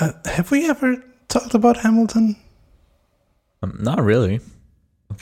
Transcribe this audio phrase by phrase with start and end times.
[0.00, 2.36] Uh, have we ever talked about Hamilton?
[3.62, 4.40] Um, not really.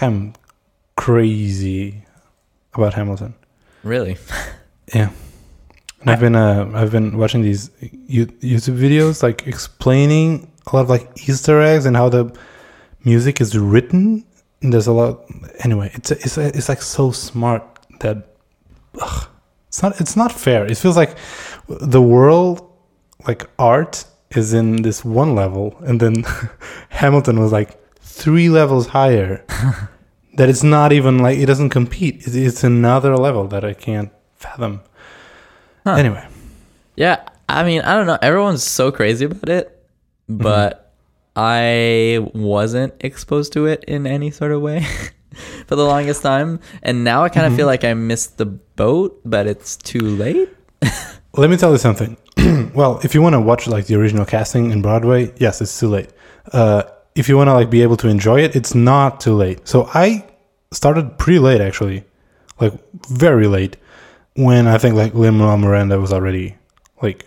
[0.00, 0.33] I'm
[0.96, 2.04] crazy
[2.74, 3.35] about Hamilton.
[3.82, 4.16] Really.
[4.93, 5.11] Yeah.
[6.00, 10.91] And I've been uh, I've been watching these YouTube videos like explaining a lot of
[10.91, 12.37] like Easter eggs and how the
[13.04, 14.27] music is written.
[14.61, 15.25] And there's a lot.
[15.61, 17.62] Anyway, it's it's it's like so smart
[18.01, 18.37] that
[19.01, 19.29] ugh,
[19.69, 20.66] it's not it's not fair.
[20.66, 21.16] It feels like
[21.69, 22.69] the world,
[23.27, 24.05] like art,
[24.37, 26.24] is in this one level, and then
[26.91, 29.45] Hamilton was like three levels higher.
[30.34, 32.27] that it's not even like it doesn't compete.
[32.27, 34.80] It's, it's another level that I can't fathom.
[35.84, 35.95] Huh.
[35.95, 36.27] Anyway,
[36.97, 38.19] Yeah, I mean, I don't know.
[38.23, 39.84] Everyone's so crazy about it,
[40.29, 40.43] mm-hmm.
[40.43, 40.93] but
[41.35, 44.87] I wasn't exposed to it in any sort of way
[45.66, 46.60] for the longest time.
[46.83, 47.59] And now I kind of mm-hmm.
[47.59, 50.49] feel like I missed the boat, but it's too late.
[51.35, 52.16] let me tell you something.
[52.74, 55.88] well, if you want to watch like the original casting in Broadway, yes, it's too
[55.88, 56.10] late.
[56.52, 56.83] Uh,
[57.15, 59.66] if you want to like be able to enjoy it, it's not too late.
[59.68, 60.24] So I
[60.73, 62.04] started pretty late actually,
[62.60, 62.73] like
[63.09, 63.77] very late,
[64.34, 66.56] when I think like Lin Miranda was already
[67.02, 67.27] like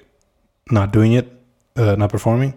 [0.72, 1.32] not doing it,
[1.76, 2.54] uh, not performing.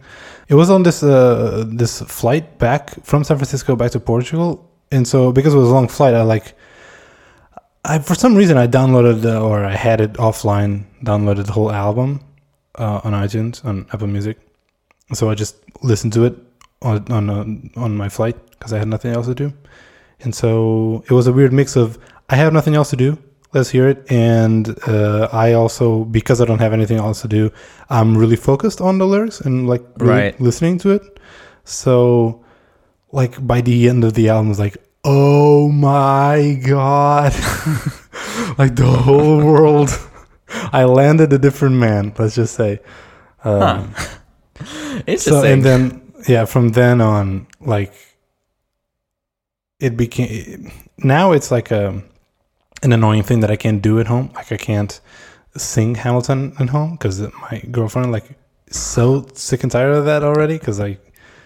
[0.48, 5.06] It was on this uh, this flight back from San Francisco back to Portugal, and
[5.06, 6.54] so because it was a long flight, I like
[7.84, 11.70] I for some reason I downloaded uh, or I had it offline, downloaded the whole
[11.70, 12.20] album
[12.78, 14.38] uh, on iTunes on Apple Music.
[15.12, 16.34] So I just listened to it
[16.82, 19.52] on on uh, on my flight because I had nothing else to do,
[20.20, 21.98] and so it was a weird mix of
[22.30, 23.16] I have nothing else to do.
[23.54, 27.50] Let's hear it, and uh, I also because I don't have anything else to do,
[27.88, 30.40] I'm really focused on the lyrics and like really Right.
[30.40, 31.02] listening to it.
[31.64, 32.44] So,
[33.12, 37.32] like by the end of the album, it's like, oh my god,
[38.58, 39.90] like the whole world.
[40.50, 42.12] I landed a different man.
[42.18, 42.80] Let's just say.
[43.44, 43.94] Um,
[45.06, 45.18] Interesting.
[45.18, 47.92] so and then yeah, from then on, like
[49.80, 50.70] it became.
[50.98, 52.02] Now it's like a
[52.82, 54.30] an annoying thing that I can't do at home.
[54.34, 55.00] Like I can't
[55.56, 58.36] sing Hamilton at home because my girlfriend like
[58.66, 60.58] is so sick and tired of that already.
[60.58, 60.98] Because I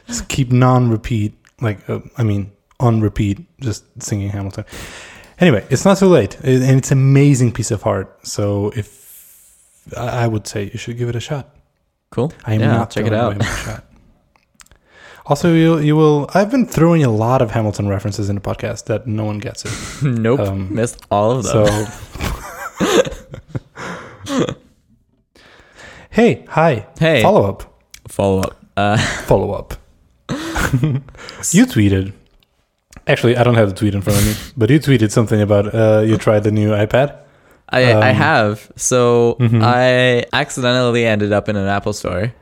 [0.06, 4.64] just keep non-repeat, like uh, I mean on repeat, just singing Hamilton.
[5.38, 8.26] Anyway, it's not too late, and it's an amazing piece of art.
[8.26, 9.01] So if
[9.96, 11.54] I would say you should give it a shot.
[12.10, 12.32] cool.
[12.44, 13.32] I am yeah, not check it out.
[13.32, 13.84] away my shot.
[15.26, 16.28] Also, you you will.
[16.34, 19.64] I've been throwing a lot of Hamilton references in the podcast that no one gets
[19.64, 19.72] it.
[20.06, 21.66] nope, Um, missed all of them.
[21.66, 21.86] So,
[26.10, 28.56] hey, hi, hey, follow up, follow up.
[28.76, 29.74] Uh, follow up.
[31.52, 32.12] you tweeted.
[33.06, 35.74] Actually, I don't have the tweet in front of me, but you tweeted something about
[35.74, 37.18] uh, you tried the new iPad.
[37.72, 38.70] I, I Um, have.
[38.76, 39.62] So Mhm.
[39.64, 42.32] I accidentally ended up in an Apple store.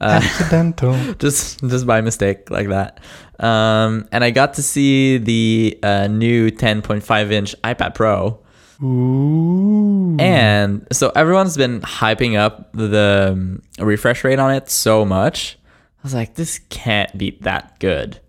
[0.00, 0.94] Uh, Accidental.
[1.18, 3.00] just just by mistake like that.
[3.40, 8.38] Um, and I got to see the uh, new 10.5 inch iPad Pro.
[8.82, 10.16] Ooh.
[10.18, 15.58] And so everyone's been hyping up the um, refresh rate on it so much.
[15.98, 18.20] I was like, this can't be that good.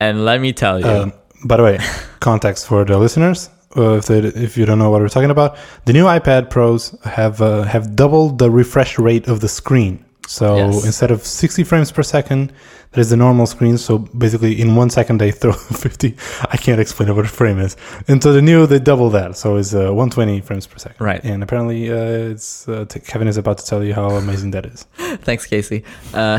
[0.00, 1.12] And let me tell you, Um,
[1.44, 1.78] by the way,
[2.20, 5.56] context for the listeners, uh, if they, if you don't know what we're talking about,
[5.84, 10.04] the new iPad Pros have uh, have doubled the refresh rate of the screen.
[10.26, 10.84] So Yes.
[10.84, 12.52] instead of 60 frames per second,
[12.92, 13.78] that is the normal screen.
[13.78, 16.14] So basically, in one second they throw 50.
[16.50, 17.76] I can't explain what a frame is.
[18.08, 21.02] And so the new they double that, so it's uh, 120 frames per second.
[21.04, 21.22] Right.
[21.24, 24.66] And apparently, uh, it's uh, t- Kevin is about to tell you how amazing that
[24.66, 24.86] is.
[25.24, 25.82] Thanks, Casey.
[26.12, 26.38] Uh,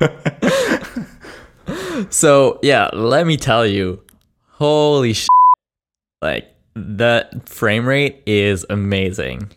[2.10, 4.00] so yeah, let me tell you,
[4.52, 5.28] holy sh!
[6.22, 9.50] Like the frame rate is amazing.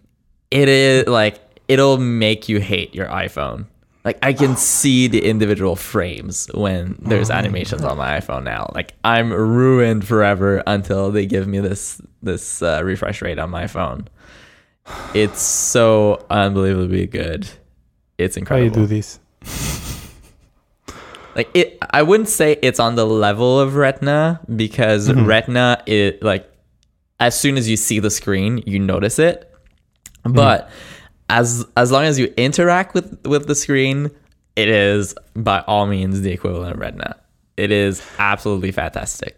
[0.51, 3.65] It is like it'll make you hate your iPhone.
[4.03, 8.71] Like I can see the individual frames when there's animations on my iPhone now.
[8.73, 13.67] Like I'm ruined forever until they give me this this uh, refresh rate on my
[13.67, 14.07] phone.
[15.13, 17.47] It's so unbelievably good.
[18.17, 18.75] It's incredible.
[18.75, 19.19] How incredible you do these?
[21.35, 25.25] like it i wouldn't say it's on the level of retina because Mm-hmm.
[25.25, 26.50] retina it like
[27.27, 29.37] as soon as you see the screen you notice it
[30.23, 30.35] Mm-hmm.
[30.35, 30.69] but
[31.29, 34.11] as as long as you interact with with the screen
[34.55, 35.15] it is
[35.49, 37.15] by all means the equivalent of retina
[37.57, 39.35] it is absolutely fantastic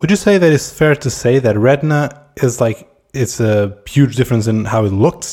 [0.00, 2.02] Would you say that it's fair to say that Retina
[2.46, 2.78] is like
[3.22, 5.28] it's a huge difference in how it looks,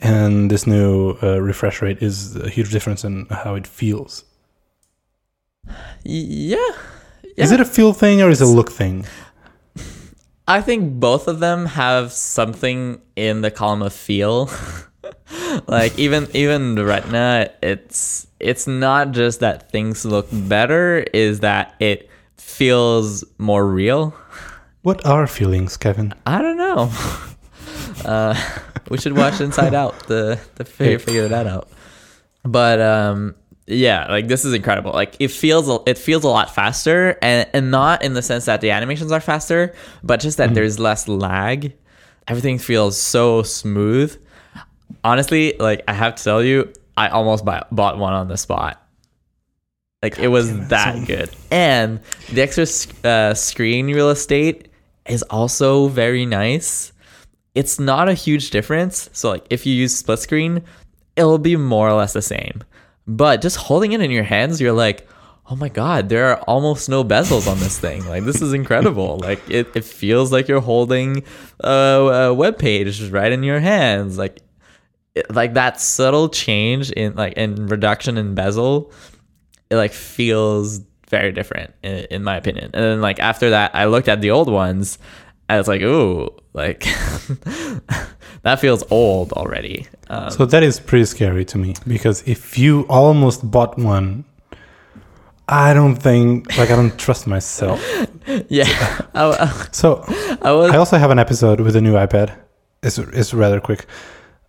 [0.00, 2.16] and this new uh, refresh rate is
[2.48, 4.12] a huge difference in how it feels?
[6.04, 6.72] Y- yeah
[7.36, 9.06] Is it a feel thing or is it a look thing?
[10.48, 14.50] I think both of them have something in the column of feel
[15.66, 21.74] like even even the Retina, it's it's not just that things look better, is that
[21.80, 24.14] it feels more real.
[24.82, 26.14] What are feelings, Kevin?
[26.26, 26.90] I don't know.
[28.04, 28.32] Uh,
[28.90, 31.68] we should watch Inside Out to to figure, figure that out.
[32.44, 33.34] But um,
[33.68, 34.92] yeah, like this is incredible.
[34.92, 38.46] Like it feels a- it feels a lot faster, and and not in the sense
[38.46, 41.74] that the animations are faster, but just that there's less lag.
[42.26, 44.16] Everything feels so smooth.
[45.04, 48.82] Honestly, like I have to tell you, I almost buy, bought one on the spot.
[50.02, 52.00] Like it was it, that so- good, and
[52.32, 54.68] the extra sc- uh, screen real estate
[55.06, 56.92] is also very nice.
[57.54, 59.10] It's not a huge difference.
[59.12, 60.62] So like if you use split screen,
[61.16, 62.62] it'll be more or less the same.
[63.08, 65.08] But just holding it in your hands, you're like,
[65.50, 68.06] oh my god, there are almost no bezels on this thing.
[68.06, 69.18] Like this is incredible.
[69.22, 71.24] like it, it feels like you're holding
[71.60, 74.18] a, a web page right in your hands.
[74.18, 74.40] Like
[75.14, 78.92] it, like that subtle change in like in reduction in bezel,
[79.70, 82.70] it like feels very different in, in my opinion.
[82.74, 84.98] And then like after that, I looked at the old ones.
[85.48, 86.82] I was like, ooh, like
[88.42, 89.86] that feels old already.
[90.08, 94.24] Um, So that is pretty scary to me because if you almost bought one,
[95.48, 97.80] I don't think like I don't trust myself.
[98.48, 98.66] yeah,
[99.14, 100.04] I, So
[100.42, 102.32] I was I also have an episode with a new iPad.
[102.82, 103.86] It's it's rather quick.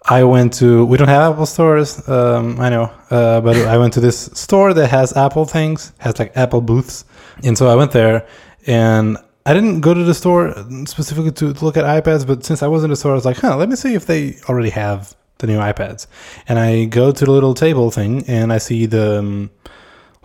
[0.09, 3.94] I went to we don't have Apple stores, um, I know, uh, but I went
[3.94, 7.06] to this store that has Apple things, has like Apple booths,
[7.44, 8.25] and so I went there,
[8.65, 10.53] and I didn't go to the store
[10.86, 13.38] specifically to look at iPads, but since I was in the store, I was like,
[13.38, 16.07] huh, let me see if they already have the new iPads,
[16.47, 19.50] and I go to the little table thing, and I see the um,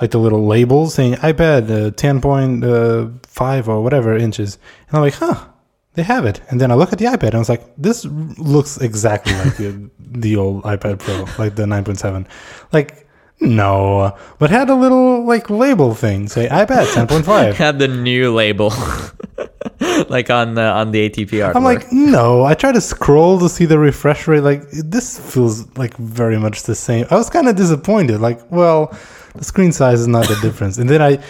[0.01, 4.59] like the little label saying iPad uh, 10.5 or whatever inches.
[4.89, 5.47] And I'm like, huh,
[5.95, 6.41] they have it.
[6.51, 9.57] And then I look at the iPad and I was like, this looks exactly like
[9.57, 12.27] the, the old iPad Pro, like the 9.7.
[12.73, 13.04] Like,
[13.41, 17.55] no, but had a little like label thing say iPad 10.5.
[17.55, 18.71] had the new label,
[20.09, 21.57] like on the on the ATP artwork.
[21.57, 22.45] I'm like, no.
[22.45, 24.41] I try to scroll to see the refresh rate.
[24.41, 27.07] Like, this feels like very much the same.
[27.11, 28.21] I was kind of disappointed.
[28.21, 28.97] Like, well,
[29.35, 30.79] the screen size is not the difference.
[30.79, 31.23] And then I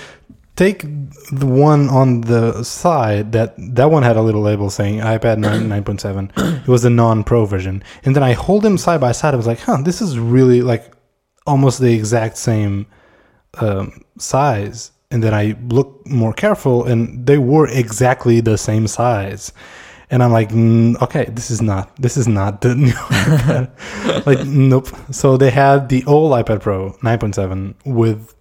[0.57, 0.83] take
[1.33, 5.69] the one on the side that that one had a little label saying iPad 9,
[5.85, 6.63] 9.7.
[6.63, 7.83] It was the non-pro version.
[8.05, 9.35] And then I hold them side by side.
[9.35, 10.93] I was like, huh, this is really like
[11.47, 12.87] almost the exact same
[13.59, 14.91] um, size.
[15.11, 19.53] And then I look more careful, and they were exactly the same size.
[20.11, 24.27] And I'm like, mm, okay, this is not, this is not the new iPad.
[24.27, 24.89] like, nope.
[25.11, 28.35] So they had the old iPad Pro 9.7 with,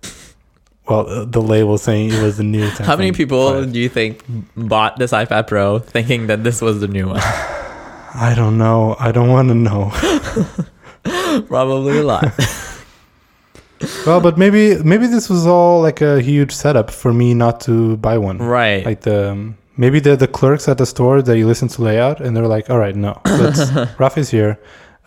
[0.88, 2.68] well, uh, the label saying it was the new.
[2.70, 3.16] How many 10.5.
[3.16, 4.24] people do you think
[4.56, 7.20] bought this iPad Pro thinking that this was the new one?
[8.16, 8.96] I don't know.
[9.00, 9.90] I don't want to know.
[11.48, 12.26] Probably a lot.
[14.06, 17.98] Well, but maybe maybe this was all like a huge setup for me not to
[17.98, 18.38] buy one.
[18.40, 18.86] right.
[18.86, 22.20] Like the um, maybe the the clerks at the store that you listen to layout
[22.22, 24.60] and they're like, all right, no, let's Raf is here.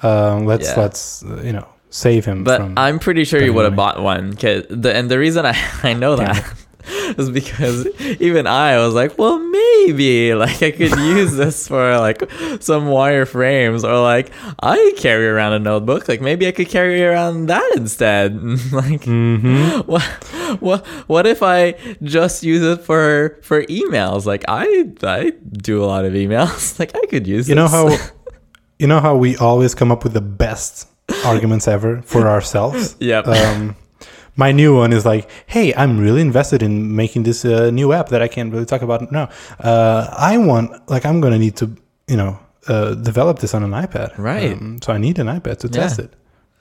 [0.03, 0.81] Um, let's Yeah.
[0.83, 2.45] let's uh, you know save him.
[2.45, 4.35] But I'm pretty sure you would have bought one.
[4.35, 6.45] 'cause the, and the reason I, I know that
[7.19, 7.87] is because
[8.21, 12.21] even I was like, well, maybe like I could use this for like
[12.61, 14.31] some wireframes or like
[14.63, 16.09] I carry around a notebook.
[16.09, 18.37] Like maybe I could carry around that instead.
[18.73, 20.03] like hmm what,
[20.61, 21.73] what what if I
[22.03, 24.27] just use it for for emails?
[24.27, 26.79] Like I I do a lot of emails.
[26.79, 28.01] Like I could use You know this.
[28.01, 28.15] how
[28.79, 30.89] you know how we always come up with the best
[31.25, 32.95] arguments ever for ourselves.
[33.01, 33.27] Yep.
[33.29, 33.77] Um,
[34.37, 38.09] my new one is like, hey, I'm really invested in making this uh, new app
[38.11, 39.29] that I can't really talk about now.
[39.59, 41.71] Uh, I want, like, I'm gonna need to,
[42.07, 42.39] you know,
[42.69, 44.17] uh, develop this on an iPad.
[44.19, 44.53] Right.
[44.53, 45.73] Um, so I need an iPad to Yeah.
[45.83, 46.13] test it.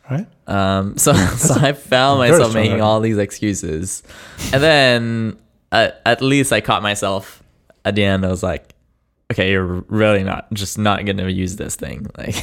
[0.10, 0.28] Right.
[0.48, 4.04] Um, so, so I found myself making all these excuses,
[4.54, 5.38] and then
[5.72, 7.42] at, at least I caught myself
[7.84, 8.24] at the end.
[8.24, 8.76] I was like,
[9.32, 12.36] "Okay, you're really not just not gonna use this thing." Like,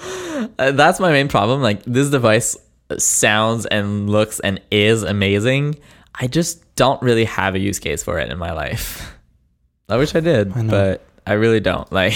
[0.60, 1.60] uh, that's my main problem.
[1.62, 2.56] Like, this device
[2.98, 5.78] sounds and looks and is amazing.
[6.14, 9.16] I just don't really have a use case for it in my life.
[9.88, 11.90] I wish I did, I but I really don't.
[12.00, 12.14] Like,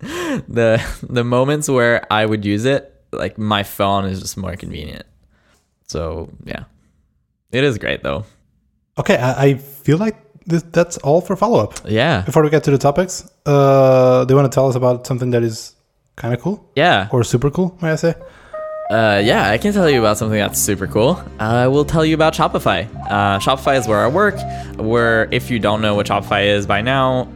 [0.00, 5.04] the the moments where I would use it, like my phone is just more convenient.
[5.88, 6.64] So yeah,
[7.52, 8.24] it is great though.
[8.98, 9.16] Okay.
[9.16, 11.80] I, I feel like this, that's all for follow up.
[11.86, 15.06] Yeah, Before we get to the topics, uh, do you want to tell us about
[15.06, 15.74] something that is
[16.16, 17.76] kind of cool yeah, or super cool?
[17.82, 18.14] May I say?
[18.90, 19.48] Uh, yeah.
[19.48, 21.22] I can tell you about something that's super cool.
[21.38, 22.88] I will tell you about Shopify.
[23.08, 24.36] Uh, Shopify is where I work.
[24.76, 27.28] Where if you don't know what Shopify is by now,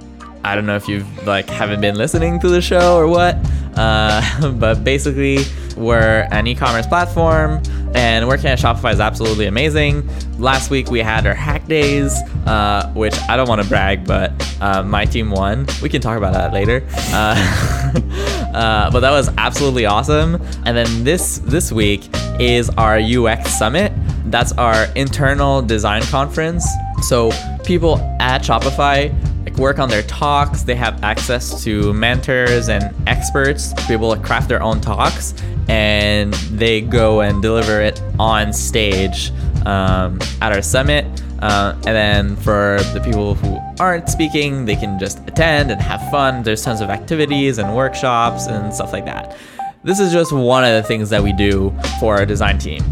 [0.44, 3.36] I don't know if you've like haven't been listening to the show or what.
[3.76, 5.38] Uh, but basically,
[5.76, 7.62] we're an e-commerce platform,
[7.94, 10.08] and working at Shopify is absolutely amazing.
[10.38, 12.14] Last week we had our hack days,
[12.46, 15.66] uh, which I don't want to brag, but uh, my team won.
[15.82, 16.86] We can talk about that later.
[16.92, 20.40] Uh, uh, but that was absolutely awesome.
[20.64, 22.08] And then this this week
[22.38, 23.92] is our UX summit.
[24.26, 26.66] That's our internal design conference.
[27.02, 27.30] So
[27.64, 29.12] people at Shopify
[29.44, 30.62] like work on their talks.
[30.62, 35.34] They have access to mentors and experts to be able to craft their own talks,
[35.68, 39.32] and they go and deliver it on stage
[39.66, 41.04] um, at our summit.
[41.42, 46.00] Uh, and then for the people who aren't speaking, they can just attend and have
[46.10, 46.42] fun.
[46.42, 49.36] There's tons of activities and workshops and stuff like that.
[49.82, 52.82] This is just one of the things that we do for our design team.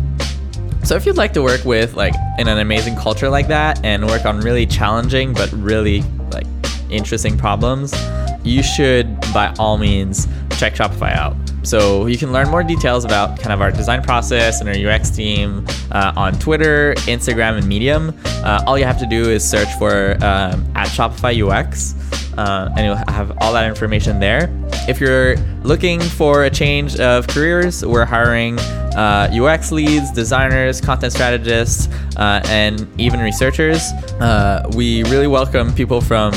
[0.84, 4.04] So if you'd like to work with like in an amazing culture like that and
[4.06, 6.46] work on really challenging but really like
[6.90, 7.94] interesting problems,
[8.42, 10.26] you should by all means
[10.58, 11.36] check Shopify out.
[11.62, 15.10] So you can learn more details about kind of our design process and our UX
[15.10, 18.14] team uh, on Twitter, Instagram, and Medium.
[18.24, 21.94] Uh, all you have to do is search for um, at Shopify UX,
[22.36, 24.50] uh, and you'll have all that information there.
[24.88, 31.12] If you're looking for a change of careers, we're hiring uh, UX leads, designers, content
[31.12, 33.92] strategists, uh, and even researchers.
[34.20, 36.32] Uh, we really welcome people from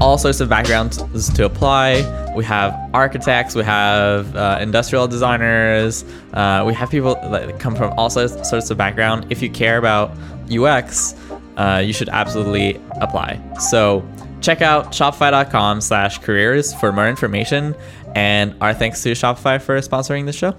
[0.00, 0.98] all sorts of backgrounds
[1.34, 2.32] to apply.
[2.36, 7.92] We have architects, we have uh, industrial designers, uh, we have people that come from
[7.98, 9.26] all sorts of background.
[9.30, 10.12] If you care about
[10.50, 11.14] UX,
[11.56, 13.40] uh, you should absolutely apply.
[13.58, 14.06] So
[14.40, 17.74] check out shopify.com slash careers for more information.
[18.14, 20.56] And our thanks to Shopify for sponsoring the show.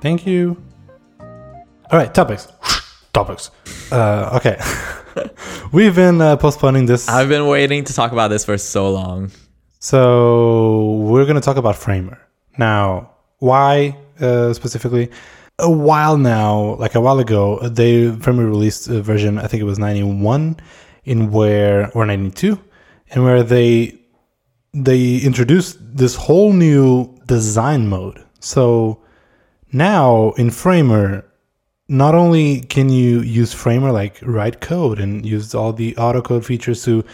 [0.00, 0.62] Thank you.
[1.20, 2.48] All right, topics.
[3.12, 3.50] topics.
[3.90, 4.58] Uh, okay.
[5.70, 7.08] We've been uh, postponing this.
[7.08, 9.30] I've been waiting to talk about this for so long.
[9.80, 12.18] So we're going to talk about Framer.
[12.56, 15.10] Now, why uh, specifically?
[15.58, 19.64] A while now, like a while ago, they Framer released a version, I think it
[19.64, 20.56] was 91,
[21.04, 22.58] in where, or 92,
[23.10, 23.98] and where they
[24.72, 28.24] they introduced this whole new design mode.
[28.40, 29.02] So
[29.72, 31.27] now in Framer,
[31.88, 36.84] not only can you use Framer like write code and use all the autocode features
[36.84, 37.04] to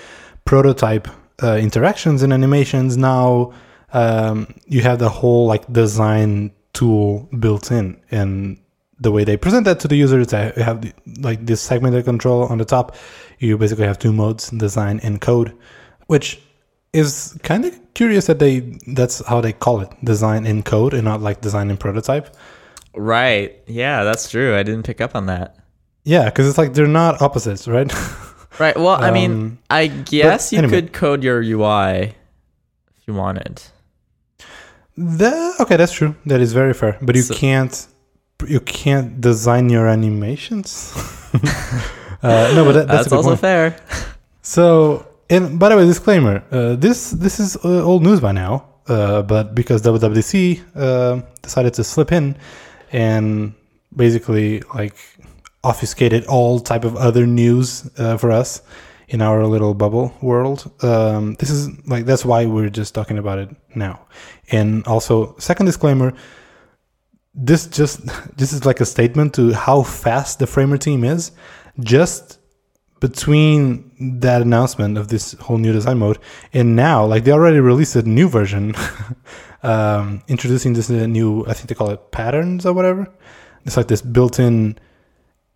[0.44, 1.08] prototype
[1.42, 3.52] uh, interactions and animations, now
[3.92, 8.00] um, you have the whole like design tool built in.
[8.10, 8.58] And
[8.98, 12.44] the way they present that to the users they have the, like this segmented control
[12.44, 12.96] on the top.
[13.38, 15.56] You basically have two modes design and code
[16.06, 16.40] which
[16.92, 21.04] is kind of curious that they that's how they call it design and code and
[21.04, 22.36] not like design and prototype
[22.96, 23.60] Right.
[23.66, 24.54] Yeah, that's true.
[24.56, 25.56] I didn't pick up on that.
[26.04, 27.90] yeah because it's like they're not opposites right
[28.60, 28.76] Right.
[28.76, 30.72] Well, I mean, Um, I guess you anyway.
[30.82, 32.14] could code your UI
[32.98, 33.60] if you wanted.
[34.96, 36.14] The, okay, that's true.
[36.26, 36.96] That is very fair.
[37.02, 37.74] But you So- can't
[38.46, 40.92] you can't design your animations.
[42.22, 43.40] uh, no, but that, that's, That's, also point.
[43.40, 43.76] fair.
[44.42, 48.66] So, and by the way, disclaimer: uh, this this is uh, old news by now.
[48.86, 52.36] Uh, but because WWDC uh, decided to slip in
[52.94, 53.52] and
[53.94, 54.96] basically like
[55.64, 58.62] obfuscated all type of other news uh, for us
[59.08, 60.70] in our little bubble world.
[60.82, 64.06] Um, this is like that's why we're just talking about it now.
[64.52, 66.14] And also, second disclaimer:
[67.34, 68.00] this just
[68.36, 71.32] this is like a statement to how fast the Framer team is.
[71.80, 72.38] Just
[73.00, 76.18] between that announcement of this whole new design mode
[76.52, 78.72] and now, like they already released a new version,
[79.64, 83.10] um, introducing this new, I think they call it patterns or whatever.
[83.64, 84.78] It's like this built-in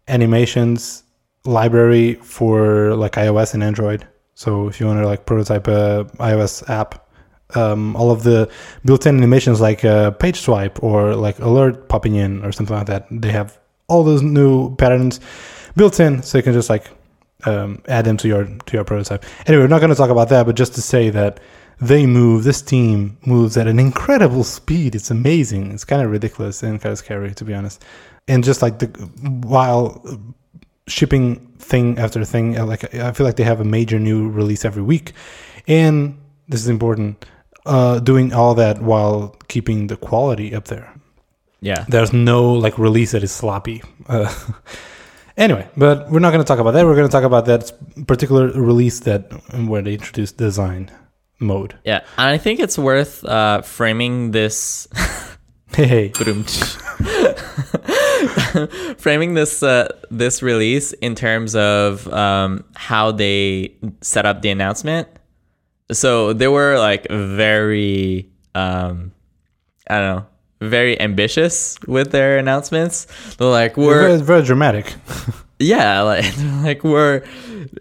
[0.09, 1.05] animations
[1.45, 4.09] library for like iOS and Android.
[4.35, 7.07] So if you want to like prototype a iOS app,
[7.55, 8.51] um, all of the
[8.85, 13.07] built-in animations like uh, page swipe or like alert popping in or something like that,
[13.11, 15.21] they have all those new patterns
[15.77, 16.91] built in, so you can just like
[17.45, 19.25] um, add them to your to your prototype.
[19.47, 21.41] Anyway, we're not going to talk about that, but just to say that
[21.81, 22.45] they move.
[22.45, 24.95] This team moves at an incredible speed.
[24.95, 25.73] It's amazing.
[25.73, 27.85] It's kind of ridiculous and kind of scary, to be honest.
[28.27, 28.87] And just like the
[29.47, 30.05] while
[30.87, 34.65] shipping thing after thing, uh, like I feel like they have a major new release
[34.65, 35.13] every week,
[35.67, 36.19] and
[36.49, 37.25] this is important.
[37.67, 40.91] Uh, doing all that while keeping the quality up there.
[41.61, 41.85] Yeah.
[41.87, 43.83] There's no like release that is sloppy.
[44.07, 44.33] Uh,
[45.37, 46.87] anyway, but we're not going to talk about that.
[46.87, 47.71] We're going to talk about that
[48.07, 49.31] particular release that
[49.67, 50.91] where they introduced design
[51.39, 51.79] mode.
[51.85, 52.01] Yeah.
[52.17, 54.89] And I think it's worth uh, framing this
[55.75, 56.09] Hey,
[58.99, 65.09] framing this uh, this release in terms of um, how they set up the announcement.
[65.93, 69.13] So they were like very um,
[69.89, 70.27] I don't know,
[70.61, 73.07] very ambitious with their announcements.
[73.37, 74.95] They're like, we're very, very dramatic.
[75.59, 76.25] yeah, like
[76.63, 77.23] like we're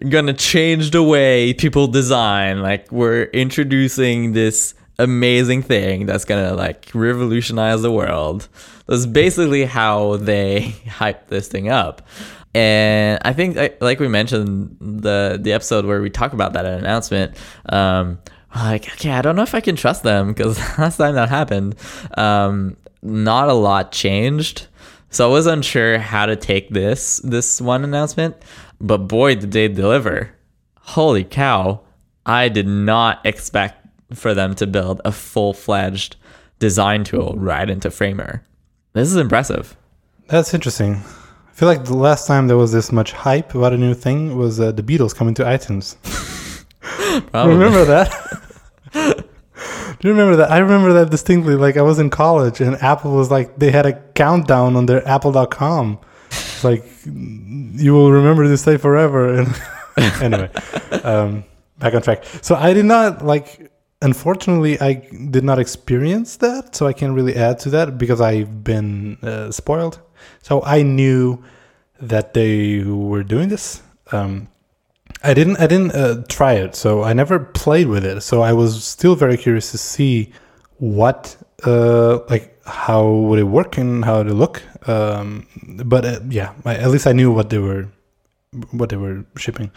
[0.08, 2.60] gonna change the way people design.
[2.62, 8.48] Like we're introducing this amazing thing that's gonna like revolutionize the world.
[8.86, 12.06] That's basically how they hype this thing up.
[12.54, 17.36] And I think, like- we mentioned the the episode where we talk about that announcement,
[17.68, 18.18] um,
[18.56, 21.74] like okay, I don't know if I can trust them because last time that happened,
[22.16, 24.66] um, not a lot changed.
[25.10, 28.36] So I was unsure how to take this this one announcement,
[28.80, 30.34] but boy did they deliver.
[30.80, 31.80] Holy cow.
[32.26, 36.16] I did not expect for them to build a full-fledged
[36.58, 38.42] design tool right into Framer.
[38.92, 39.76] This is impressive.
[40.26, 40.96] That's interesting.
[40.96, 44.36] I feel like the last time there was this much hype about a new thing
[44.36, 45.96] was uh, the Beatles coming to iTunes.
[47.34, 49.24] Remember that?
[50.00, 50.50] Do you remember that?
[50.50, 51.56] I remember that distinctly.
[51.56, 55.06] Like I was in college and Apple was like they had a countdown on their
[55.06, 55.98] apple.com.
[56.30, 59.40] It's like you will remember this day forever.
[59.40, 59.54] And
[60.22, 60.50] anyway,
[61.02, 61.44] um,
[61.78, 62.24] back on track.
[62.42, 63.72] So I did not like.
[64.00, 64.92] Unfortunately, I
[65.30, 69.50] did not experience that, so I can't really add to that because I've been uh,
[69.50, 69.98] spoiled.
[70.40, 71.42] So I knew
[72.00, 73.82] that they were doing this.
[74.12, 74.46] Um,
[75.22, 78.22] I didn't I didn't uh, try it, so I never played with it.
[78.22, 80.32] So I was still very curious to see
[80.78, 84.62] what uh, like how would it work and how would it look.
[84.88, 85.46] Um,
[85.84, 87.88] but uh, yeah, I, at least I knew what they were
[88.70, 89.70] what they were shipping.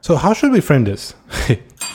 [0.00, 1.14] So how should we frame this?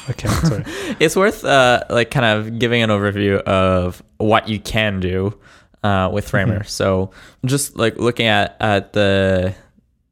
[0.09, 0.63] okay, sorry.
[1.00, 5.38] it's worth uh, like kind of giving an overview of what you can do
[5.83, 6.63] uh, with Framer.
[6.63, 7.12] So
[7.45, 9.53] just like looking at at the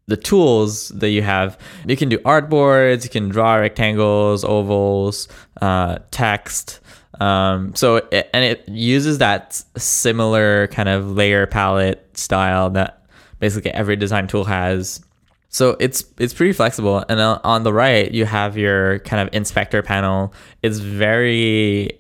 [0.07, 5.27] the tools that you have, you can do artboards, you can draw rectangles, ovals,
[5.61, 6.79] uh, text.
[7.19, 13.05] Um, so it, and it uses that similar kind of layer palette style that
[13.39, 15.01] basically every design tool has.
[15.49, 19.81] So it's it's pretty flexible, and on the right you have your kind of inspector
[19.81, 20.33] panel.
[20.61, 21.99] It's very,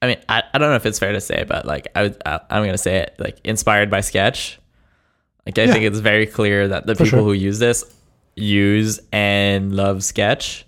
[0.00, 2.40] I mean, I, I don't know if it's fair to say, but like I I,
[2.48, 4.59] I'm gonna say it like inspired by Sketch.
[5.46, 5.72] Like I Yeah.
[5.72, 7.26] think it's very clear that the For people sure.
[7.28, 7.84] who use this
[8.36, 10.66] use and love Sketch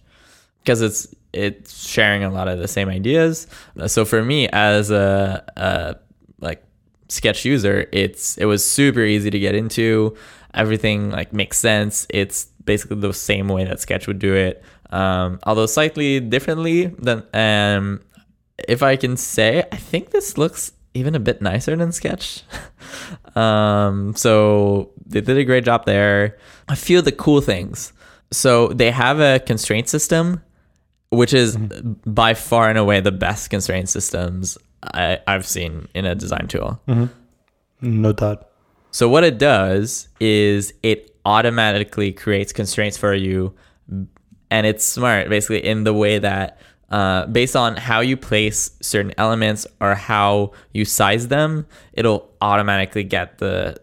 [0.62, 3.46] because it's it's sharing a lot of the same ideas.
[3.80, 5.96] Uh, So for me as a, a
[6.40, 6.62] like
[7.08, 10.14] sketch user, it's it was super easy to get into.
[10.54, 12.06] Everything like makes sense.
[12.11, 17.22] It's basically the same way that Sketch would do it, um, although slightly differently than.
[17.32, 18.00] Um,
[18.68, 22.42] if I can say, I think this looks even a bit nicer than Sketch.
[23.37, 26.38] um, so they did a great job there.
[26.68, 27.92] A few of the cool things.
[28.31, 30.42] So they have a constraint system,
[31.11, 36.14] which is by far and away the best constraint systems I, I've seen in a
[36.14, 36.81] design tool.
[37.81, 38.48] No doubt.
[38.90, 43.55] So what it does is it automatically creates constraints for you,
[44.50, 46.59] and it's smart basically in the way that
[46.92, 53.02] uh, based on how you place certain elements or how you size them, it'll automatically
[53.02, 53.76] get the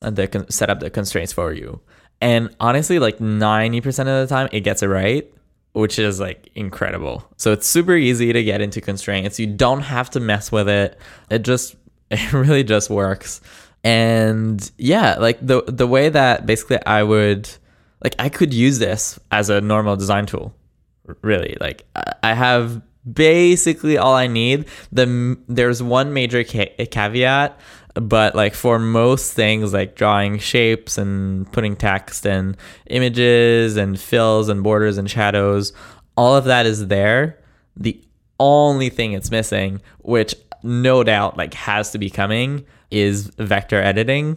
[0.00, 1.80] the set up the constraints for you.
[2.22, 5.30] And honestly, like ninety percent of the time, it gets it right,
[5.74, 7.28] which is like incredible.
[7.36, 9.38] So it's super easy to get into constraints.
[9.38, 10.98] You don't have to mess with it.
[11.30, 11.76] It just
[12.10, 13.42] it really just works.
[13.84, 17.50] And yeah, like the the way that basically I would
[18.02, 20.54] like I could use this as a normal design tool.
[21.22, 24.66] Really, like I- I have basically all I need.
[24.92, 27.58] The there's one major ca- caveat,
[27.94, 32.56] but like for most things like drawing shapes and putting text and
[32.90, 35.72] images and fills and borders and shadows,
[36.16, 37.38] all of that is there.
[37.76, 38.00] The
[38.40, 44.36] only thing it's missing, which no doubt like has to be coming, is vector editing.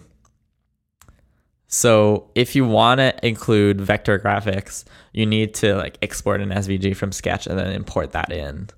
[1.74, 6.96] So if you want to include vector graphics, you need to like export an SVG
[6.96, 8.70] from Sketch and then import that in.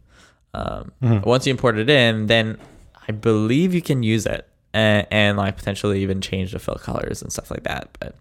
[0.54, 2.60] Um, Once you import it in, then
[3.08, 7.24] I believe you can use it and, and like potentially even change the fill colors
[7.24, 7.90] and stuff like that.
[8.00, 8.16] But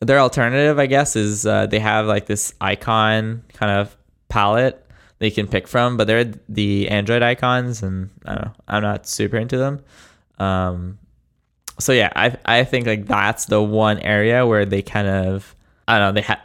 [0.00, 3.94] their alternative, I guess, is uh, they have like this icon kind of
[4.30, 4.82] palette
[5.18, 8.82] that you can pick from, but they're the Android icons, and I don't know, I'm
[8.82, 9.82] not super into them.
[10.38, 10.98] Um,
[11.78, 15.54] so yeah, I I think like that's the one area where they kind of
[15.88, 16.40] I don't know they had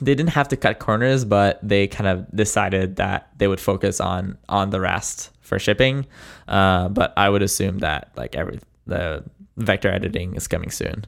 [0.00, 4.00] they didn't have to cut corners, but they kind of decided that they would focus
[4.00, 6.06] on on the rest for shipping.
[6.48, 9.24] Uh, but I would assume that like every the
[9.56, 11.04] vector editing is coming soon.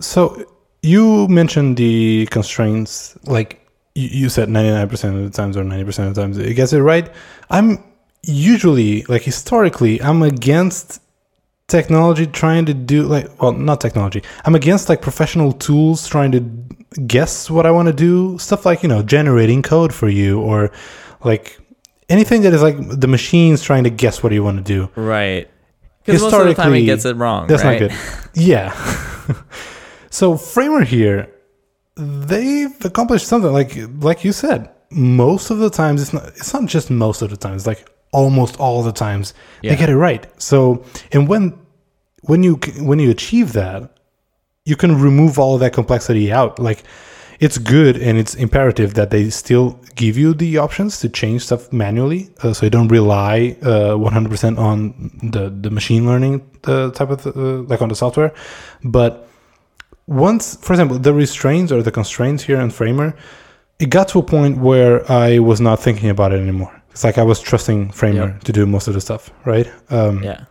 [0.00, 0.44] So
[0.82, 6.20] you mentioned the constraints, like you, said 99% of the times or 90% of the
[6.20, 7.10] times it gets it right.
[7.50, 7.84] I'm
[8.22, 11.01] usually, like historically, I'm against
[11.78, 16.40] technology trying to do like well not technology i'm against like professional tools trying to
[17.16, 20.70] guess what i want to do stuff like you know generating code for you or
[21.30, 21.58] like
[22.16, 24.80] anything that is like the machines trying to guess what you want to do
[25.16, 25.48] Right.
[26.04, 27.46] Because most of the time it Historically, gets it wrong.
[27.48, 27.80] that's right?
[27.80, 27.98] not good
[28.50, 28.68] yeah
[30.10, 31.28] so framer here
[31.96, 36.66] they've accomplished something like like you said most of the times it's not it's not
[36.66, 39.32] just most of the times like almost all the times
[39.62, 39.70] Yeah.
[39.72, 41.58] they get it right so and when
[42.22, 43.90] when you when you achieve that
[44.64, 46.84] you can remove all of that complexity out like
[47.40, 51.72] it's good and it's imperative that they still give you the options to change stuff
[51.72, 57.10] manually uh, so you don't rely uh, 100% on the the machine learning uh, type
[57.10, 58.32] of uh, like on the software
[58.84, 59.12] but
[60.06, 63.14] once for example the restraints or the constraints here in framer
[63.78, 67.18] it got to a point where i was not thinking about it anymore it's like
[67.18, 68.44] i was trusting framer Yep.
[68.44, 70.44] to do most of the stuff right um, Yeah.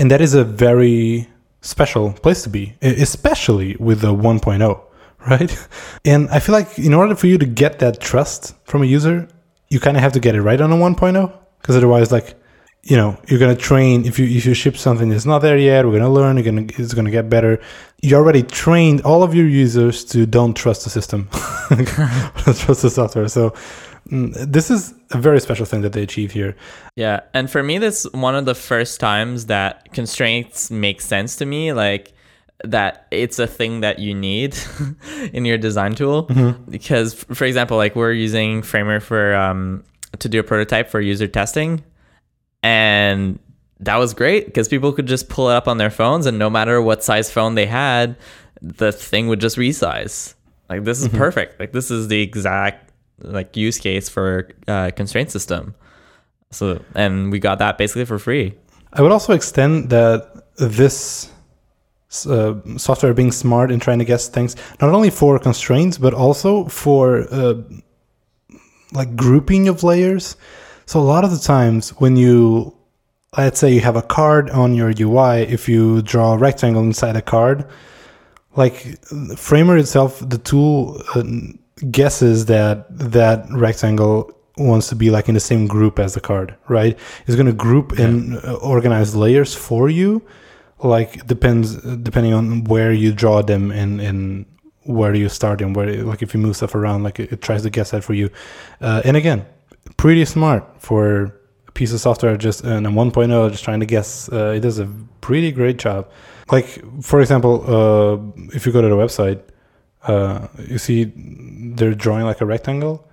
[0.00, 1.28] And that is a very
[1.60, 4.80] special place to be especially with the 1.0
[5.28, 5.68] right?
[6.04, 9.28] And i feel like in order for you to get that trust from a user
[9.68, 12.34] you kind of have to get it right on a 1.0 because otherwise like
[12.82, 15.84] you know you're gonna train if you if you ship something that's not there yet
[15.84, 17.60] we're gonna learn you're gonna it's gonna get better.
[18.02, 21.28] You already trained all of your users to don't trust the system.
[21.68, 23.28] Trust the software.
[23.28, 23.54] So
[24.10, 26.56] Mm, this is a very special thing that they achieve here
[26.96, 31.36] Yeah, and for me, this is one of the first times that constraints make sense
[31.36, 31.72] to me.
[31.72, 32.12] Like
[32.64, 34.56] that, it's a thing that you need
[35.32, 36.26] in your design tool.
[36.26, 36.70] Mm-hmm.
[36.70, 39.84] Because, for example, like we're using Framer for um,
[40.18, 41.84] to do a prototype for user testing,
[42.62, 43.38] and
[43.78, 46.50] that was great because people could just pull it up on their phones, and no
[46.50, 48.16] matter what size phone they had,
[48.60, 50.34] the thing would just resize.
[50.68, 51.18] Like this is mm-hmm.
[51.18, 51.60] perfect.
[51.60, 52.89] Like this is the exact
[53.22, 55.74] like use case for uh, constraint system.
[56.50, 58.54] So and we got that basically for free.
[58.92, 61.30] I would also extend that this
[62.26, 66.64] uh, software being smart and trying to guess things not only for constraints but also
[66.66, 67.54] for uh,
[68.92, 70.36] like grouping of layers.
[70.86, 72.74] So a lot of the times when you
[73.36, 77.16] let's say you have a card on your UI, if you draw a rectangle inside
[77.16, 77.64] a card,
[78.56, 78.98] like
[79.36, 81.22] Framer itself, the tool uh,
[81.90, 86.54] guesses that that rectangle wants to be like in the same group as the card,
[86.68, 86.98] right?
[87.26, 90.22] It's going to group and uh, organize layers for you.
[90.82, 94.46] Like depends depending on where you draw them and and
[94.84, 97.62] where you start and where like if you move stuff around, like it, it tries
[97.62, 98.30] to guess that for you.
[98.80, 99.46] Uh, and again,
[99.96, 101.36] pretty smart for
[101.68, 104.30] a piece of software just and a 1.0 just trying to guess.
[104.32, 104.86] Uh, it does a
[105.20, 106.10] pretty great job.
[106.50, 109.42] Like for example, uh, if you go to the website,
[110.04, 111.12] uh, you see
[111.80, 113.08] they're drawing like a rectangle,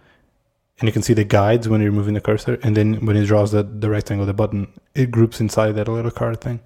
[0.79, 3.25] and you can see the guides when you're moving the cursor, and then when it
[3.25, 6.59] draws the, the rectangle, the button, it groups inside that little card thing.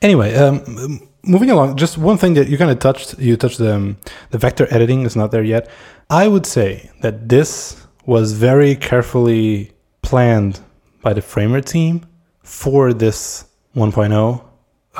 [0.00, 3.74] Anyway, um, moving along, just one thing that you kind of touched, you touched the,
[3.74, 3.98] um,
[4.30, 5.68] the vector editing is not there yet.
[6.08, 10.60] I would say that this was very carefully planned
[11.02, 12.06] by the Framer team
[12.42, 13.44] for this
[13.76, 14.44] 1.0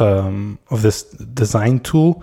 [0.01, 2.23] um, of this design tool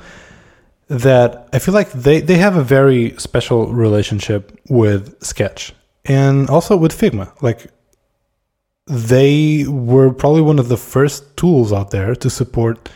[0.89, 5.73] that I feel like they, they have a very special relationship with Sketch
[6.06, 7.32] and also with Figma.
[7.41, 7.67] Like
[8.88, 12.89] they were probably one of the first tools out there to support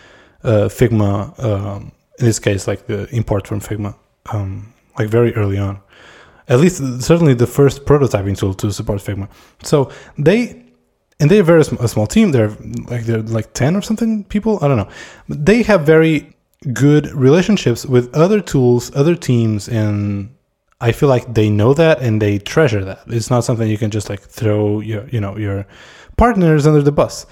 [0.43, 1.41] uh, Figma.
[1.41, 3.95] Um, in this case, like the import from Figma,
[4.31, 5.79] um, like very early on.
[6.49, 9.29] At least, certainly the first prototyping tool to support Figma.
[9.61, 10.63] So they
[11.19, 12.31] and they're very a small team.
[12.31, 12.49] They're
[12.89, 14.59] like they're like ten or something people.
[14.63, 14.89] I don't know.
[15.29, 16.35] They have very
[16.71, 20.33] good relationships with other tools, other teams, and
[20.79, 23.01] I feel like they know that and they treasure that.
[23.07, 25.65] It's not something you can just like throw your you know your
[26.17, 27.25] partners under the bus.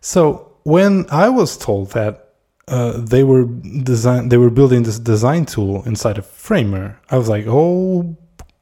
[0.00, 2.24] So when I was told that
[2.68, 3.44] uh, they were
[3.82, 8.16] design they were building this design tool inside of Framer, I was like, oh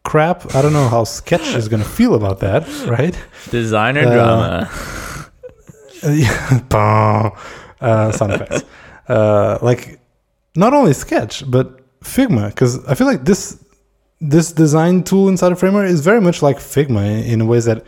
[0.05, 0.55] crap!
[0.55, 3.19] I don't know how Sketch is gonna feel about that, right?
[3.51, 4.71] Designer Uh, drama.
[6.05, 6.61] Yeah,
[7.81, 8.63] uh, sound effects.
[9.09, 9.99] Uh, like
[10.57, 13.63] not only Sketch but Figma, because I feel like this
[14.21, 17.85] this design tool inside of Framer is very much like Figma in, in ways that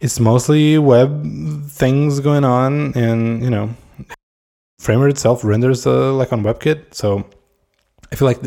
[0.00, 1.24] it's mostly web
[1.68, 3.70] things going on, and you know,
[4.78, 6.94] Framer itself renders uh, like on WebKit.
[6.94, 7.26] So
[8.10, 8.40] I feel like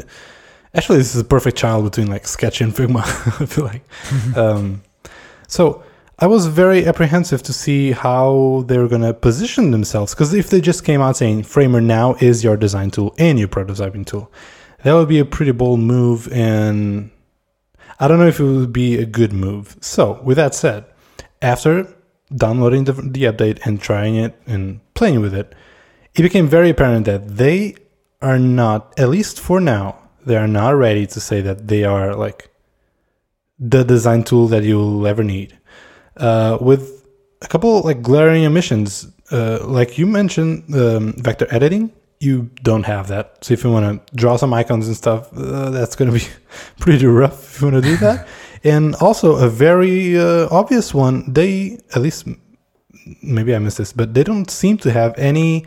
[0.74, 3.02] actually this is a perfect child between like Sketch and Figma.
[3.42, 3.84] I feel like.
[4.38, 4.82] um,
[5.48, 5.84] so
[6.24, 10.62] I was very apprehensive to see how they're going to position themselves because if they
[10.62, 14.32] just came out saying Framer now is your design tool and your prototyping tool,
[14.84, 17.10] that would be a pretty bold move, and
[18.00, 19.78] I don't know if it would be a good move.
[19.82, 20.86] So with that said,
[21.42, 21.92] after
[22.36, 25.56] downloading the, the update and trying it and playing with it,
[26.14, 27.78] it became very apparent that they
[28.22, 32.14] are not, at least for now, they are not ready to say that they are
[32.14, 32.52] like
[33.58, 35.58] the design tool that you'll ever need.
[36.18, 37.06] Uh, with
[37.42, 43.08] a couple like glaring omissions, uh, like you mentioned, um, vector editing, you don't have
[43.08, 43.38] that.
[43.44, 46.26] So if you want to draw some icons and stuff, uh, that's going to be
[46.80, 48.28] pretty rough if you want to do that.
[48.64, 52.28] and also a very uh, obvious one, they at least
[53.24, 55.66] maybe I missed this, but they don't seem to have any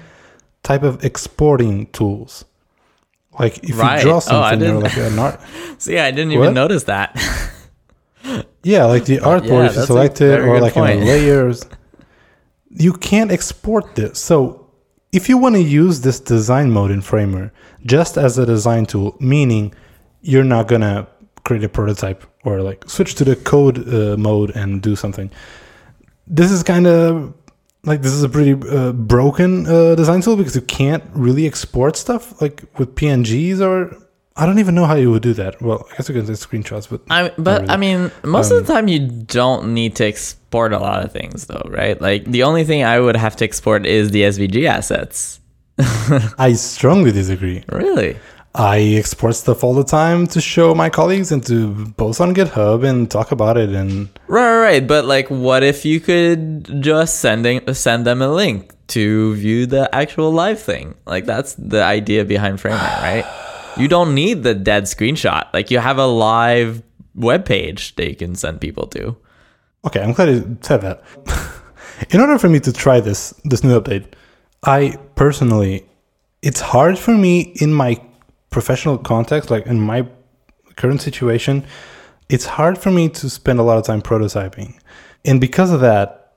[0.62, 2.44] type of exporting tools.
[3.38, 3.96] Like if Right.
[3.98, 5.40] you draw Oh, something, or didn't- like an art,
[5.78, 6.44] See, I didn't What?
[6.44, 7.18] even notice that.
[8.62, 11.00] Yeah, like the artboard, yeah, if you that's select it, or like in point.
[11.00, 11.66] the layers,
[12.70, 14.18] you can't export this.
[14.18, 14.70] So
[15.12, 17.52] if you want to use this design mode in Framer
[17.86, 19.74] just as a design tool, meaning
[20.22, 21.06] you're not gonna
[21.44, 25.30] create a prototype or like switch to the code uh, mode and do something.
[26.26, 27.34] This is kind of
[27.84, 31.96] like this is a pretty uh, broken uh, design tool because you can't really export
[31.96, 33.96] stuff like with PNGs or
[34.36, 35.62] I don't even know how you would do that.
[35.62, 37.72] Well, I guess you can take screenshots, but I, but really.
[37.72, 41.12] I mean, most Um, of the time you don't need to export a lot of
[41.12, 42.00] things, though, right?
[42.00, 45.38] Like the only thing I would have to export is the SVG assets.
[46.38, 47.62] I strongly disagree.
[47.68, 48.16] Really?
[48.56, 52.84] I export stuff all the time to show my colleagues and to post on GitHub
[52.84, 53.70] and talk about it.
[53.70, 54.86] And Right, right, right.
[54.86, 59.92] But like, what if you could just sending send them a link to view the
[59.94, 60.94] actual live thing?
[61.06, 63.24] Like that's the idea behind Framer, right?
[63.78, 65.52] You don't need the dead screenshot.
[65.52, 66.82] Like you have a live
[67.14, 69.16] web page that you can send people to.
[69.86, 71.02] okay, I'm glad you said that.
[72.10, 74.06] In order for me to try this this new update,
[74.64, 75.86] I personally,
[76.42, 78.00] it's hard for me in my
[78.50, 80.06] professional context, like in my
[80.76, 81.64] current situation,
[82.28, 84.78] it's hard for me to spend a lot of time prototyping,
[85.24, 86.34] and because of that,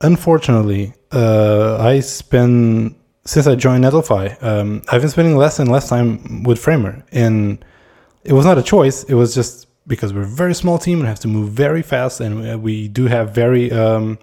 [0.00, 5.88] unfortunately, uh, I spend since I joined Netlify, um, I've been spending less and less
[5.88, 7.64] time with Framer, and
[8.22, 9.04] it was not a choice.
[9.04, 12.20] It was just because we're a very small team and have to move very fast,
[12.20, 14.18] and we do have very um,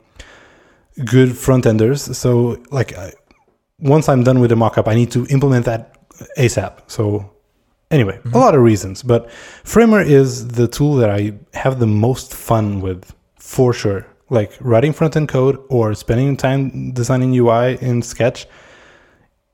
[1.05, 2.15] good front enders.
[2.17, 3.13] So, like, I,
[3.79, 5.97] once I'm done with the mockup, I need to implement that
[6.37, 6.81] ASAP.
[6.87, 7.31] So,
[7.89, 9.31] anyway, a lot of reasons, but
[9.63, 14.05] Framer is the tool that I have the most fun with for sure.
[14.29, 18.47] Like writing front end code or spending time designing UI in Sketch.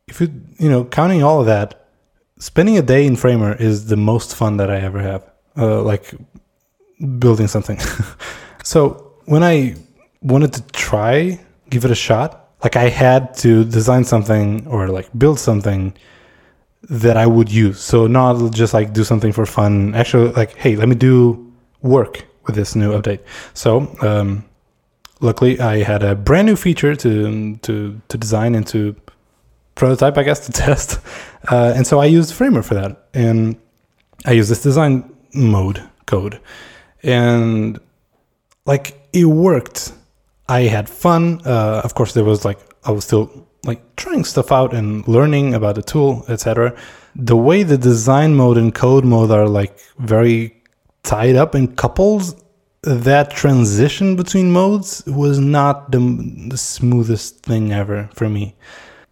[0.08, 1.88] If you you know counting all of that,
[2.39, 5.30] spending a day in Framer is the most fun that I ever have.
[5.58, 6.13] Uh, like
[7.20, 7.80] building something.
[8.63, 9.76] so when I
[10.22, 11.39] wanted to try,
[11.70, 15.93] give it a shot, like I had to design something or like build something
[16.89, 17.80] that I would use.
[17.80, 19.93] So not just like do something for fun.
[19.96, 23.20] Actually, like, hey, let me do work with this new update.
[23.54, 24.46] So um,
[25.20, 28.96] luckily, I had a brand new feature to to to design and to
[29.77, 30.99] prototype, I guess, to test.
[31.49, 33.55] Uh, and so I used Framer for that, and
[34.25, 36.39] I used this design mode code,
[37.03, 37.79] and
[38.65, 39.93] like it worked.
[40.49, 41.41] I had fun.
[41.45, 45.53] Uh, of course, there was like I was still like trying stuff out and learning
[45.53, 46.75] about the tool, etc.
[47.15, 50.63] The way the design mode and code mode are like very
[51.03, 52.35] tied up in couples,
[52.83, 55.99] that transition between modes was not the,
[56.49, 58.55] the smoothest thing ever for me.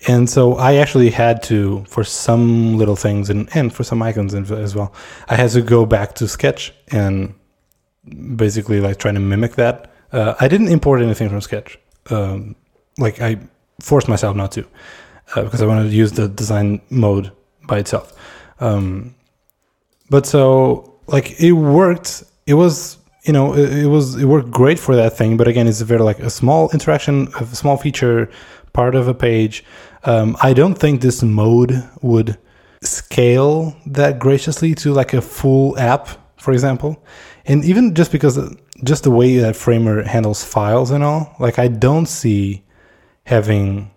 [0.08, 4.34] And so I actually had to, for some little things and, and for some icons
[4.36, 4.94] as well,
[5.30, 7.34] I had to go back to Sketch and
[8.36, 9.92] basically like trying to mimic that.
[10.12, 11.80] Uh, I didn't import anything from Sketch.
[12.10, 12.56] Um,
[12.98, 13.40] like I
[13.82, 14.66] forced myself not to
[15.36, 17.32] uh, because I wanted to use the design mode
[17.64, 18.14] by itself.
[18.60, 19.16] Um,
[20.10, 22.24] but so like it worked.
[22.46, 25.38] It was you know it, it was it worked great for that thing.
[25.38, 28.30] But again, it's very like a small interaction, a small feature,
[28.76, 29.64] part of a page.
[30.04, 32.38] Um, I don't think this mode would
[32.82, 37.04] scale that graciously to like a full app, for example.
[37.46, 38.38] And even just because
[38.84, 42.64] just the way that Framer handles files and all, like I don't see
[43.24, 43.90] having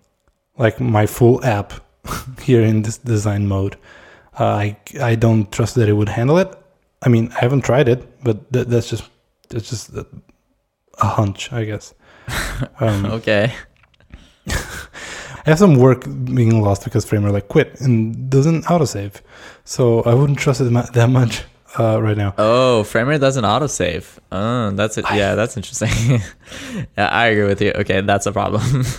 [0.57, 1.73] like my full app
[2.41, 3.75] here in this design mode.
[4.39, 6.49] Uh, I I don't trust that it would handle it.
[7.05, 9.03] I mean, I haven't tried it, but th- that's just
[9.49, 10.05] that's just a,
[10.99, 11.93] a hunch, I guess.
[12.79, 13.53] Um, Okay.
[15.49, 19.21] I have some work being lost because Framer like quit and doesn't autosave,
[19.65, 21.41] so I wouldn't trust it that much
[21.79, 22.35] uh, right now.
[22.37, 24.19] Oh, Framer doesn't autosave.
[24.31, 25.05] Oh, that's it.
[25.11, 25.89] Yeah, that's interesting.
[26.95, 27.71] yeah, I agree with you.
[27.71, 28.83] Okay, that's a problem.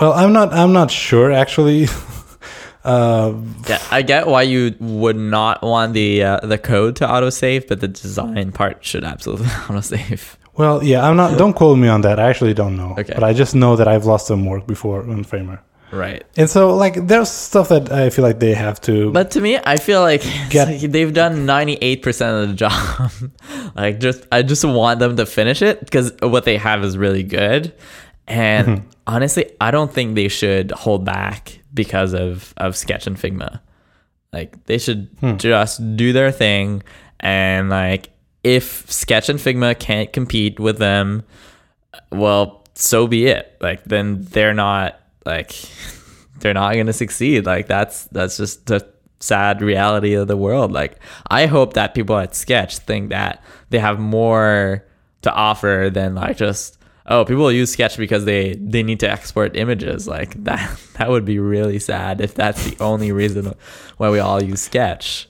[0.00, 1.86] Well, I'm not I'm not sure actually.
[2.84, 3.32] uh,
[3.68, 7.80] yeah, I get why you would not want the uh, the code to autosave, but
[7.80, 10.36] the design part should absolutely autosave.
[10.56, 11.38] Well, yeah, I'm not.
[11.38, 12.18] Don't quote me on that.
[12.20, 12.92] I actually don't know.
[12.98, 13.12] Okay.
[13.14, 15.62] But I just know that I've lost some work before on Framer.
[15.92, 16.24] Right.
[16.36, 19.58] And so like there's stuff that I feel like they have to But to me,
[19.64, 23.12] I feel like, Get- like they've done 98% of the job.
[23.76, 27.22] like just I just want them to finish it because what they have is really
[27.22, 27.72] good.
[28.26, 28.88] And Mm-hmm.
[29.06, 33.60] honestly, I don't think they should hold back because of of Sketch and Figma.
[34.32, 35.36] Like they should Hmm.
[35.36, 36.82] just do their thing
[37.20, 38.10] and like
[38.44, 41.24] if Sketch and Figma can't compete with them,
[42.12, 43.56] well, so be it.
[43.60, 45.54] Like then they're not like
[46.38, 47.46] they're not going to succeed.
[47.46, 48.86] Like that's that's just the
[49.20, 50.72] sad reality of the world.
[50.72, 54.84] Like I hope that people at Sketch think that they have more
[55.22, 59.56] to offer than like just oh people use Sketch because they they need to export
[59.56, 60.06] images.
[60.06, 63.54] Like that that would be really sad if that's the only reason
[63.96, 65.28] why we all use Sketch.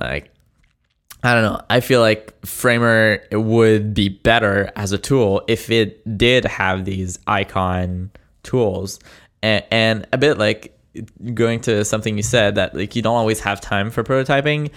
[0.00, 0.33] Like
[1.24, 1.60] I don't know.
[1.70, 7.18] I feel like Framer would be better as a tool if it did have these
[7.26, 8.10] icon
[8.42, 9.00] tools,
[9.42, 10.78] and, and a bit like
[11.32, 14.70] going to something you said that like you don't always have time for prototyping.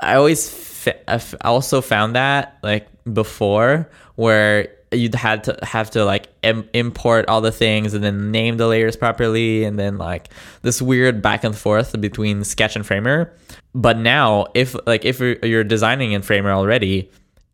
[0.00, 6.04] I always f- I've also found that like before where you'd had to have to
[6.04, 10.28] like Im- import all the things and then name the layers properly and then like
[10.62, 13.32] this weird back and forth between sketch and framer
[13.78, 17.08] but now if like if you're designing in framer already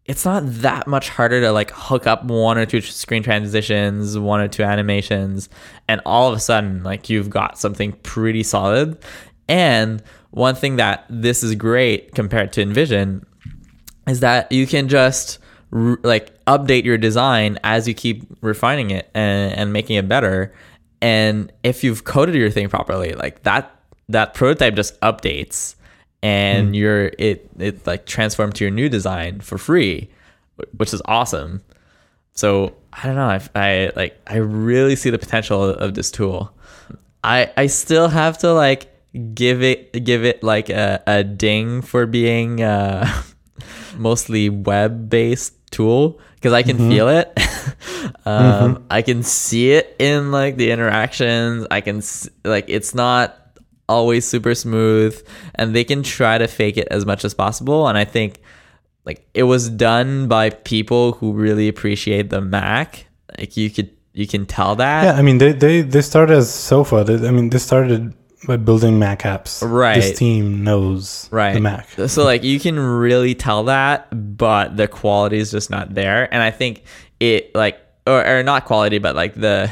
[0.06, 4.40] it's not that much harder to like hook up one or two screen transitions one
[4.40, 5.48] or two animations
[5.86, 8.98] and all of a sudden like you've got something pretty solid.
[9.48, 13.24] And one thing that this is great compared to InVision
[14.06, 15.38] is that you can just
[15.70, 20.54] like update your design as you keep refining it and, and making it better.
[21.00, 23.70] And if you've coded your thing properly like that
[24.10, 25.76] that prototype just updates
[26.24, 30.10] and you're it it like transformed to your new design for free
[30.76, 31.62] which is awesome.
[32.32, 36.52] So i don't know I, I like i really see the potential of this tool.
[37.22, 38.90] I i still have to like
[39.34, 43.22] give it give it like a, a ding for being uh
[43.96, 47.32] mostly web based tool because I can feel it.
[48.26, 51.66] um, I can see it in like the interactions.
[51.70, 52.02] I can
[52.44, 53.43] like it's not
[53.88, 55.20] always super smooth,
[55.54, 57.88] and they can try to fake it as much as possible.
[57.88, 58.40] And I think
[59.04, 63.06] like it was done by people who really appreciate the Mac.
[63.38, 65.04] Like you could you can tell that.
[65.04, 67.04] Yeah, I mean they they they started as Sofa.
[67.04, 68.14] They, I mean they started
[68.46, 69.62] by building Mac apps.
[69.66, 69.96] Right.
[69.96, 71.88] This team knows right the Mac.
[72.06, 76.42] so like you can really tell that but the quality is just not there and
[76.42, 76.82] i think
[77.20, 79.70] it like or, or not quality but like the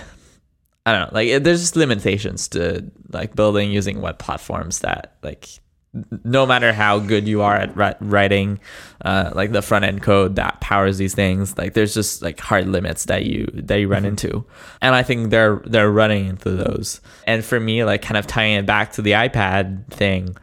[0.86, 5.48] i don't know like there's just limitations to like building using web platforms that like
[6.24, 8.58] no matter how good you are at writing
[9.04, 12.66] uh, like the front end code that powers these things like there's just like hard
[12.66, 14.42] limits that you that you run into
[14.80, 18.54] and i think they're they're running into those and for me like kind of tying
[18.54, 20.34] it back to the ipad thing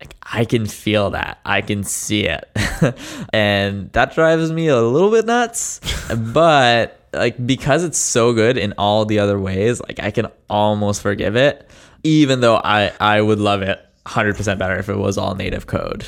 [0.00, 1.40] like I can feel that.
[1.44, 2.48] I can see it.
[3.32, 5.80] and that drives me a little bit nuts.
[6.16, 11.02] but like because it's so good in all the other ways, like I can almost
[11.02, 11.68] forgive it.
[12.02, 16.06] Even though I I would love it 100% better if it was all native code.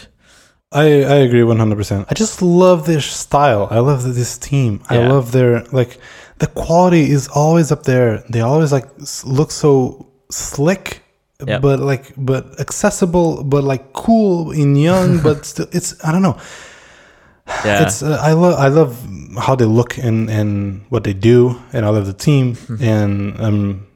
[0.71, 2.07] I I agree one hundred percent.
[2.11, 3.69] I just love their style.
[3.71, 4.83] I love this team.
[4.91, 5.99] I love their like
[6.39, 8.23] the quality is always up there.
[8.29, 8.87] They always like
[9.25, 11.03] look so slick,
[11.47, 11.63] Yep.
[11.63, 15.23] but like but accessible, but like cool and young.
[15.27, 16.37] but still, it's I don't know.
[17.65, 17.83] Yeah.
[17.83, 18.97] It's uh, I love I love
[19.39, 22.55] how they look and and what they do, and I love the team.
[22.55, 22.85] Mm-hmm.
[22.85, 23.87] and um,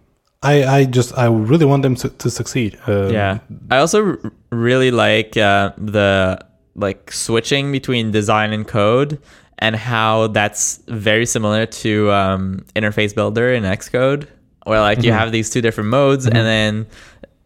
[0.42, 2.78] I I just I really want them to, to succeed.
[2.88, 3.38] Uh, yeah
[3.70, 4.18] i also r-
[4.50, 6.38] really like uh, the
[6.74, 9.18] like switching between design and code
[9.58, 14.26] and how that's very similar to um, interface builder in xcode
[14.64, 16.86] where like you have these two different modes and then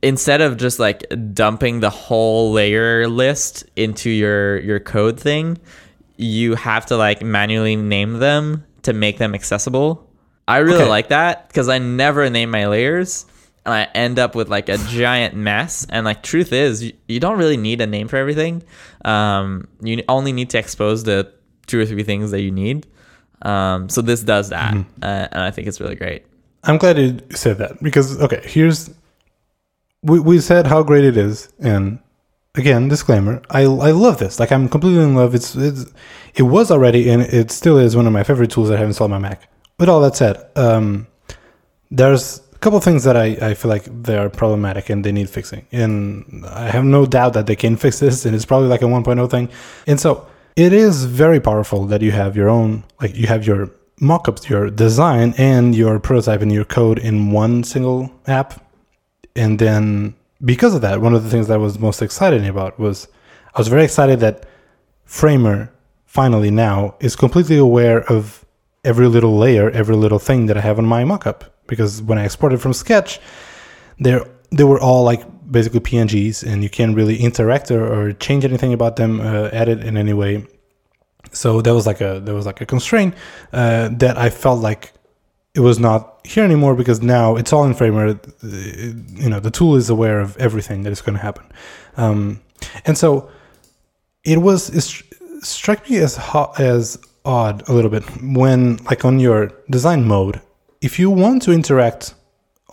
[0.02, 5.58] instead of just like dumping the whole layer list into your your code thing
[6.16, 10.08] you have to like manually name them to make them accessible
[10.48, 10.88] i really Okay.
[10.88, 13.26] like that because i never name my layers
[13.64, 15.88] and I end up with like a giant mess.
[15.90, 18.62] And like, truth is, you, you don't really need a name for everything.
[19.04, 21.32] Um, you only need to expose the
[21.66, 22.86] two or three things that you need.
[23.42, 25.02] Um, so this does that, Mm-hmm.
[25.02, 26.24] uh, and I think it's really great.
[26.62, 28.88] I'm glad you said that because okay, here's
[30.04, 31.98] we we said how great it is, and
[32.56, 34.40] again, disclaimer, I I love this.
[34.40, 35.34] Like I'm completely in love.
[35.34, 35.86] It's it's
[36.34, 38.88] it was already and it still is one of my favorite tools that I have
[38.88, 39.48] installed on my Mac.
[39.78, 41.06] With all that said, um,
[41.90, 45.28] there's a couple things that I, I feel like they are problematic and they need
[45.28, 45.66] fixing.
[45.72, 48.86] And I have no doubt that they can fix this and it's probably like a
[48.86, 49.48] 1.0 thing.
[49.86, 50.26] And so
[50.56, 54.70] it is very powerful that you have your own, like you have your mockups, your
[54.70, 58.62] design and your prototype and your code in one single app.
[59.34, 62.78] And then because of that, one of the things that I was most excited about
[62.78, 63.08] was
[63.54, 64.46] I was very excited that
[65.04, 65.72] Framer
[66.04, 68.44] finally now is completely aware of
[68.84, 71.42] every little layer, every little thing that I have on my mockup.
[71.66, 73.18] Because when I exported from Sketch,
[73.98, 78.44] they're they were all like basically PNGs, and you can't really interact or, or change
[78.44, 80.46] anything about them, uh, edit in any way.
[81.32, 83.14] So that was like a there was like a constraint
[83.52, 84.92] uh, that I felt like
[85.54, 88.18] it was not here anymore because now it's all in Framer.
[88.42, 91.44] You know, the tool is aware of everything that is going to happen,
[91.96, 92.40] um,
[92.84, 93.30] and so
[94.24, 95.04] it was it
[95.44, 100.40] struck me as ho- as odd a little bit when like on your design mode,
[100.80, 102.14] if you want to interact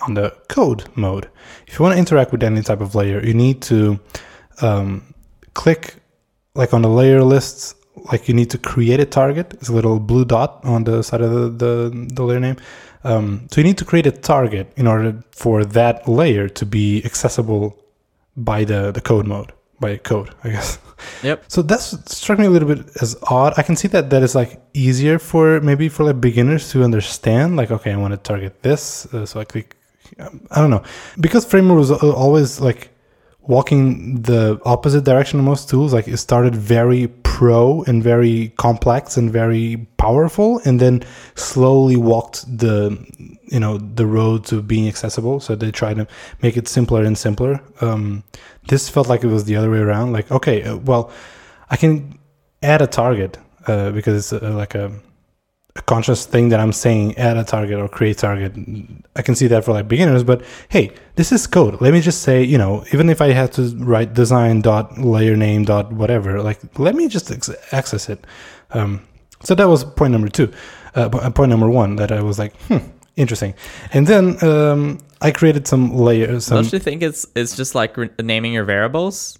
[0.02, 1.30] on the code mode,
[1.68, 4.00] if you want to interact with any type of layer, you need to
[4.62, 5.14] um,
[5.54, 5.96] click
[6.56, 7.76] like on the layer lists
[8.12, 9.54] like you need to create a target.
[9.54, 12.58] It's a little blue dot on the side of the, the, the layer name.
[13.04, 17.04] Um, so you need to create a target in order for that layer to be
[17.04, 17.78] accessible
[18.38, 20.80] by the, the code mode, by code, I guess.
[21.22, 21.46] Yep.
[21.48, 23.54] So that's struck me a little bit as odd.
[23.58, 27.58] I can see that that is like easier for maybe for like beginners to understand.
[27.58, 29.76] Like, okay, I want to target this, uh, so I click.
[30.20, 30.84] um, I don't know
[31.20, 32.90] because Framer was always like
[33.42, 35.94] walking the opposite direction of most tools.
[35.94, 41.04] Like it started very pro and very complex and very powerful, and then
[41.36, 42.76] slowly walked the
[43.54, 45.40] you know the road to being accessible.
[45.40, 46.08] So they tried to
[46.42, 47.62] make it simpler and simpler.
[47.82, 48.24] Um,
[48.68, 50.12] this felt like it was the other way around.
[50.18, 51.12] Like okay, uh, well,
[51.70, 52.20] I can
[52.62, 53.38] add a target
[53.68, 54.92] uh, because it's uh, like a
[55.76, 58.54] a conscious thing that I'm saying add a target or create target.
[59.16, 61.82] I can see that for like beginners, but hey, this is code.
[61.82, 65.36] Let me just say, you know, even if I had to write design dot layer
[65.36, 67.32] name dot whatever, like let me just
[67.72, 68.26] access it.
[68.72, 69.02] Um,
[69.44, 70.52] so that was point number two.
[70.96, 72.78] Uh, point number one that I was like, hmm,
[73.16, 73.56] interesting.
[73.94, 76.46] And then um, I created some layers.
[76.46, 79.40] Some, Don't you think it's it's just like re- naming your variables?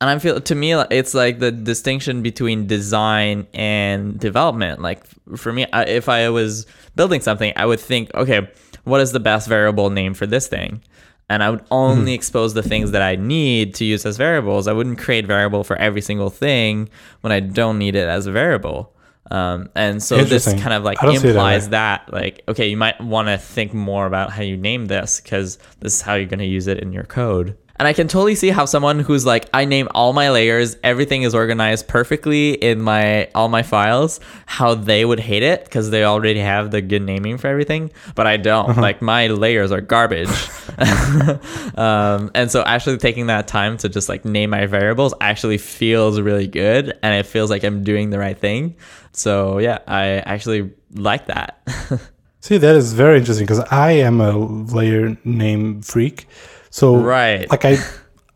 [0.00, 4.82] And I feel to me it's like the distinction between design and development.
[4.82, 5.04] Like
[5.36, 8.48] for me, I, if I was building something, I would think, okay,
[8.84, 10.82] what is the best variable name for this thing?
[11.28, 14.68] And I would only expose the things that I need to use as variables.
[14.68, 16.88] I wouldn't create variable for every single thing
[17.22, 18.94] when I don't need it as a variable.
[19.30, 22.42] Um, and so this kind of like I don't see it that implies that like
[22.48, 26.00] okay you might want to think more about how you name this because this is
[26.00, 27.56] how you're going to use it in your code.
[27.78, 31.24] And i can totally see how someone who's like i name all my layers everything
[31.24, 36.02] is organized perfectly in my all my files how they would hate it because they
[36.02, 38.70] already have the good naming for everything but i don't.
[38.70, 38.80] Uh-huh.
[38.80, 40.30] like my layers are garbage.
[41.76, 46.20] Um, and so actually taking that time to just like name my variables actually feels
[46.20, 48.76] really good and it feels like i'm doing the right thing
[49.18, 51.58] so yeah i actually like that
[52.46, 56.28] See, that is very interesting because I am a layer name freak.
[56.70, 57.50] So, Right.
[57.50, 57.76] like I,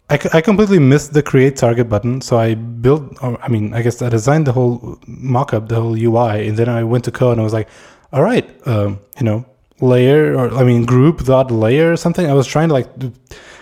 [0.09, 2.21] I completely missed the create target button.
[2.21, 5.95] So I built, or, I mean, I guess I designed the whole mockup, the whole
[5.97, 7.69] UI, and then I went to code and I was like,
[8.13, 9.47] all right, um, you know,
[9.81, 12.27] layer or I mean group dot layer or something.
[12.29, 12.89] I was trying to like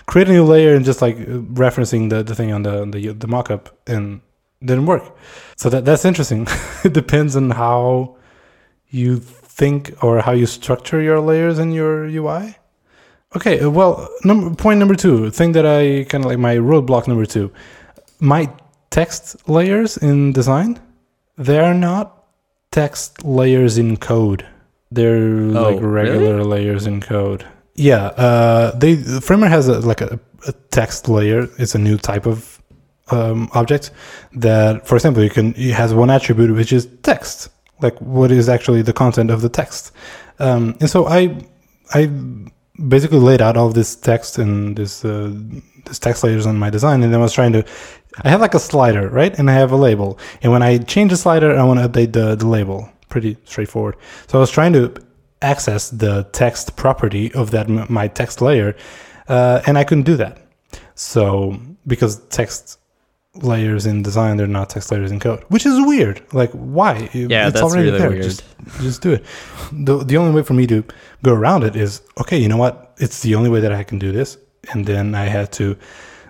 [0.07, 3.27] create a new layer and just like referencing the, the thing on the the, the
[3.29, 4.23] mockup and
[4.61, 5.17] didn't work.
[5.57, 6.47] So that that's interesting.
[6.85, 8.17] it depends on how
[8.89, 12.57] you think or how you structure your layers in your UI.
[13.37, 17.07] Okay, uh, well, number point number two, thing that I kind of like my roadblock
[17.09, 17.53] number two,
[18.21, 18.51] my
[18.91, 20.81] text layers in design,
[21.37, 22.25] they are not
[22.71, 24.47] text layers in code.
[24.91, 26.45] They're like regular really?
[26.45, 27.45] layers in code.
[27.75, 31.49] Yeah, uh, they Framer has a, like a, a text layer.
[31.59, 32.58] It's a new type of
[33.11, 33.91] um, object
[34.35, 37.49] that, for example, you can it has one attribute which is text,
[37.81, 39.93] like what is actually the content of the text.
[40.39, 41.45] Um, and so I
[41.95, 42.11] I
[42.89, 45.33] basically laid out all this text and this uh,
[45.85, 47.65] this text layers on my design, and I was trying to.
[48.25, 51.11] I have like a slider, right, and I have a label, and when I change
[51.11, 52.89] the slider, I want to update the the label.
[53.09, 53.97] Pretty straightforward.
[54.27, 54.93] So I was trying to
[55.41, 58.77] access the text property of that my text layer,
[59.29, 60.39] uh, and I couldn't do that.
[60.95, 62.79] So because text
[63.43, 66.23] layers in design they're not text layers in code, which is weird.
[66.33, 67.09] Like why?
[67.13, 68.23] Yeah, that's really weird.
[68.23, 68.45] Just
[68.81, 69.25] just do it.
[69.73, 70.85] The the only way for me to
[71.23, 72.39] go around it is okay.
[72.39, 72.95] You know what?
[72.99, 74.39] It's the only way that I can do this,
[74.73, 75.77] and then I had to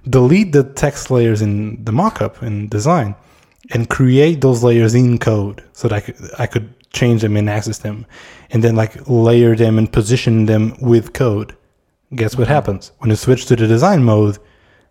[0.09, 3.14] delete the text layers in the mockup in design
[3.70, 7.50] and create those layers in code so that I could I could change them and
[7.50, 8.06] access them,
[8.50, 11.54] and then like layer them and position them with code.
[12.14, 12.54] Guess what mm-hmm.
[12.54, 14.38] happens when you switch to the design mode?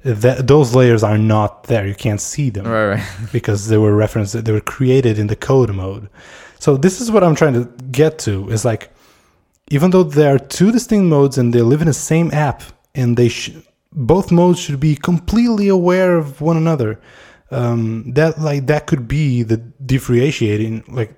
[0.08, 1.86] That those layers are not there.
[1.86, 5.36] You can't see them right right because they were referenced they were created in the
[5.36, 6.10] code mode
[6.60, 8.90] so this is what i'm trying to get to is like
[9.70, 12.64] even though there are two distinct modes and they live in the same app
[12.96, 13.52] and they sh-
[13.92, 17.00] both modes should be completely aware of one another.
[17.50, 21.14] Um, that like that could be the differentiating like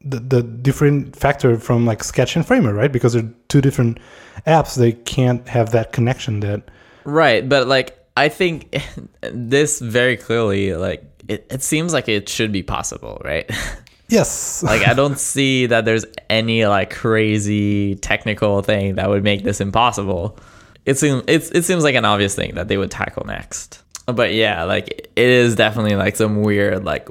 [0.00, 2.90] the, the different factor from like Sketch and Framer, right?
[2.90, 3.98] Because they're two different
[4.46, 6.62] apps, they can't have that connection that
[7.04, 8.76] Right, but like I think
[9.20, 13.48] this very clearly like it, it seems like it should be possible, right?
[14.08, 19.44] yes, like I don't see that there's any like crazy technical thing that would make
[19.44, 20.36] this impossible.
[20.84, 23.84] It seems it's it seems like an obvious thing that they would tackle next.
[24.06, 27.08] But yeah, like it is definitely like some weird like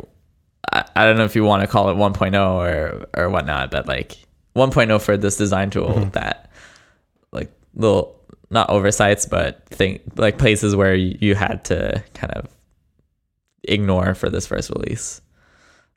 [0.74, 3.88] I, I don't know if you want to call it 1.0 or or whatnot, but
[3.88, 4.18] like
[4.58, 6.10] 1.0 for this design tool mm-hmm.
[6.10, 6.52] that
[7.32, 8.17] like little
[8.50, 12.48] not oversights, but think like places where you, had to kind of
[13.64, 15.22] ignore for this first release.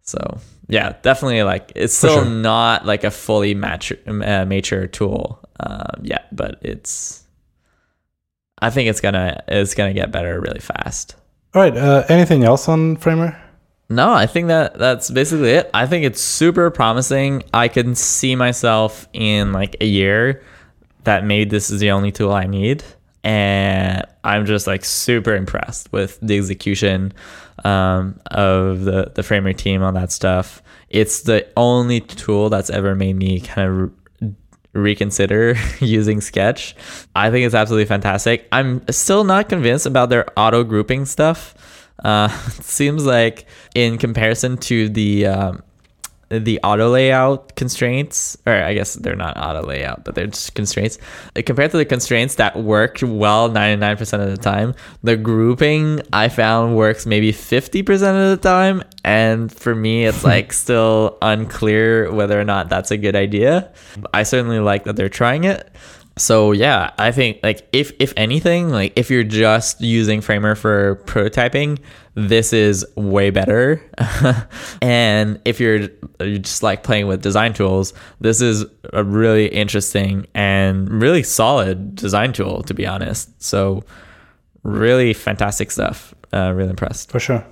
[0.02, 0.38] So
[0.68, 2.30] yeah, definitely like it's For still sure.
[2.30, 7.24] not like a fully mature uh, mature tool um, yet, but it's.
[8.62, 11.16] I think it's gonna it's gonna get better really fast.
[11.54, 11.76] All right.
[11.76, 13.40] Uh, anything else on Framer?
[13.88, 15.68] No, I think that that's basically it.
[15.74, 17.42] I think it's super promising.
[17.52, 20.42] I can see myself in like a year
[21.10, 22.84] that maybe this is the only tool I need.
[23.24, 27.12] And I'm just like super impressed with the execution
[27.64, 30.62] um, of the, the Framer team on that stuff.
[30.88, 33.90] It's the only tool that's ever made me kind of
[34.22, 34.34] re-
[34.72, 36.76] reconsider using Sketch.
[37.16, 38.46] I think it's absolutely fantastic.
[38.52, 41.56] I'm still not convinced about their auto grouping stuff.
[42.04, 45.62] Uh, it seems like in comparison to the um,
[46.30, 50.98] the auto layout constraints, or I guess they're not auto layout, but they're just constraints.
[51.34, 56.76] Compared to the constraints that worked well 99% of the time, the grouping I found
[56.76, 58.82] works maybe 50% of the time.
[59.04, 63.72] And for me, it's like still unclear whether or not that's a good idea.
[64.14, 65.68] I certainly like that they're trying it.
[66.16, 70.96] So yeah, I think like if if anything, like if you're just using Framer for
[71.06, 71.78] prototyping,
[72.14, 73.82] this is way better.
[74.82, 75.88] and if you're,
[76.20, 81.94] you're just like playing with design tools, this is a really interesting and really solid
[81.94, 83.30] design tool to be honest.
[83.42, 83.84] So
[84.62, 86.14] really fantastic stuff.
[86.32, 87.10] Uh, really impressed.
[87.10, 87.44] For sure.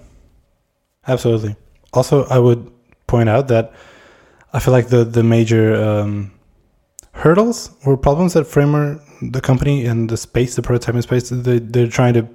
[1.06, 1.56] Absolutely.
[1.92, 2.70] Also, I would
[3.06, 3.72] point out that
[4.52, 6.32] I feel like the the major um,
[7.12, 11.88] hurdles or problems that Framer, the company, and the space, the prototyping space, they, they're
[11.88, 12.28] trying to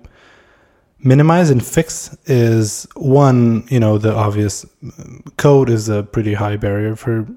[1.00, 4.66] minimize and fix is one, you know, the obvious
[5.38, 7.28] code is a pretty high barrier for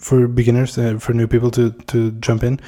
[0.00, 2.60] for beginners, uh, for new people to to jump in,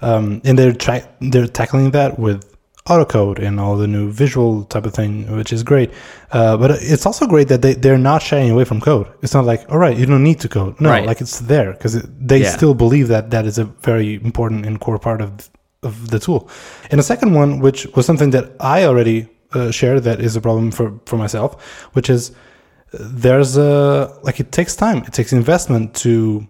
[0.00, 2.51] um, and they're try- they're tackling that with
[2.86, 5.90] autocode and all the new visual type of thing, which is great.
[6.32, 9.06] Uh, but it's also great that they, they're not shying away from code.
[9.22, 10.80] It's not like, all right, you don't need to code.
[10.80, 11.06] No, Right.
[11.06, 12.50] like it's there because they Yeah.
[12.50, 15.48] still believe that that is a very important and core part of,
[15.84, 16.48] of the tool.
[16.90, 20.40] And the second one, which was something that I already uh, shared that is a
[20.40, 21.62] problem for, for myself,
[21.92, 22.34] which is uh,
[22.98, 26.48] there's a, like it takes time, it takes investment to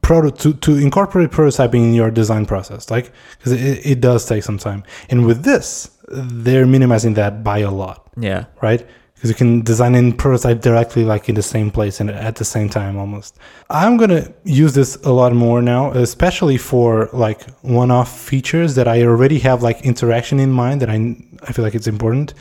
[0.00, 4.42] proto to, to incorporate prototyping in your design process like because it, it does take
[4.42, 4.82] some time.
[5.10, 8.08] And with this they're minimizing that by a lot.
[8.18, 8.46] Yeah.
[8.60, 8.86] right?
[9.14, 12.44] Because you can design and prototype directly like in the same place and at the
[12.44, 13.38] same time almost.
[13.70, 19.02] I'm gonna use this a lot more now especially for like one-off features that i
[19.02, 22.34] already have like interaction in mind that i, I feel like it's important.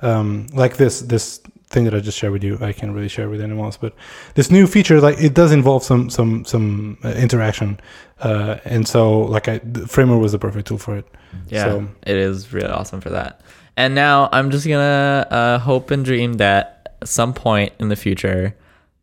[0.00, 1.40] Um, like this this
[1.70, 3.92] thing that i just shared with you i can't really share with anyone else but
[4.34, 7.78] this new feature like it does involve some some some uh, interaction
[8.20, 11.06] uh, and so like i framer was the perfect tool for it
[11.48, 13.42] Yeah, So- it is really awesome for that.
[13.76, 17.96] And now I'm just gonna uh, hope and dream that at some point in the
[17.96, 18.56] future,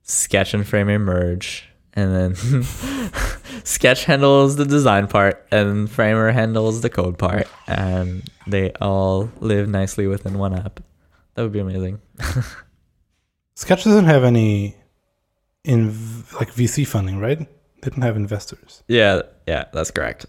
[0.03, 2.63] Sketch and Framer merge, and then
[3.63, 9.69] Sketch handles the design part, and Framer handles the code part, and they all live
[9.69, 10.81] nicely within one app.
[11.35, 12.01] That would be amazing.
[13.55, 14.75] sketch doesn't have any
[15.63, 15.87] in
[16.39, 17.39] like vc funding right
[17.81, 20.25] they don't have investors Yeah, yeah, that's correct.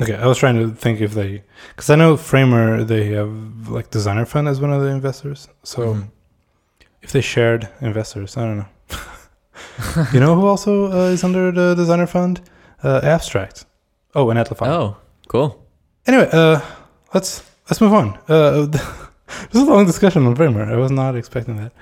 [0.00, 3.90] Okay, I was trying to think if they, because I know Framer they have like
[3.90, 5.48] Designer Fund as one of the investors.
[5.64, 6.08] So Mhm.
[7.02, 8.68] if they shared investors, I don't know.
[10.14, 12.40] you know who also uh, is under the Designer Fund?
[12.82, 13.66] Uh, Abstract.
[14.14, 14.66] Oh, and Atlafy.
[14.66, 14.96] Oh,
[15.28, 15.50] cool.
[16.06, 16.60] Anyway, uh,
[17.14, 18.18] let's let's move on.
[18.28, 18.66] Uh,
[19.50, 20.64] this is a long discussion on Framer.
[20.64, 21.72] I was not expecting that.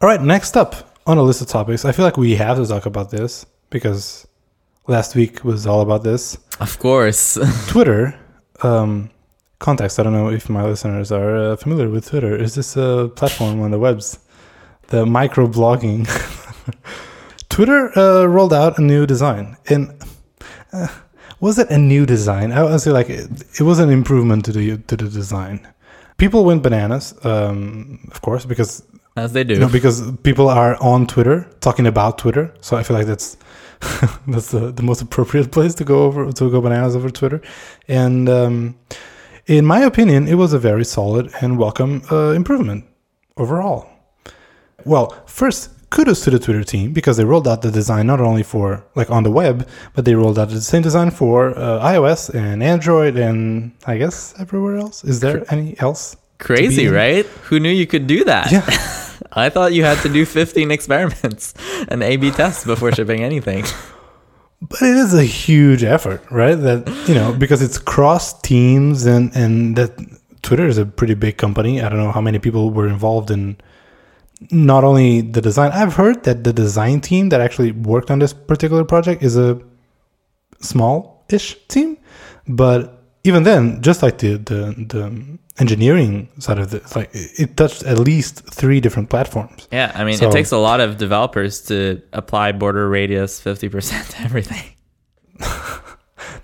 [0.00, 2.66] All right, next up on a list of topics, I feel like we have to
[2.66, 4.26] talk about this because
[4.86, 6.36] last week was all about this.
[6.60, 7.38] Of course.
[7.68, 8.18] Twitter,
[8.62, 9.10] um,
[9.58, 9.98] context.
[9.98, 12.36] I don't know if my listeners are uh, familiar with Twitter.
[12.36, 14.18] Is this a platform on the webs?
[14.88, 16.06] The micro blogging.
[17.48, 20.02] Twitter uh, rolled out a new design, and
[20.72, 20.88] uh,
[21.40, 22.52] was it a new design?
[22.52, 23.28] I would say like it,
[23.58, 25.66] it was an improvement to the to the design.
[26.22, 28.84] People went bananas, um, of course, because
[29.16, 29.54] As they do.
[29.54, 32.54] you know, because people are on Twitter talking about Twitter.
[32.60, 33.36] So I feel like that's
[34.28, 37.40] that's the, the most appropriate place to go over to go bananas over Twitter.
[37.88, 38.76] And um,
[39.46, 42.84] in my opinion, it was a very solid and welcome uh, improvement
[43.36, 43.88] overall.
[44.84, 48.42] Well, first, kudos to the Twitter team because they rolled out the design not only
[48.42, 52.32] for like on the web, but they rolled out the same design for uh, iOS
[52.34, 55.04] and Android and I guess everywhere else.
[55.04, 56.16] Is there any else?
[56.38, 57.26] Crazy, right?
[57.48, 58.50] Who knew you could do that?
[58.50, 58.64] Yeah.
[59.44, 61.54] I thought you had to do 15 experiments
[61.88, 63.64] and A B tests before shipping anything.
[64.62, 66.54] But it is a huge effort, right?
[66.54, 69.92] That you know, because it's cross teams and and that
[70.42, 71.82] Twitter is a pretty big company.
[71.82, 73.56] I don't know how many people were involved in
[74.50, 75.70] not only the design.
[75.72, 79.60] I've heard that the design team that actually worked on this particular project is a
[80.60, 81.98] small-ish team,
[82.48, 87.56] but even then, just like the the, the engineering side of it, like it it
[87.56, 89.68] touched at least three different platforms.
[89.70, 94.08] Yeah, I mean, So- it takes a lot of developers to apply border radius 50%
[94.10, 94.64] to everything.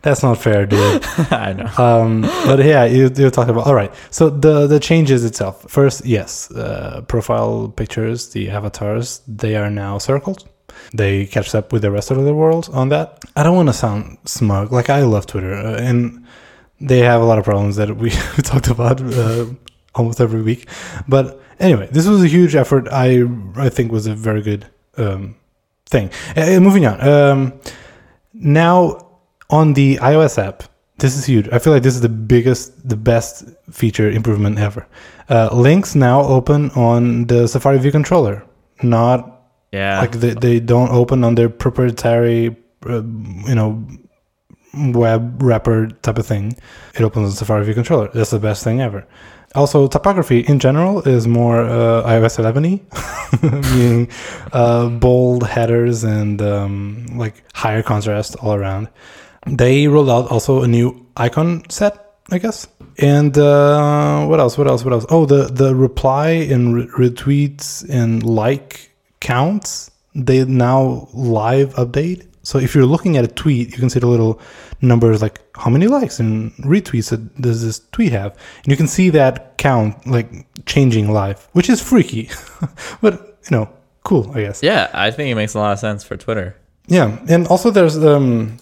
[0.02, 1.04] That's not fair, dude.
[1.30, 1.84] I know.
[1.84, 3.92] um, but yeah, you, you talked about all right.
[4.10, 5.68] So the the changes itself.
[5.68, 10.48] First, yes, uh, profile pictures, the avatars, they are now circled.
[10.94, 13.24] They catch up with the rest of the world on that.
[13.34, 14.70] I don't want to sound smug.
[14.72, 16.24] Like I love Twitter, uh, and
[16.80, 18.10] they have a lot of problems that we
[18.42, 19.46] talked about uh,
[19.96, 20.68] almost every week.
[21.08, 22.86] But anyway, this was a huge effort.
[22.92, 23.24] I
[23.56, 25.34] I think was a very good um,
[25.86, 26.10] thing.
[26.36, 27.00] Uh, moving on.
[27.00, 27.60] Um,
[28.32, 29.07] now
[29.50, 30.62] on the iOS app,
[30.98, 31.48] this is huge.
[31.52, 34.86] I feel like this is the biggest, the best feature improvement ever.
[35.28, 38.44] Uh, links now open on the Safari View controller,
[38.82, 39.42] not
[39.72, 40.00] Yeah.
[40.00, 43.02] like they, they don't open on their proprietary, uh,
[43.46, 43.86] you know,
[44.74, 46.56] web wrapper type of thing.
[46.94, 48.10] It opens on Safari View controller.
[48.12, 49.06] That's the best thing ever.
[49.54, 52.62] Also, typography in general is more uh, iOS 11
[53.72, 54.08] meaning
[54.52, 58.88] uh, bold headers and um, like higher contrast all around.
[59.56, 62.66] They rolled out also a new icon set, I guess.
[62.98, 64.58] And uh, what else?
[64.58, 64.84] What else?
[64.84, 65.06] What else?
[65.08, 68.90] Oh, the the reply and re- retweets and like
[69.20, 69.90] counts.
[70.14, 72.26] They now live update.
[72.42, 74.40] So if you're looking at a tweet, you can see the little
[74.80, 78.32] numbers like how many likes and retweets does this tweet have,
[78.64, 82.30] and you can see that count like changing live, which is freaky,
[83.00, 83.68] but you know,
[84.04, 84.62] cool, I guess.
[84.62, 86.56] yeah, I think it makes a lot of sense for Twitter.
[86.86, 88.56] Yeah, and also there's um,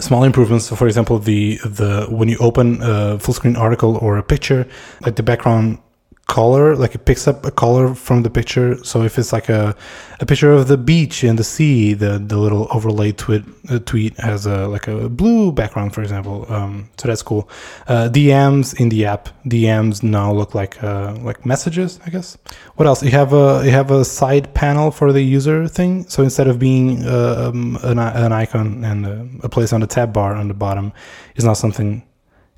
[0.00, 0.66] small improvements.
[0.66, 4.66] So, for example, the the when you open a full screen article or a picture,
[5.00, 5.78] like the background
[6.26, 8.82] color, like it picks up a color from the picture.
[8.84, 9.76] So if it's like a,
[10.20, 14.16] a picture of the beach and the sea, the the little overlay tweet uh, tweet
[14.18, 16.46] has a like a blue background, for example.
[16.48, 17.48] Um, so that's cool.
[17.88, 22.38] Uh, DMs in the app, DMs now look like uh, like messages, I guess.
[22.76, 23.02] What else?
[23.02, 26.08] You have a you have a side panel for the user thing.
[26.08, 29.06] So instead of being uh, um, an, an icon and
[29.44, 30.92] a, place on the tab bar on the bottom,
[31.36, 32.02] is now something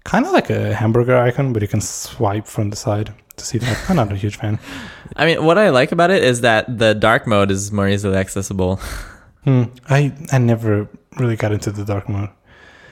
[0.05, 3.59] kind of like a hamburger icon, but you can swipe from the side to see
[3.59, 3.91] that.
[3.91, 4.59] I'm not a huge fan.
[5.17, 8.17] I mean, what I like about it is that the dark mode is more easily
[8.17, 8.81] accessible.
[9.45, 9.65] Hmm.
[9.89, 12.31] I I never really got into the dark mode,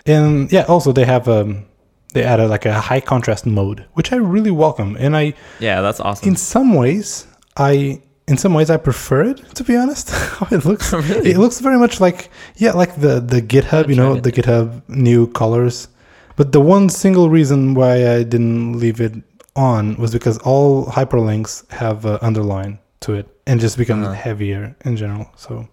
[0.06, 1.64] and yeah, also they have um
[2.12, 5.98] they added like a high contrast mode, which I really welcome, and I Yeah, that's
[6.00, 6.28] awesome.
[6.28, 7.26] in some ways
[7.56, 10.10] I in some ways I prefer it to be honest.
[10.10, 11.30] How it looks, Really?
[11.30, 15.26] it looks very much like yeah, like the the GitHub, you know, the GitHub new
[15.32, 15.88] colors.
[16.36, 19.12] But the one single reason why I didn't leave it
[19.56, 24.14] on was because all hyperlinks have uh, underline to it and just becomes Uh-huh.
[24.14, 25.26] heavier in general.
[25.36, 25.68] So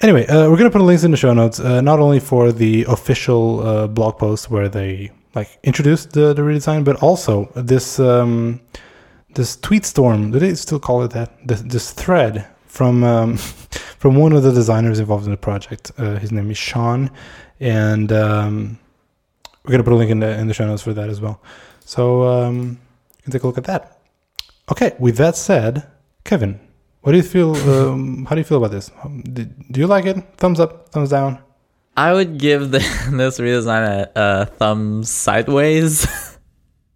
[0.00, 2.84] anyway, uh, we're gonna put links in the show notes, uh, not only for the
[2.88, 8.60] official uh, blog post where they like introduced the, the redesign, but also this um,
[9.34, 10.30] this tweet storm.
[10.32, 11.30] Do they still call it that?
[11.46, 13.36] This, this thread from um,
[13.98, 15.92] from one of the designers involved in the project.
[15.98, 17.10] Uh, his name is Sean,
[17.60, 18.78] and um,
[19.64, 21.40] we're gonna put a link in the in the show notes for that as well.
[21.90, 22.78] So um,
[23.16, 23.98] you can take a look at that.
[24.70, 24.94] Okay.
[25.00, 25.88] With that said,
[26.22, 26.60] Kevin,
[27.00, 27.56] what do you feel?
[27.68, 28.92] Um, how do you feel about this?
[29.02, 30.22] Um, do, you like it?
[30.36, 31.40] Thumbs up, thumbs down.
[31.96, 32.78] I would give the,
[33.10, 36.06] this redesign a, a thumb sideways.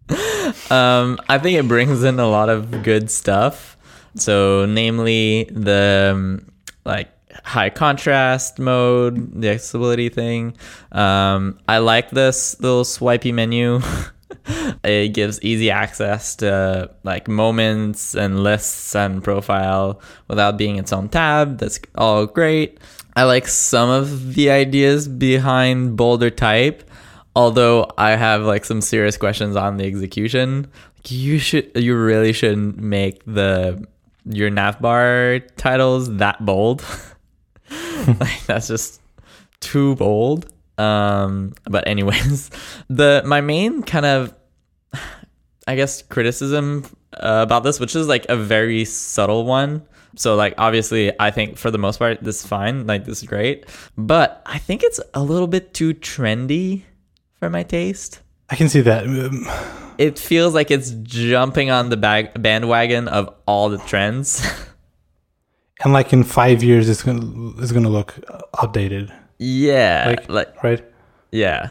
[0.71, 3.75] um, I think it brings in a lot of good stuff.
[4.15, 6.53] So, namely the um,
[6.85, 7.09] like
[7.43, 10.55] high contrast mode, the accessibility thing.
[10.93, 13.81] Um, I like this little swipey menu.
[14.83, 21.09] it gives easy access to like moments and lists and profile without being its own
[21.09, 21.57] tab.
[21.57, 22.79] That's all great.
[23.15, 26.83] I like some of the ideas behind bolder type,
[27.35, 30.67] although I have like some serious questions on the execution.
[31.07, 33.85] You should, you really shouldn't make the
[34.25, 36.83] your navbar titles that bold.
[38.07, 39.01] like that's just
[39.59, 40.51] too bold.
[40.77, 42.49] Um, but anyways,
[42.89, 44.33] the my main kind of
[45.67, 49.83] I guess criticism uh, about this, which is like a very subtle one.
[50.15, 53.27] So like obviously I think for the most part this is fine, like this is
[53.27, 53.65] great,
[53.97, 56.83] but I think it's a little bit too trendy
[57.39, 58.21] for my taste.
[58.49, 59.05] I can see that.
[59.97, 64.45] It feels like it's jumping on the bag- bandwagon of all the trends.
[65.83, 68.13] and like in five years, it's gonna it's gonna look
[68.53, 70.83] updated, yeah, Like- like right?
[71.31, 71.69] Yeah.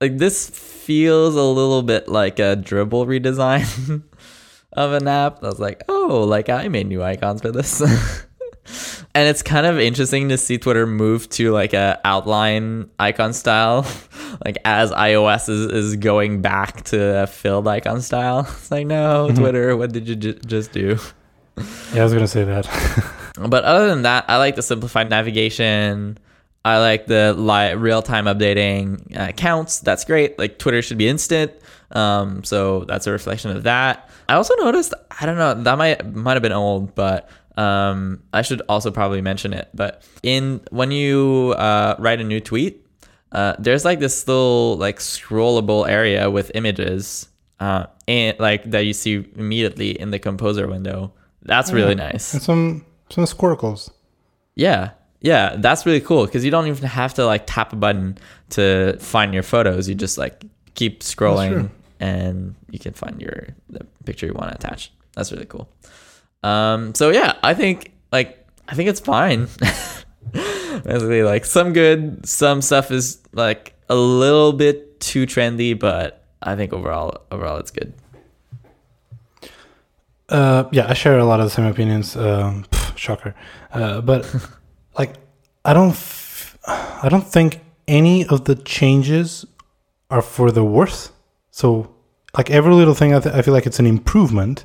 [0.00, 4.02] Like this feels a little bit like a Dribbble redesign
[4.74, 5.42] of an app.
[5.42, 7.80] I was like, oh, like I made new icons for this.
[9.14, 13.86] and it's kind of interesting to see Twitter move to like a outline icon style.
[14.44, 18.40] like as iOS is, is going back to a filled icon style.
[18.40, 19.38] It's like, no, mm-hmm.
[19.38, 20.98] Twitter, what did you ju- just do?
[21.94, 22.68] Yeah, I was gonna say that.
[23.38, 26.18] But other than that, I like the simplified navigation.
[26.66, 29.78] I like the li- real time updating uh, counts.
[29.78, 30.36] That's great.
[30.36, 31.52] Like Twitter should be instant.
[31.92, 34.10] Um, so that's a reflection of that.
[34.28, 34.92] I also noticed.
[35.20, 35.54] I don't know.
[35.62, 39.68] That might might have been old, but um, I should also probably mention it.
[39.74, 42.84] But in when you uh, write a new tweet,
[43.30, 47.28] uh, there's like this little like scrollable area with images,
[47.60, 51.12] uh, and like that you see immediately in the composer window.
[51.42, 52.34] That's really nice.
[52.34, 53.92] and some some squircles.
[54.56, 54.90] Yeah.
[55.26, 58.16] Yeah, that's really cool because you don't even have to like tap a button
[58.50, 59.88] to find your photos.
[59.88, 61.68] You just like keep scrolling
[61.98, 64.92] and you can find your the picture you want to attach.
[65.16, 65.68] That's really cool.
[66.44, 69.48] Um so yeah, I think like I think it's fine.
[70.32, 76.54] Basically like some good, some stuff is like a little bit too trendy, but I
[76.54, 77.92] think overall overall it's good.
[80.28, 82.16] Uh, yeah, I share a lot of the same opinions.
[82.16, 83.34] Um, pff, shocker,
[83.72, 84.22] uh, but
[84.98, 85.14] like,
[85.64, 86.58] I don't, f-
[87.02, 89.44] I don't think any of the changes
[90.10, 91.10] are for the worse.
[91.50, 91.94] So,
[92.36, 94.64] like every little thing, I, th- I feel like it's an improvement.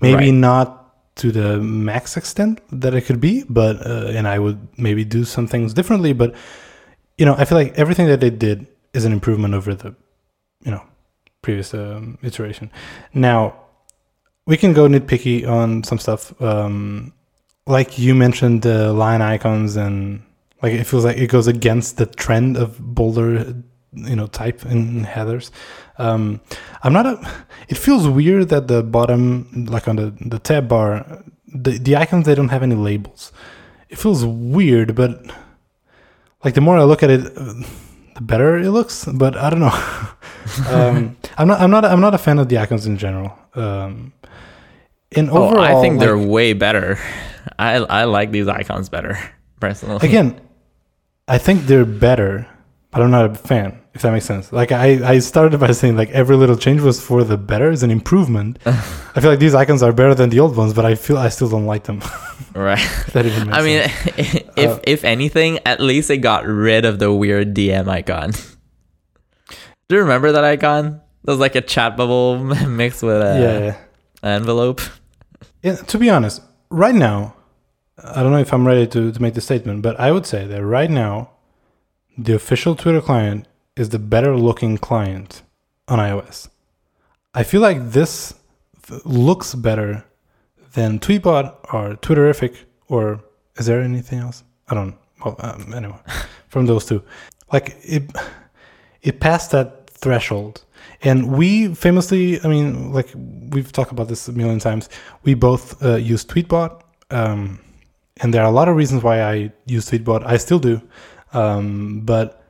[0.00, 0.34] Maybe Right.
[0.34, 5.04] not to the max extent that it could be, but uh, and I would maybe
[5.04, 6.12] do some things differently.
[6.14, 6.34] But
[7.18, 9.94] you know, I feel like everything that they did is an improvement over the,
[10.64, 10.82] you know,
[11.42, 12.70] previous um, iteration.
[13.12, 13.54] Now
[14.46, 16.32] we can go nitpicky on some stuff.
[16.40, 17.12] Um,
[17.70, 20.22] like you mentioned, the line icons and
[20.62, 23.54] like it feels like it goes against the trend of bolder,
[23.92, 25.50] you know, type in headers.
[25.98, 26.40] Um,
[26.82, 27.44] I'm not a.
[27.68, 32.26] It feels weird that the bottom, like on the the tab bar, the the icons
[32.26, 33.32] they don't have any labels.
[33.88, 35.24] It feels weird, but
[36.44, 39.04] like the more I look at it, the better it looks.
[39.04, 39.68] But I don't know.
[40.68, 41.60] um, I'm not.
[41.60, 41.84] I'm not.
[41.84, 43.36] I'm not a fan of the icons in general.
[43.54, 44.12] Um,
[45.12, 46.98] in overall, oh, I think they're like, way better.
[47.58, 49.18] I I like these icons better
[49.60, 50.06] personally.
[50.06, 50.40] again.
[51.28, 52.48] I think they're better,
[52.90, 53.78] but I'm not a fan.
[53.94, 54.52] If that makes sense.
[54.52, 57.82] Like I, I started by saying like every little change was for the better, is
[57.82, 58.58] an improvement.
[58.66, 61.28] I feel like these icons are better than the old ones, but I feel I
[61.28, 62.00] still don't like them.
[62.54, 62.78] right.
[63.12, 64.44] That even I mean, sense.
[64.56, 68.30] if Uh, if anything, at least they got rid of the weird DM icon.
[69.88, 71.00] Do you remember that icon?
[71.26, 73.58] It was like a chat bubble mixed with a yeah,
[74.24, 74.36] yeah.
[74.36, 74.80] envelope.
[75.62, 77.34] To be honest, right now,
[78.02, 80.46] I don't know if I'm ready to, to make the statement, but I would say
[80.46, 81.30] that right now,
[82.16, 83.46] the official Twitter client
[83.76, 85.42] is the better looking client
[85.86, 86.48] on iOS.
[87.34, 88.34] I feel like this
[89.04, 90.04] looks better
[90.72, 92.56] than Tweetbot or Twitterrific,
[92.88, 93.22] or
[93.56, 94.42] is there anything else?
[94.68, 94.96] I don't.
[95.24, 95.98] Well, um, anyway,
[96.48, 97.02] from those two,
[97.52, 98.10] like it,
[99.02, 100.64] it passed that threshold.
[101.02, 103.08] And we famously, I mean, like
[103.50, 104.88] we've talked about this a million times.
[105.22, 107.58] We both uh, use Tweetbot, um,
[108.20, 110.26] and there are a lot of reasons why I use Tweetbot.
[110.26, 110.80] I still do,
[111.32, 112.44] um, but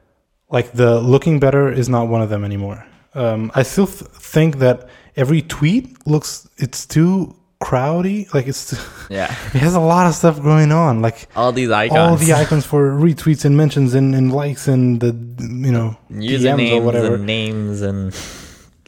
[0.50, 2.84] like the looking better is not one of them anymore.
[3.14, 8.32] Um, I still th- think that every tweet looks it's too crowdy.
[8.34, 8.72] Like it's
[9.10, 11.02] Yeah, it has a lot of stuff going on.
[11.02, 15.00] Like all these icons, all the icons for retweets and mentions and, and likes and
[15.00, 17.14] the you know DMs or whatever.
[17.14, 18.12] and names and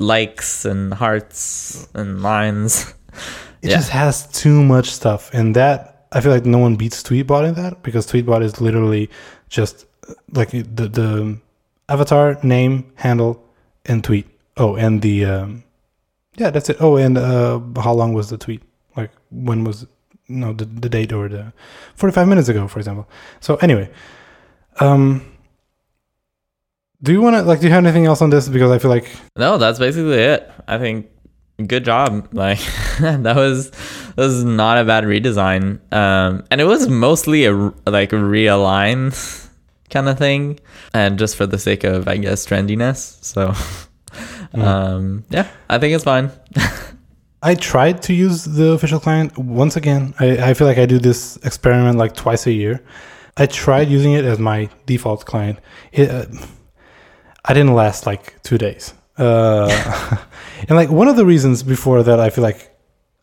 [0.02, 2.92] likes and hearts and lines.
[3.62, 3.76] It Yeah.
[3.76, 7.54] just has too much stuff, and that I feel like no one beats Tweetbot in
[7.54, 9.08] that because Tweetbot is literally
[9.48, 9.86] just
[10.34, 11.38] like the the
[11.88, 13.38] avatar, name, handle,
[13.86, 14.26] and tweet.
[14.56, 15.62] Oh, and the um,
[16.36, 16.76] yeah, that's it.
[16.80, 18.62] Oh, and uh, how long was the tweet?
[18.96, 19.86] Like when was
[20.28, 21.52] no the, the date or the
[21.94, 23.06] 45 minutes ago, for example.
[23.40, 23.88] So anyway,
[24.80, 25.22] um,
[27.02, 27.60] do you want to like?
[27.60, 28.48] Do you have anything else on this?
[28.48, 30.50] Because I feel like No, that's basically it.
[30.68, 31.06] I think
[31.66, 32.28] good job.
[32.32, 32.60] Like
[33.00, 35.80] that was that was not a bad redesign.
[35.92, 37.52] Um, and it was mostly a
[37.86, 39.12] like realign
[39.90, 40.60] kind of thing,
[40.94, 43.22] and just for the sake of I guess trendiness.
[43.24, 43.54] So,
[44.60, 46.30] um, yeah, I think it's fine.
[47.44, 50.14] I tried to use the official client once again.
[50.20, 52.80] I, I feel like I do this experiment like twice a year.
[53.36, 55.58] I tried using it as my default client.
[55.90, 56.26] It, uh,
[57.44, 58.94] I didn't last like two days.
[59.18, 59.68] Uh,
[60.68, 62.76] and like one of the reasons before that, I feel like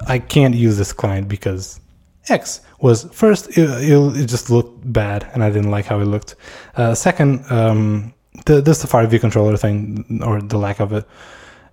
[0.07, 1.79] I can't use this client because
[2.27, 6.05] X was first it, it, it just looked bad and I didn't like how it
[6.05, 6.35] looked.
[6.75, 8.13] Uh, second, um,
[8.45, 11.05] the the Safari view controller thing or the lack of it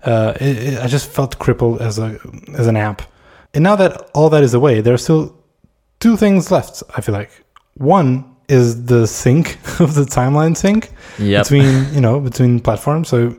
[0.07, 2.19] uh, it, it, I just felt crippled as a
[2.55, 3.03] as an app.
[3.53, 5.37] And now that all that is away, there are still
[6.01, 6.83] two things left.
[6.97, 7.31] I feel like
[7.75, 11.45] one is the sync of the timeline sync Yep.
[11.45, 13.09] between you know between platforms.
[13.09, 13.35] So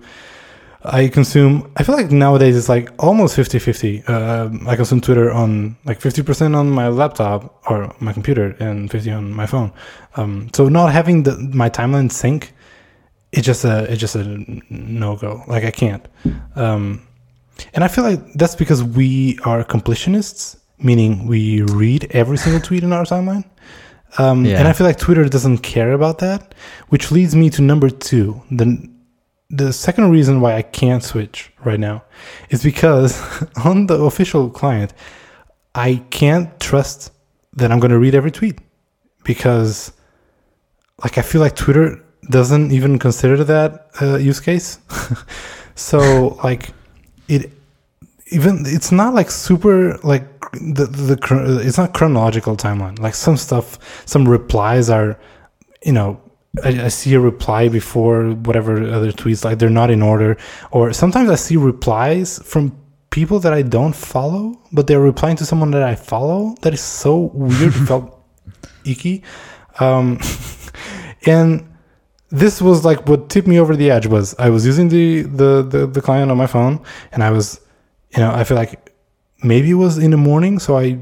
[0.83, 1.69] I consume.
[1.75, 4.07] I feel like nowadays it's like almost 50-50.
[4.07, 8.89] Uh, I consume Twitter on like fifty percent on my laptop or my computer and
[8.89, 9.71] fifty on my phone.
[10.15, 12.53] Um, so not having the my timeline sync
[13.33, 14.23] it's just a it's just a
[14.69, 15.43] no go.
[15.47, 16.07] Like I can't.
[16.55, 17.01] Um,
[17.73, 22.83] and I feel like that's because we are completionists, meaning we read every single tweet
[22.83, 23.43] in our timeline.
[24.17, 24.59] Um, Yeah.
[24.59, 26.53] And I feel like Twitter doesn't care about that,
[26.89, 28.41] which leads me to number two.
[28.51, 28.89] The
[29.49, 32.03] the second reason why I can't switch right now
[32.49, 33.11] is because
[33.63, 34.93] on the official client,
[35.73, 37.11] I can't trust
[37.53, 38.59] that I'm going to read every tweet
[39.23, 39.93] because,
[41.03, 44.79] like, I feel like Twitter doesn't even consider that uh, use case.
[45.75, 46.73] so like
[47.27, 47.51] it
[48.31, 50.23] even it's not like super like
[50.53, 52.99] the the it's not chronological timeline.
[52.99, 55.19] Like some stuff, some replies are,
[55.83, 56.21] you know.
[56.63, 60.37] I, I see a reply before whatever other tweets like they're not in order
[60.71, 62.75] or sometimes i see replies from
[63.11, 66.81] people that i don't follow but they're replying to someone that i follow that is
[66.81, 68.23] so weird felt
[68.85, 69.21] icky
[69.79, 70.17] um
[71.27, 71.67] and
[72.29, 75.61] this was like what tipped me over the edge was I was using the, the
[75.63, 77.61] the the client on my phone and I was
[78.17, 78.93] you know I feel like
[79.43, 80.97] maybe it was in the morning so I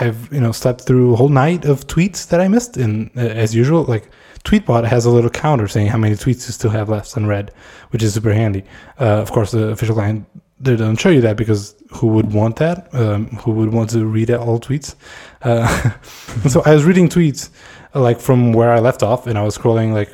[0.00, 2.76] I've you know slept through a whole night of tweets that I missed.
[2.76, 4.10] And uh, as usual like
[4.44, 7.52] Tweetbot has a little counter saying how many tweets you still have left unread
[7.90, 8.64] which is super handy.
[9.00, 10.26] Uh, of course the official client
[10.58, 12.92] they don't show you that because who would want that?
[12.94, 14.94] Um, who would want to read all tweets?
[15.42, 15.66] Uh,
[16.48, 17.50] so I was reading tweets
[17.94, 20.12] like from where I left off and I was scrolling like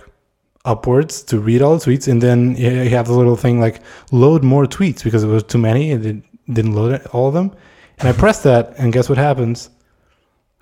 [0.64, 3.80] upwards to read all the tweets and then you have the little thing like
[4.12, 6.22] load more tweets because it was too many and it
[6.54, 7.50] didn't load all of them
[7.98, 9.70] and i pressed that and guess what happens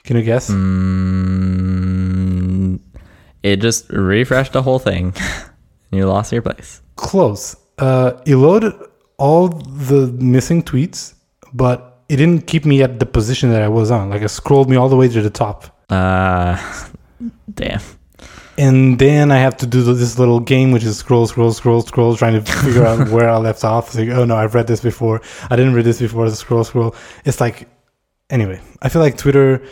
[0.04, 0.50] can you guess
[1.50, 2.78] Mm,
[3.42, 5.12] it just refreshed the whole thing.
[5.92, 6.80] and you lost your place.
[6.96, 8.72] close uh it loaded
[9.18, 11.14] all the missing tweets
[11.52, 14.68] but it didn't keep me at the position that i was on like it scrolled
[14.70, 15.58] me all the way to the top
[15.90, 16.56] Uh,
[17.54, 17.80] damn.
[18.58, 22.16] And then I have to do this little game, which is scroll, scroll, scroll, scroll,
[22.16, 23.86] trying to figure out where I left off.
[23.88, 25.22] It's like, oh no, I've read this before.
[25.48, 26.28] I didn't read this before.
[26.28, 26.94] The scroll, scroll.
[27.24, 27.68] It's like,
[28.28, 29.62] anyway, I feel like Twitter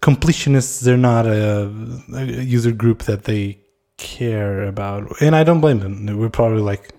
[0.00, 0.80] completionists.
[0.82, 1.70] They're not a,
[2.14, 3.58] a user group that they
[3.96, 6.06] care about, and I don't blame them.
[6.18, 6.90] We're probably like,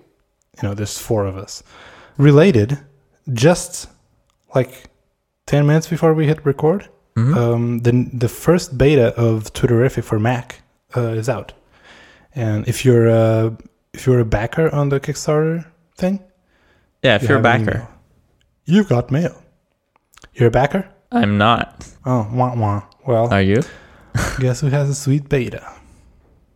[0.60, 1.62] you know, there's four of us.
[2.18, 2.78] Related,
[3.32, 3.88] just
[4.54, 4.90] like
[5.46, 7.36] ten minutes before we hit record, Mhm.
[7.36, 10.62] um, the the first beta of Twitterrific for Mac
[10.96, 11.52] uh, is out,
[12.34, 13.56] and if you're a
[13.92, 15.66] if you're a backer on the Kickstarter
[15.96, 16.22] thing,
[17.02, 17.88] yeah, if you you're a backer,
[18.64, 19.42] you've got mail.
[20.34, 20.88] You're a backer?
[21.10, 21.86] I'm not.
[22.04, 22.82] Oh, wah wah.
[23.06, 23.62] Well, Are you?
[24.38, 25.66] guess who has a sweet beta?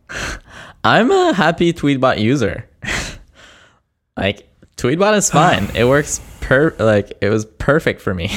[0.83, 2.69] I'm a happy Tweetbot user.
[4.17, 5.69] like Tweetbot is fine.
[5.75, 8.31] it works per like it was perfect for me.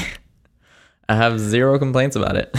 [1.09, 2.55] I have zero complaints about it.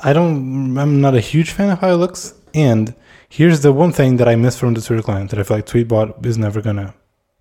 [0.00, 0.76] I don't.
[0.78, 2.34] I'm not a huge fan of how it looks.
[2.54, 2.94] And
[3.28, 5.66] here's the one thing that I miss from the Twitter client that I feel like
[5.66, 6.94] Tweetbot is never gonna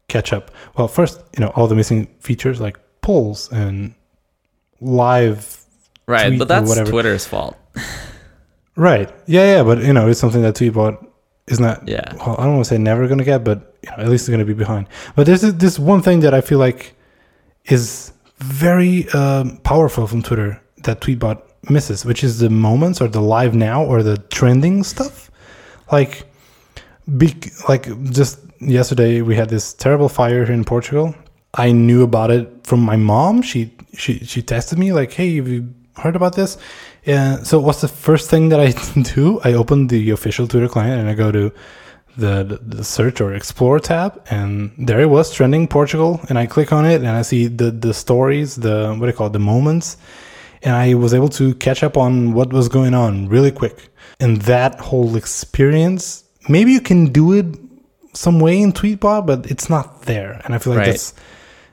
[0.07, 0.51] catch up.
[0.75, 3.93] Well, first, you know, all the missing features like polls and
[4.81, 5.63] live.
[6.07, 6.69] Right, but that's.
[6.89, 7.57] Twitter's fault.
[8.75, 9.09] Right.
[9.25, 9.63] Yeah, yeah.
[9.63, 11.03] But you know, it's something that Tweetbot
[11.47, 11.87] is not.
[11.87, 12.13] Yeah.
[12.17, 14.29] Well, I don't want to say never gonna get, but you know, at least it's
[14.29, 14.85] gonna be behind.
[15.15, 16.93] But there's this- this one thing that I feel like
[17.65, 23.21] is very um, powerful from Twitter that Tweetbot misses, which is the moments or the
[23.21, 25.31] live now or the trending stuff.
[25.91, 26.25] Like
[27.17, 31.15] Be- like just yesterday, we had this terrible fire here in Portugal.
[31.53, 33.41] I knew about it from my mom.
[33.41, 36.57] She she she texted me like, "Hey, have you heard about this?"
[37.05, 38.73] And so, what's the first thing that I
[39.15, 39.39] do?
[39.45, 41.51] I open the official Twitter client and I go to
[42.17, 46.19] the, the, the search or explore tab, and there it was trending Portugal.
[46.27, 49.13] And I click on it and I see the the stories, the what do you
[49.13, 49.95] call it, the moments,
[50.67, 53.77] and I was able to catch up on what was going on really quick.
[54.19, 57.45] And that whole experience, maybe you can do it
[58.13, 60.41] some way in Tweetbot, but it's not there.
[60.43, 60.91] And I feel like Right.
[60.91, 61.13] that's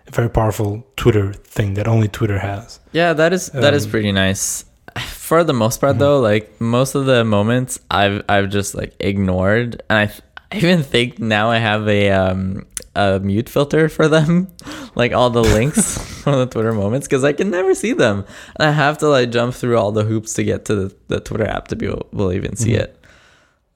[0.06, 2.78] a very powerful Twitter thing that only Twitter has.
[2.92, 4.64] Yeah, that is that is Um, pretty nice.
[5.28, 9.82] For the most part, though, like most of the moments, I've I've just like ignored,
[9.88, 10.12] and I,
[10.52, 12.66] I even think now I have a um
[12.96, 14.48] a mute filter for them,
[14.94, 18.24] like all the links from the Twitter moments, because I can never see them,
[18.56, 21.20] and I have to like jump through all the hoops to get to the, the
[21.20, 22.98] Twitter app to be able will even see it.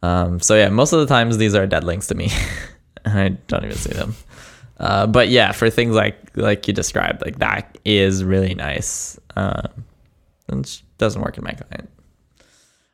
[0.02, 2.30] Um, so yeah, most of the times these are dead links to me,
[3.04, 4.14] and I don't even see them.
[4.78, 9.18] Uh, but yeah, for things like like you described, like that is really nice.
[9.36, 9.84] Um,
[10.48, 11.90] and doesn't work in my client,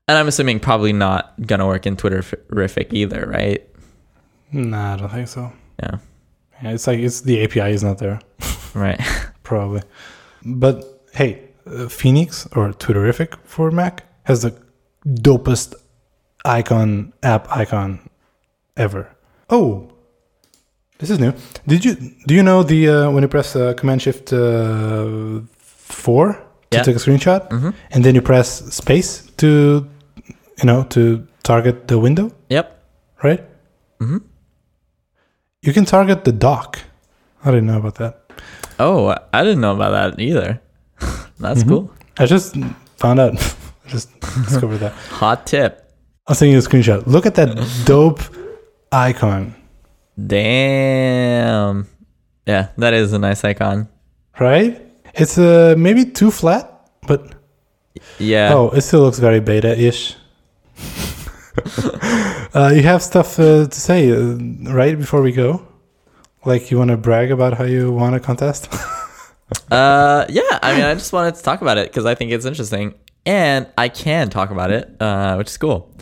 [0.09, 3.68] and I'm assuming probably not gonna work in Twitterrific either, right?
[4.53, 5.53] Nah, I don't think so.
[5.83, 5.99] Yeah,
[6.73, 8.21] it's like it's the API is not there,
[8.75, 9.01] right.
[9.43, 9.83] probably.
[10.45, 14.55] But hey, uh, Phoenix or Twitterrific for Mac has the
[15.07, 15.75] dopest
[16.45, 18.09] icon app icon
[18.77, 19.09] ever.
[19.51, 19.91] Oh,
[20.99, 21.33] this is new.
[21.67, 21.95] Did you
[22.27, 26.33] do you know the uh, when you press uh, Command Shift uh, four
[26.71, 26.83] to Yeah.
[26.85, 29.87] take a screenshot, hmm and then you press space to
[30.59, 32.67] you know to target the window, Yep.
[33.23, 33.43] right?
[34.01, 34.19] hmm
[35.65, 36.79] You can target the dock.
[37.45, 38.21] I didn't know about that.
[38.79, 40.61] Oh, I didn't know about that either.
[41.45, 41.69] That's Mhm.
[41.69, 41.91] cool.
[42.19, 42.57] I just
[42.97, 43.35] found out.
[43.87, 44.09] I just
[44.49, 44.93] discovered that.
[45.21, 45.81] Hot tip.
[46.27, 47.07] I'll send you a screenshot.
[47.07, 47.51] Look at that
[47.85, 48.21] dope
[48.93, 49.55] icon,
[50.17, 51.87] Damn.
[52.47, 53.89] Yeah, that is a nice icon.
[54.41, 54.81] right?
[55.15, 56.71] It's uh, maybe too flat,
[57.07, 57.21] but
[58.19, 58.55] Yeah.
[58.55, 60.17] oh, it still looks very beta-ish.
[62.55, 64.37] uh, you have stuff uh, to say, uh,
[64.73, 64.99] right?
[64.99, 65.67] Before we go,
[66.45, 68.73] like you want to brag about how you won a contest.
[69.71, 70.59] Uh, yeah.
[70.63, 72.95] I mean, I just wanted to talk about it because I think it's interesting,
[73.27, 75.95] and I can talk about it, uh, which is cool.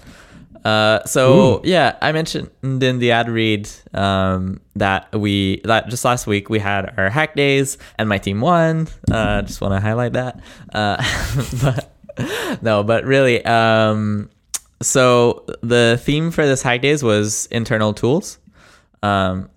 [0.64, 6.26] Uh, so yeah, I mentioned in the ad read um, that we that just last
[6.26, 8.88] week we had our hack days and my team won.
[9.10, 10.40] Uh, just want to highlight that.
[10.72, 11.02] Uh,
[11.62, 14.30] but no, but really, um,
[14.82, 18.38] so the theme for this hack days was internal tools.
[19.02, 19.48] Um,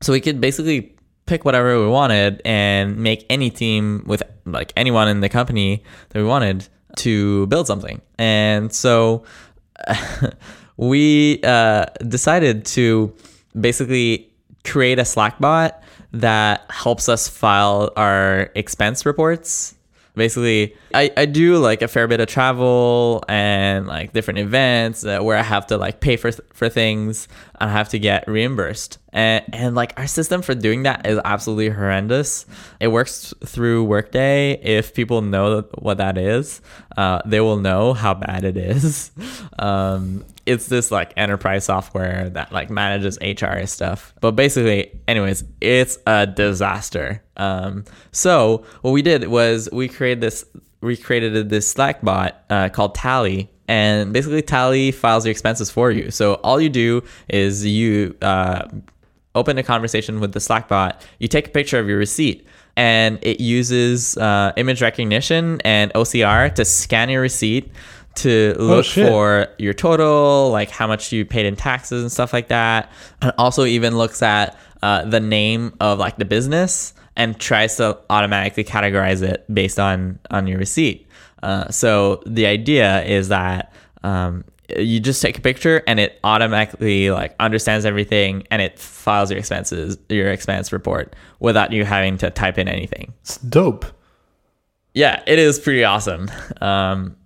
[0.00, 0.94] so we could basically
[1.26, 6.18] pick whatever we wanted and make any team with like anyone in the company that
[6.18, 8.00] we wanted to build something.
[8.18, 9.24] And so
[10.76, 13.14] we uh, decided to
[13.58, 14.30] basically
[14.64, 15.82] create a Slack bot
[16.12, 19.74] that helps us file our expense reports.
[20.14, 25.20] Basically, I, I do like a fair bit of travel and like different events uh,
[25.20, 27.26] where I have to like pay for for things
[27.60, 28.98] and I have to get reimbursed.
[29.12, 32.46] And, and like our system for doing that is absolutely horrendous.
[32.80, 34.52] It works through Workday.
[34.62, 36.60] If people know what that is,
[36.96, 39.10] uh, they will know how bad it is.
[39.56, 44.12] Um, it's this like enterprise software that like manages HR stuff.
[44.20, 47.22] But basically, anyways, it's a disaster.
[47.36, 50.44] Um, so what we did was we created this
[50.84, 55.90] we created this Slack bot uh, called Tally, and basically Tally files your expenses for
[55.90, 56.10] you.
[56.10, 58.68] So all you do is you uh,
[59.34, 63.18] open a conversation with the Slack bot, you take a picture of your receipt, and
[63.22, 67.72] it uses uh, image recognition and OCR to scan your receipt
[68.16, 69.08] to look shit.
[69.08, 72.92] for your total, like how much you paid in taxes and stuff like that.
[73.22, 77.98] And also even looks at uh, the name of like the business and tries to
[78.10, 81.06] automatically categorize it based on on your receipt.
[81.42, 84.44] Uh, so the idea is that um,
[84.78, 89.38] you just take a picture and it automatically like understands everything and it files your
[89.38, 93.12] expenses, your expense report without you having to type in anything.
[93.20, 93.84] It's dope.
[94.94, 96.30] Yeah, it is pretty awesome.
[96.60, 97.16] Um,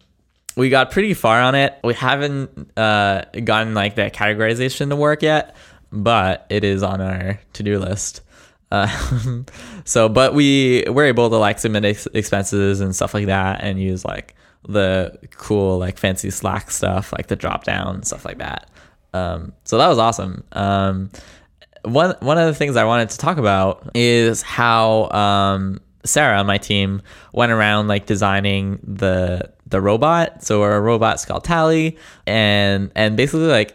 [0.56, 1.78] we got pretty far on it.
[1.84, 5.54] We haven't uh, gotten like the categorization to work yet,
[5.92, 8.22] but it is on our to-do list.
[8.70, 9.42] Uh,
[9.84, 13.80] so, but we were able to like submit ex- expenses and stuff like that, and
[13.80, 14.34] use like
[14.68, 18.70] the cool like fancy Slack stuff, like the drop down stuff like that.
[19.14, 20.44] Um, so that was awesome.
[20.52, 21.10] Um,
[21.84, 26.46] one one of the things I wanted to talk about is how um, Sarah on
[26.46, 27.02] my team
[27.32, 30.42] went around like designing the the robot.
[30.42, 31.96] So our robot's called Tally,
[32.26, 33.74] and and basically like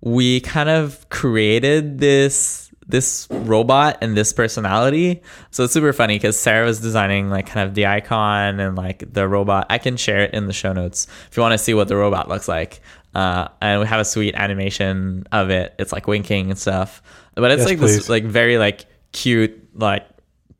[0.00, 5.22] we kind of created this this robot and this personality.
[5.50, 9.12] So it's super funny because Sarah was designing like kind of the icon and like
[9.12, 9.66] the robot.
[9.70, 11.96] I can share it in the show notes if you want to see what the
[11.96, 12.80] robot looks like.
[13.14, 15.74] Uh, and we have a sweet animation of it.
[15.78, 17.02] It's like winking and stuff.
[17.34, 17.96] But it's Yes, like please.
[17.96, 20.06] this like very like cute like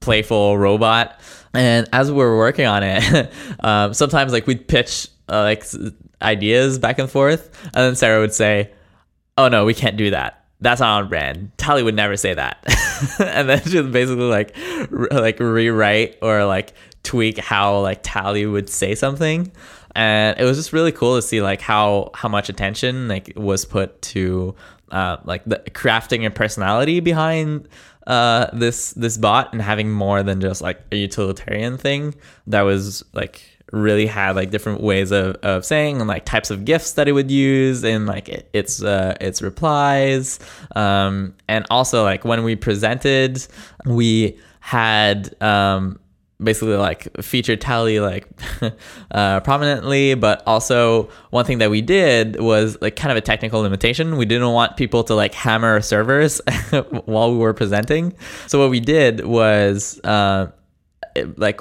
[0.00, 1.20] playful robot.
[1.54, 5.64] And as we were working on it, um, sometimes like we'd pitch uh, like
[6.22, 8.70] ideas back and forth, and then Sarah would say,
[9.38, 10.39] "Oh no, we can't do that.
[10.60, 11.52] That's not on brand.
[11.56, 12.58] Tally would never say that."
[13.18, 14.56] and then she would basically like
[14.90, 19.50] re- like rewrite or like tweak how like Tally would say something.
[19.96, 23.64] And it was just really cool to see like how how much attention like was
[23.64, 24.54] put to
[24.90, 27.68] uh, like the crafting and personality behind
[28.06, 32.14] uh, this this bot and having more than just like a utilitarian thing
[32.46, 36.64] that was like really had like different ways of, of saying and like types of
[36.64, 40.38] gifts that it would use and like it, its uh, its replies.
[40.74, 43.46] Um, and also like when we presented
[43.86, 45.98] we had um,
[46.42, 48.26] basically like featured tally like
[49.10, 53.60] uh, prominently but also one thing that we did was like kind of a technical
[53.60, 54.16] limitation.
[54.16, 56.40] We didn't want people to like hammer servers
[57.04, 58.14] while we were presenting.
[58.46, 60.48] So what we did was uh,
[61.36, 61.60] like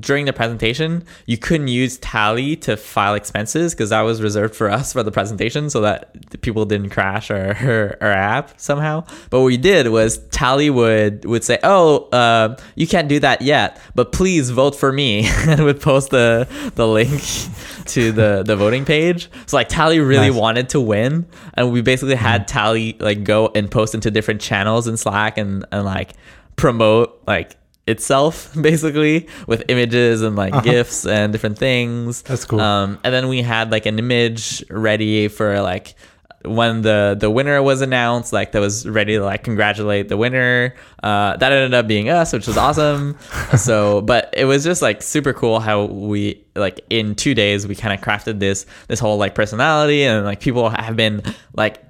[0.00, 4.70] during the presentation you couldn't use tally to file expenses because that was reserved for
[4.70, 9.04] us for the presentation so that the people didn't crash our, our, our app somehow.
[9.30, 13.42] But what we did was tally would would say oh uh, you can't do that
[13.42, 15.28] yet but please vote for me.
[15.48, 17.10] And would post the the link
[17.86, 19.30] to the the voting page.
[19.46, 20.38] So like tally really Nice.
[20.38, 24.86] wanted to win and we basically had tally like go and post into different channels
[24.88, 26.14] in slack and and like
[26.56, 27.56] promote like
[27.88, 32.22] itself basically with images and like gifs and different things.
[32.22, 32.60] That's cool.
[32.60, 35.94] um and then we had like an image ready for like
[36.44, 40.74] when the the winner was announced like that was ready to like congratulate the winner.
[41.02, 43.16] Uh that ended up being us which was awesome.
[43.56, 47.74] So but it was just like super cool how we like in two days we
[47.74, 51.22] kind of crafted this this whole like personality and like people have been
[51.54, 51.82] like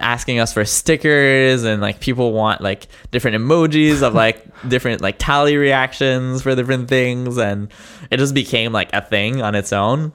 [0.00, 5.16] asking us for stickers and like people want like different emojis of like different like
[5.18, 7.72] tally reactions for different things and
[8.10, 10.12] it just became like a thing on its own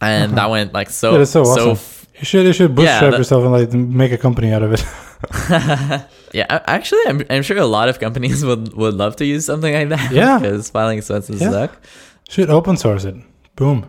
[0.00, 1.70] and that went like so Yeah, that's so awesome.
[1.70, 4.62] f- You should you should Yeah, bootstrap that- yourself and like make a company out
[4.62, 4.84] of it.
[6.32, 9.72] yeah actually I'm, I'm sure a lot of companies would would love to use something
[9.72, 10.38] like that Yeah.
[10.38, 11.50] because filing expenses Yeah.
[11.50, 11.80] suck
[12.28, 13.14] should open source it.
[13.56, 13.86] Boom.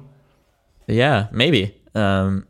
[0.87, 1.73] Yeah, maybe.
[1.95, 2.45] Um,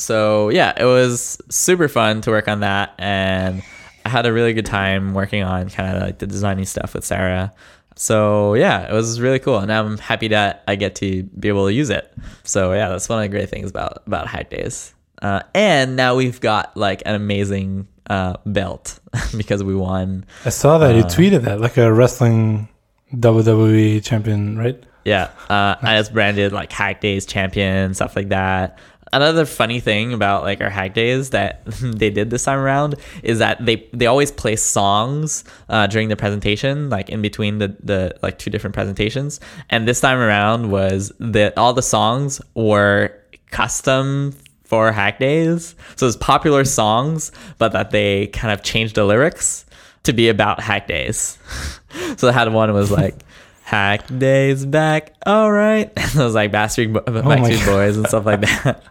[0.00, 3.62] so yeah, it was super fun to work on that, and
[4.04, 7.04] I had a really good time working on kind of like the designing stuff with
[7.04, 7.52] Sarah.
[7.96, 11.66] So yeah, it was really cool, and I'm happy that I get to be able
[11.66, 12.10] to use it.
[12.44, 14.94] So yeah, that's one of the great things about about Hack Days.
[15.20, 18.98] Uh, and now we've got like an amazing uh, belt
[19.36, 20.24] because we won.
[20.46, 22.68] I saw that you Uh, tweeted that like a wrestling
[23.14, 24.82] WWE champion, right?
[25.04, 28.78] Yeah, uh, and it's branded like Hack Days champion, stuff like that.
[29.12, 33.38] Another funny thing about like our Hack Days that they did this time around is
[33.40, 38.14] that they they always play songs uh, during the presentation, like in between the the
[38.22, 39.40] like two different presentations.
[39.68, 43.16] And this time around was that all the songs were
[43.50, 44.32] custom
[44.62, 49.66] for Hack Days, so it's popular songs, but that they kind of changed the lyrics
[50.04, 51.36] to be about Hack Days.
[52.16, 53.16] so I had one was like.
[53.70, 55.92] Hack days back, all right.
[55.96, 58.82] it was like Backstreet, Bo- Oh Backstreet Boys and stuff like that.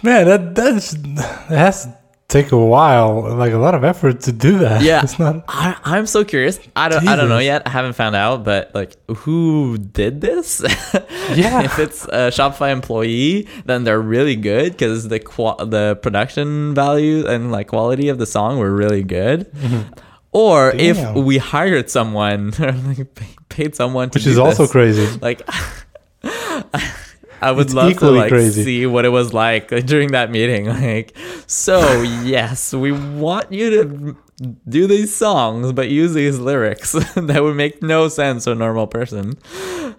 [0.02, 1.96] Man, that that's it has to
[2.26, 4.82] take a while, like a lot of effort to do that.
[4.82, 5.02] Yeah.
[5.04, 5.44] it's not.
[5.46, 6.58] I, I'm so curious.
[6.74, 7.62] I don't, I don't know yet.
[7.66, 10.60] I haven't found out, but like, who did this?
[11.34, 11.62] Yeah.
[11.64, 17.26] if it's a Shopify employee, then they're really good because the qua- the production value
[17.26, 19.50] and like quality of the song were really good.
[19.52, 19.92] Mm-hmm.
[20.36, 21.24] Or if Mm-hmm.
[21.24, 23.08] We hired someone, or like
[23.48, 25.06] paid someone to Which is also this, crazy.
[25.28, 25.40] like
[27.42, 28.64] I would It's love to like crazy.
[28.64, 30.66] see what it was like during that meeting.
[30.66, 34.16] Like, so yes, we want you to
[34.68, 38.86] do these songs, but use these lyrics that would make no sense to a normal
[38.86, 39.34] person.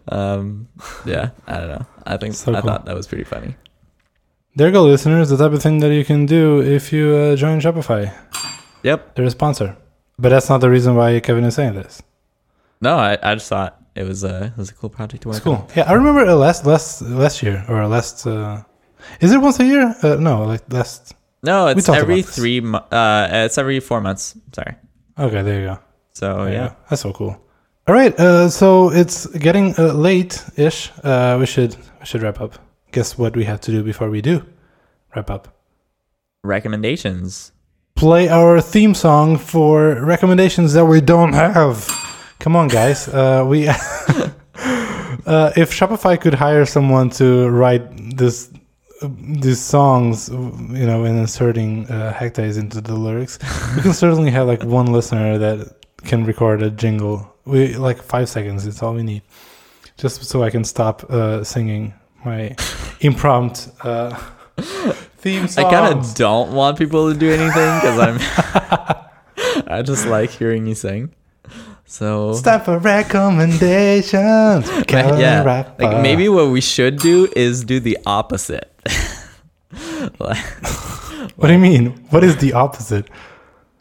[0.10, 0.68] Um,
[1.06, 1.86] yeah, I don't know.
[2.06, 2.70] I think So I cool.
[2.70, 3.56] thought that was pretty funny.
[4.56, 5.30] There go, listeners.
[5.30, 8.12] The type of thing that you can do if you uh, join Shopify.
[8.84, 9.16] Yep.
[9.16, 9.78] They're a sponsor,
[10.20, 12.02] but that's not the reason why Kevin is saying this.
[12.82, 15.38] No, I, I just thought it was a it was a cool project to work
[15.38, 15.54] It's cool.
[15.56, 15.68] on.
[15.76, 18.26] Yeah, I remember uh, last last last year or last.
[18.28, 18.64] Uh,
[19.20, 19.96] is it once a year?
[20.04, 21.14] Uh, no, like last.
[21.44, 22.60] No, it's every three.
[22.62, 24.36] mo- Uh, it's every four months.
[24.54, 24.76] Sorry.
[25.18, 25.80] Okay, there you go.
[26.14, 26.68] So There yeah.
[26.70, 26.76] go.
[26.90, 27.38] that's so cool.
[27.88, 30.92] All right, uh, so it's getting uh, late-ish.
[31.04, 32.54] Uh, we should we should wrap up.
[32.92, 34.44] Guess what we have to do before we do
[35.16, 35.48] wrap up?
[36.44, 37.52] recommendations.
[37.98, 41.90] Play our theme song for recommendations that we don't have.
[42.40, 43.08] Come on, guys.
[43.08, 43.68] Uh, we.
[45.28, 48.50] Uh, if Shopify could hire someone to write this
[49.02, 53.38] these songs, you know, and inserting uh, days into the lyrics,
[53.76, 55.76] we can certainly have like one listener that
[56.06, 57.30] can record a jingle.
[57.44, 58.66] We like five seconds.
[58.66, 59.22] It's all we need,
[59.98, 61.94] just so I can stop uh, singing
[62.24, 62.56] my
[63.02, 64.18] impromptu uh,
[65.18, 65.48] theme.
[65.58, 68.18] I kind of don't want people to do anything because I'm.
[69.68, 71.14] I just like hearing you sing.
[71.86, 74.70] So time for recommendations.
[74.90, 75.84] yeah, Rapper.
[75.84, 78.72] like maybe what we should do is do the opposite.
[80.20, 80.38] like,
[81.36, 81.92] What do you mean?
[82.10, 83.10] What is the opposite?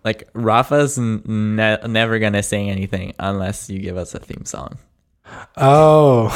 [0.06, 4.78] like Rafa's ne- never gonna sing anything unless you give us a theme song.
[5.56, 6.30] Oh,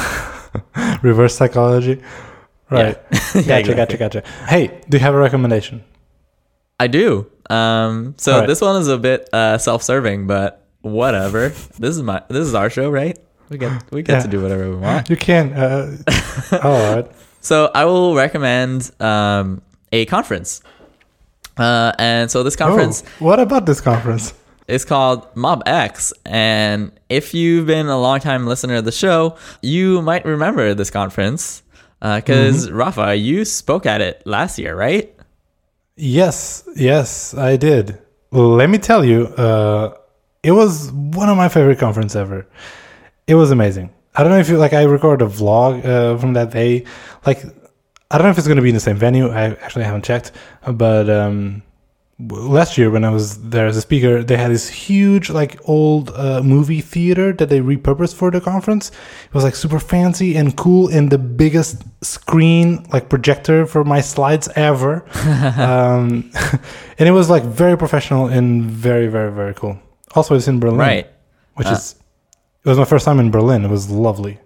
[1.02, 2.02] reverse psychology.
[2.70, 2.96] Right.
[3.34, 3.42] Yeah.
[3.62, 4.22] Gotcha, gotcha, gotcha.
[4.48, 5.84] Hey, do you have a recommendation?
[6.80, 7.30] I do.
[7.48, 8.48] Um, so Alright.
[8.48, 11.50] this one is a bit uh, self-serving, but whatever.
[11.78, 13.16] this is my this is our show, right?
[13.48, 14.22] We get we get Yeah.
[14.22, 15.10] to do whatever we want.
[15.10, 15.52] You can.
[15.52, 15.96] Uh,
[16.62, 17.06] all right.
[17.40, 20.60] So I will recommend um, a conference.
[21.56, 24.34] Uh, and so this conference Oh, what about this conference?
[24.68, 26.12] It's called MobX.
[26.24, 30.90] And if you've been a long time listener of the show, you might remember this
[30.90, 31.62] conference
[32.00, 32.76] because Mm-hmm.
[32.76, 35.14] Rafa, you spoke at it last year, right?
[35.96, 37.98] Yes, yes, I did.
[38.30, 39.94] Let me tell you, uh,
[40.42, 42.46] it was one of my favorite conferences ever.
[43.26, 43.90] It was amazing.
[44.14, 44.72] I don't know if you like.
[44.72, 46.84] I recorded a vlog uh, from that day.
[47.26, 47.44] Like,
[48.10, 49.28] I don't know if it's going to be in the same venue.
[49.28, 50.32] I actually haven't checked,
[50.66, 51.62] but um,
[52.28, 56.10] last year when I was there as a speaker, they had this huge like old
[56.14, 58.90] uh, movie theater that they repurposed for the conference.
[58.90, 64.00] It was like super fancy and cool, and the biggest screen like projector for my
[64.00, 65.04] slides ever.
[65.58, 66.30] um,
[66.98, 69.78] and it was like very professional and very very very cool.
[70.14, 71.06] Also, it's in Berlin, Right.
[71.54, 71.94] Which Uh, is
[72.64, 73.64] it was my first time in Berlin.
[73.64, 74.38] It was lovely.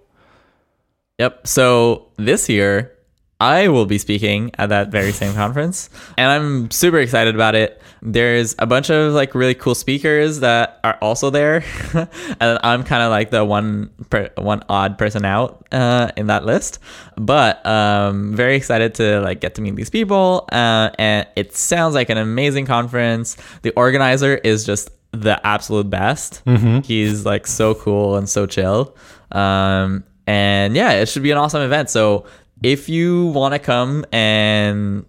[1.19, 1.47] Yep.
[1.47, 2.91] So this year,
[3.39, 7.81] I will be speaking at that very same conference, and I'm super excited about it.
[8.01, 11.63] There's a bunch of like really cool speakers that are also there,
[12.39, 16.45] and I'm kind of like the one per, one odd person out uh, in that
[16.45, 16.79] list.
[17.17, 21.93] But um, very excited to like get to meet these people, uh, and it sounds
[21.93, 23.35] like an amazing conference.
[23.63, 26.41] The organizer is just the absolute best.
[26.81, 28.95] He's like so cool and so chill.
[29.31, 31.89] Um, and yeah, it should be an awesome event.
[31.89, 32.25] So
[32.65, 35.05] if you want to come and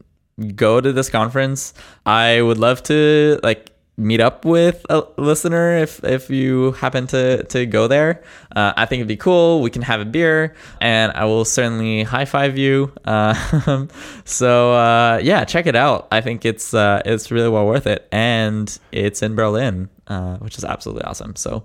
[0.55, 1.73] go to this conference,
[2.05, 7.45] I would love to like meet up with a listener if if you happen to
[7.45, 8.23] to go there.
[8.55, 9.62] Uh, I think it'd be cool.
[9.62, 12.93] We can have a beer, and I will certainly high five you.
[13.07, 13.33] Uh,
[14.27, 16.09] so uh, yeah, check it out.
[16.12, 20.59] I think it's uh, it's really well worth it, and it's in Berlin, uh, which
[20.59, 21.37] is absolutely awesome.
[21.37, 21.65] So.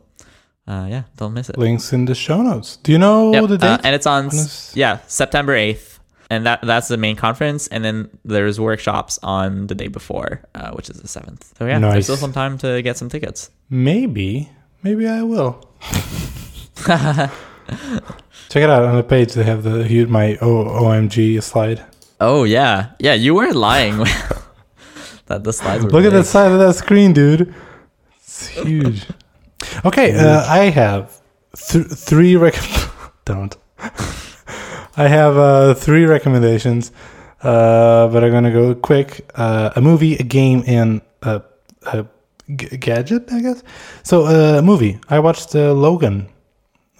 [0.67, 1.57] Uh, yeah, don't miss it.
[1.57, 2.77] Links in the show notes.
[2.77, 3.67] Do you know Yep, the date?
[3.67, 7.83] uh, and it's on is- yeah September eighth, and that that's the main conference, and
[7.83, 11.51] then there's workshops on the day before, uh, which is the seventh.
[11.57, 11.93] So yeah, Nice.
[11.93, 13.49] there's still some time to get some tickets.
[13.69, 14.49] Maybe,
[14.83, 15.67] maybe I will.
[18.49, 19.33] Check it out on the page.
[19.33, 21.83] They have the huge my o- OMG slide.
[22.19, 23.97] Oh yeah, yeah, you weren't lying.
[25.25, 25.89] that the slides were.
[25.89, 27.53] Look at the side of that screen, dude.
[28.17, 29.07] It's huge.
[29.85, 31.21] Okay, uh, I have
[31.55, 32.55] th- three rec.
[33.25, 33.55] Don't.
[34.97, 36.91] I have uh, three recommendations,
[37.41, 39.29] uh, but I'm gonna go quick.
[39.35, 41.41] Uh, a movie, a game, and a,
[41.85, 42.05] a
[42.55, 43.63] g- gadget, I guess.
[44.03, 44.99] So, a uh, movie.
[45.09, 46.27] I watched uh, Logan.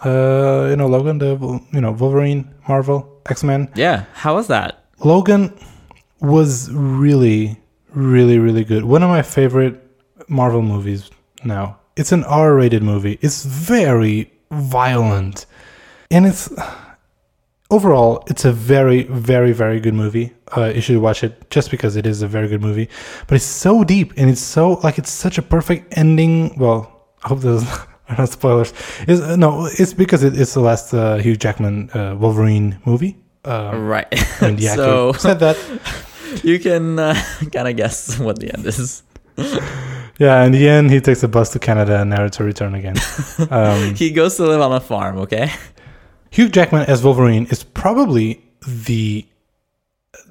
[0.04, 1.38] Uh, you know Logan, the
[1.74, 3.70] you know Wolverine, Marvel, X Men.
[3.76, 4.86] Yeah, how was that?
[5.04, 5.54] Logan
[6.22, 7.60] was really,
[7.94, 8.84] really, really good.
[8.86, 9.80] One of my favorite
[10.28, 11.10] Marvel movies
[11.44, 11.78] now.
[11.96, 13.18] It's an R rated movie.
[13.22, 15.46] It's very violent.
[16.10, 16.50] And it's
[17.70, 20.34] overall, it's a very, very, very good movie.
[20.56, 22.90] Uh, you should watch it just because it is a very good movie.
[23.28, 26.58] But it's so deep and it's so, like, it's such a perfect ending.
[26.58, 27.64] Well, I hope there's
[28.10, 28.74] are not spoilers.
[29.08, 33.18] It's, uh, no, it's because it, it's the last uh, Hugh Jackman uh, Wolverine movie.
[33.46, 34.08] Um, Right.
[34.42, 35.58] and actor so said that.
[36.44, 37.16] you can uh,
[37.52, 39.04] kind of guess what the end is.
[40.22, 42.96] Yeah, in the end, he takes a bus to Canada and never to return again.
[43.50, 45.18] Um, He goes to live on a farm.
[45.26, 45.50] Okay.
[46.30, 48.28] Hugh Jackman as Wolverine is probably
[48.86, 49.26] the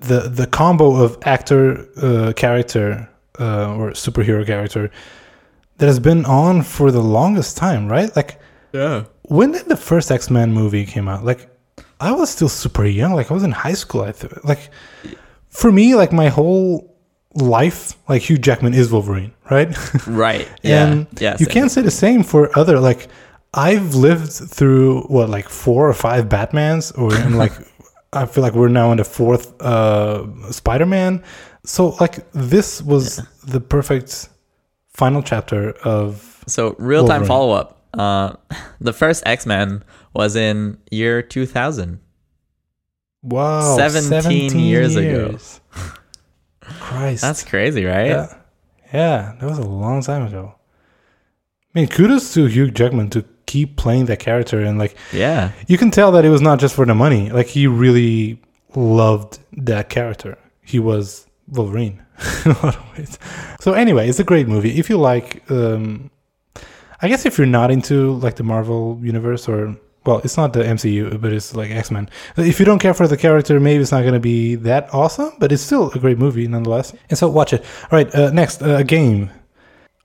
[0.09, 1.62] the the combo of actor,
[2.01, 3.09] uh, character,
[3.41, 4.91] uh, or superhero character
[5.79, 8.15] that has been on for the longest time, right?
[8.17, 8.39] Like,
[8.73, 9.05] Yeah.
[9.29, 11.25] when did the first X Men movie came out?
[11.25, 11.49] Like,
[12.01, 13.12] I was still super young.
[13.19, 14.03] Like, I was in high school.
[14.03, 14.71] I th- like,
[15.49, 16.90] for me, like my whole
[17.35, 19.69] life, like Hugh Jackman is Wolverine, right?
[20.07, 20.48] Right.
[20.62, 20.86] Yeah.
[20.86, 21.36] and yeah.
[21.39, 23.09] you can't say the same for other like
[23.55, 27.52] I've lived through what like four or five Batmans, or and like
[28.12, 31.23] I feel like we're now in the fourth uh, Spider-Man.
[31.65, 34.28] So like this was the perfect
[34.89, 37.28] final chapter of So real time Wolverine.
[37.28, 37.82] follow up.
[37.93, 38.35] Uh,
[38.81, 39.82] the first X Men
[40.15, 42.01] was in year 2000.
[43.23, 45.36] wow, 17 years ago.
[46.91, 48.09] Christ, That's crazy, right?
[48.09, 48.35] yeah,
[48.93, 50.55] yeah, that was a long time ago.
[51.75, 55.53] I mean, kudos to Hugh Jackman to keep playing that character and like Yeah.
[55.69, 57.31] you can tell that it was not just for the money.
[57.31, 58.41] Like he really
[58.75, 60.37] loved that character.
[60.62, 62.03] He was Wolverine
[62.45, 63.19] in a lot of ways.
[63.61, 64.79] So anyway, it's a great movie.
[64.79, 66.11] If you like, um,
[67.03, 70.60] I guess if you're not into like the Marvel universe or well, it's not the
[70.64, 72.09] MCU, but it's like X Men.
[72.36, 75.32] If you don't care for the character, maybe it's not going to be that awesome,
[75.39, 76.94] but it's still a great movie nonetheless.
[77.10, 77.62] And so watch it.
[77.85, 79.31] All right, uh, next uh, a game.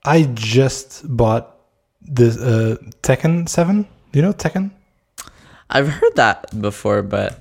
[0.04, 1.56] I just bought
[2.02, 3.82] this uh, Tekken Seven.
[4.12, 4.70] Do you know Tekken?
[5.70, 7.40] I've heard that before, but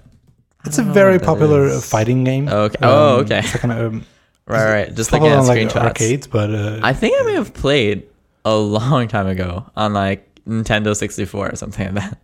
[0.66, 1.88] It's a very popular is.
[1.88, 2.48] fighting game.
[2.50, 2.78] Okay.
[2.82, 3.40] Oh, okay.
[3.44, 4.06] It's like an, um,
[4.48, 4.88] right, right.
[4.88, 5.76] Just it's looking at popular on, screenshots.
[5.76, 8.08] like arcades, but uh, I think I may have played
[8.46, 12.18] a long time ago on like Nintendo 64 or something like that.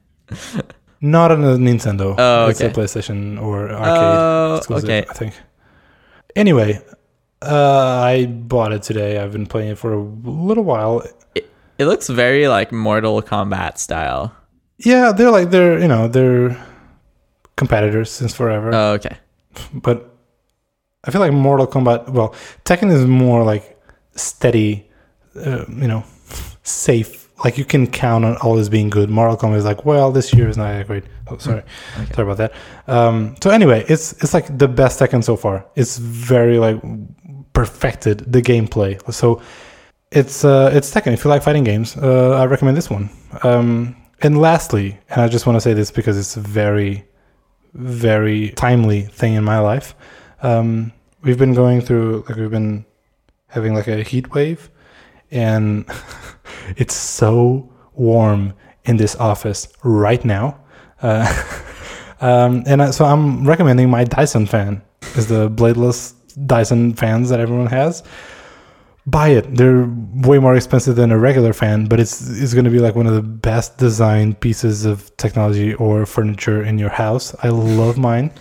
[1.01, 2.15] Not on a Nintendo.
[2.17, 2.73] Oh, It's a okay.
[2.81, 5.05] PlayStation or arcade Oh, exclusive, okay.
[5.09, 5.33] I think.
[6.35, 6.79] Anyway,
[7.41, 9.17] uh, I bought it today.
[9.19, 11.03] I've been playing it for a little while.
[11.35, 14.35] It looks very like Mortal Kombat style.
[14.77, 16.55] Yeah, they're like they're you know they're
[17.55, 18.71] competitors since forever.
[18.73, 19.17] Oh, okay.
[19.73, 20.15] but
[21.03, 22.09] I feel like Mortal Kombat.
[22.09, 22.35] Well,
[22.65, 23.79] Tekken is more like
[24.15, 24.87] steady,
[25.35, 26.03] uh, you know,
[26.63, 27.20] safe.
[27.43, 29.09] Like you can count on always being good.
[29.09, 31.03] Mortal Kombat is like, well, this year is not that great.
[31.27, 31.63] Oh, sorry,
[31.99, 32.13] Okay.
[32.13, 32.53] sorry about that.
[32.87, 35.65] Um, so anyway, it's it's like the best Tekken so far.
[35.75, 36.79] It's very like
[37.53, 38.99] perfected the gameplay.
[39.13, 39.41] So
[40.11, 41.13] it's uh, it's Tekken.
[41.13, 43.09] If you like fighting games, uh, I recommend this one.
[43.43, 47.05] Um, and lastly, and I just want to say this because it's a very,
[47.73, 49.95] very timely thing in my life.
[50.43, 50.91] Um,
[51.23, 52.85] we've been going through like we've been
[53.47, 54.69] having like a heat wave,
[55.31, 55.85] and
[56.77, 58.53] it's so warm
[58.85, 60.59] in this office right now.
[61.01, 61.25] Uh,
[62.21, 64.81] um, and I, so I'm recommending my Dyson fan.
[65.15, 66.13] Is the bladeless
[66.45, 68.03] Dyson fans that everyone has
[69.05, 69.55] buy it.
[69.55, 72.95] They're way more expensive than a regular fan, but it's it's going to be like
[72.95, 77.35] one of the best designed pieces of technology or furniture in your house.
[77.43, 78.31] I love mine,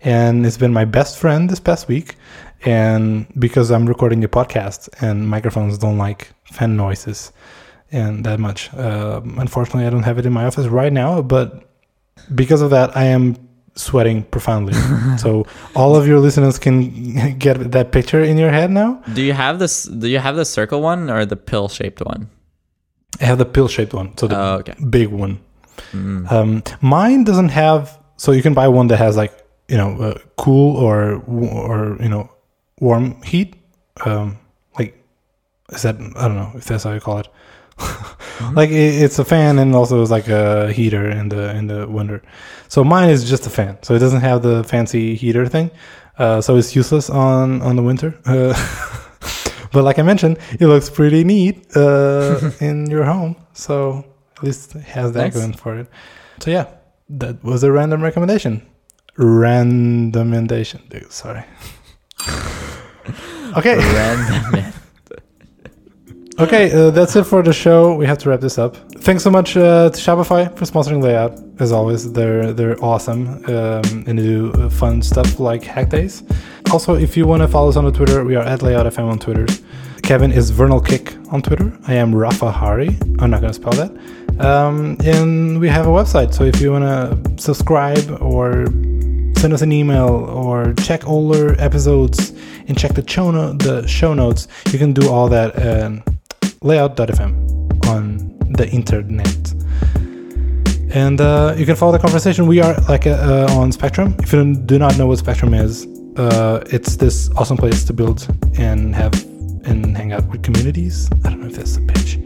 [0.00, 2.16] and it's been my best friend this past week.
[2.64, 7.30] And because I'm recording a podcast and microphones don't like fan noises
[7.90, 11.22] and that much, uh, unfortunately, I don't have it in my office right now.
[11.22, 11.64] But
[12.34, 13.36] because of that, I am
[13.74, 14.74] sweating profoundly.
[15.18, 19.02] so all of your listeners can get that picture in your head now.
[19.14, 19.84] Do you have this?
[19.84, 22.28] Do you have the circle one or the pill shaped one?
[23.20, 24.74] I have the pill shaped one, so the Oh, okay.
[24.90, 25.40] big one.
[25.92, 26.30] Mm.
[26.30, 29.32] Um, mine doesn't have, so you can buy one that has like
[29.68, 32.30] you know uh, cool or or you know
[32.80, 33.54] warm heat.
[34.04, 34.38] Um,
[34.78, 35.02] like
[35.70, 37.28] is that I don't know if that's how you call it.
[38.54, 41.86] like it, it's a fan and also it's like a heater in the in the
[41.88, 42.22] winter.
[42.68, 45.70] So mine is just a fan, so it doesn't have the fancy heater thing.
[46.18, 48.14] Uh, so it's useless on on the winter.
[48.26, 48.52] Uh,
[49.72, 53.36] but like I mentioned, it looks pretty neat uh, in your home.
[53.52, 54.04] So
[54.36, 55.34] at least it has that Nice.
[55.34, 55.88] going for it.
[56.40, 56.66] So yeah,
[57.10, 58.62] that was a random recommendation.
[59.16, 61.10] Randomendation, dude.
[61.12, 61.44] Sorry.
[63.56, 63.76] okay.
[63.76, 64.72] Random.
[66.40, 67.94] Okay, uh, that's it for the show.
[67.94, 68.76] We have to wrap this up.
[68.98, 71.36] Thanks so much uh, to Shopify for sponsoring Layout.
[71.58, 76.22] As always, they're they're awesome um, and they do uh, fun stuff like hack days.
[76.70, 79.18] Also, if you want to follow us on the Twitter, we are at LayoutFM on
[79.18, 79.46] Twitter.
[80.04, 81.76] Kevin is vernalkick on Twitter.
[81.88, 82.90] I am rafahari.
[83.20, 83.90] I'm not going to spell that.
[84.40, 86.32] Um, and we have a website.
[86.34, 88.66] So if you want to subscribe or
[89.40, 92.32] send us an email or check older episodes
[92.68, 96.17] and check the show, no- the show notes, you can do all that at
[96.62, 99.54] layout.fm on the internet.
[100.90, 102.46] And uh, you can follow the conversation.
[102.46, 104.16] We are like uh, uh, on Spectrum.
[104.20, 105.86] If you do not know what Spectrum is,
[106.16, 108.26] uh, it's this awesome place to build
[108.58, 109.12] and have
[109.64, 111.08] and hang out with communities.
[111.24, 112.18] I don't know if that's the pitch.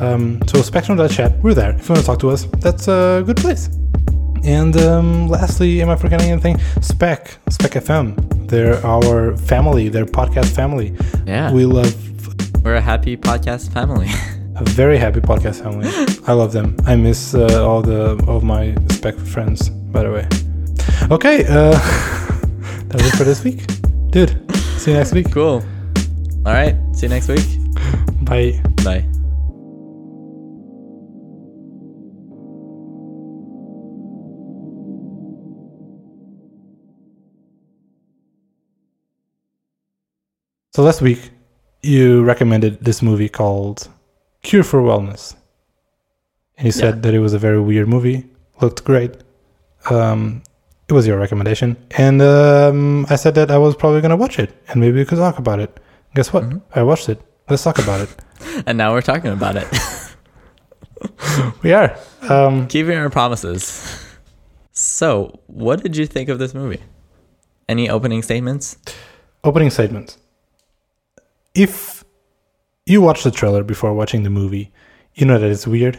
[0.00, 1.70] Um, so spectrum.chat, we're there.
[1.70, 3.68] If you want to talk to us, that's a good place.
[4.44, 6.58] And um, lastly, am I forgetting anything?
[6.80, 8.48] Spec, Spec FM.
[8.48, 9.88] They're our family.
[9.88, 10.94] They're podcast family.
[11.26, 11.50] Yeah.
[11.50, 11.92] We love
[12.66, 14.08] We're a happy podcast family.
[14.56, 15.88] a very happy podcast family.
[16.26, 16.76] I love them.
[16.84, 19.68] I miss uh, all the all my Spec friends.
[19.68, 20.26] By the way.
[21.08, 21.70] Okay, uh,
[22.88, 23.62] that was it for this week,
[24.10, 24.30] dude.
[24.80, 25.30] See you next week.
[25.30, 25.62] cool.
[26.44, 26.74] All right.
[26.92, 27.46] See you next week.
[28.22, 28.60] Bye.
[28.82, 29.06] Bye.
[40.74, 41.30] So last week,
[41.86, 43.88] you recommended this movie called
[44.42, 45.34] Cure for Wellness.
[46.58, 47.00] And you said Yeah.
[47.02, 48.26] that it was a very weird movie,
[48.60, 49.12] looked great.
[49.90, 50.42] Um,
[50.88, 51.76] it was your recommendation.
[51.92, 55.04] And um, I said that I was probably going to watch it and maybe we
[55.04, 55.78] could talk about it.
[56.14, 56.44] Guess what?
[56.44, 56.62] Mhm.
[56.74, 57.20] I watched it.
[57.48, 58.10] Let's talk about it.
[58.66, 59.68] And now we're talking about it.
[61.62, 61.96] we are.
[62.28, 64.02] Um, Keeping our promises.
[64.72, 66.80] So, what did you think of this movie?
[67.68, 68.76] Any opening statements?
[69.44, 70.18] opening statements.
[71.56, 72.04] If
[72.84, 74.72] you watch the trailer before watching the movie,
[75.14, 75.98] you know that it's weird.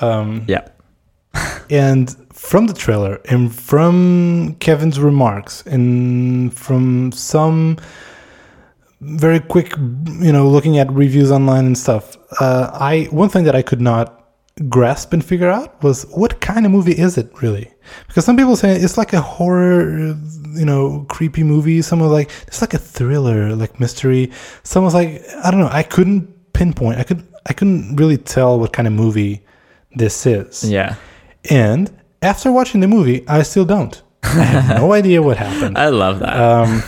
[0.00, 0.68] Um, Yeah.
[1.70, 7.78] And from the trailer and from Kevin's remarks and from some
[9.00, 9.74] very quick,
[10.20, 13.80] you know, looking at reviews online and stuff, uh, I one thing that I could
[13.80, 14.22] not
[14.68, 17.72] grasp and figure out was what kind of movie is it really?
[18.06, 20.14] Because some people say it's like a horror,
[20.54, 21.82] you know, creepy movie.
[21.82, 24.30] Some like it's like a thriller, like mystery.
[24.62, 25.70] Some was like I don't know.
[25.70, 26.98] I couldn't pinpoint.
[26.98, 29.44] I could I couldn't really tell what kind of movie
[29.94, 30.64] this is.
[30.64, 30.96] Yeah.
[31.50, 31.90] And
[32.22, 34.00] after watching the movie, I still don't.
[34.22, 35.76] I have no idea what happened.
[35.76, 36.36] I love that.
[36.40, 36.82] Um,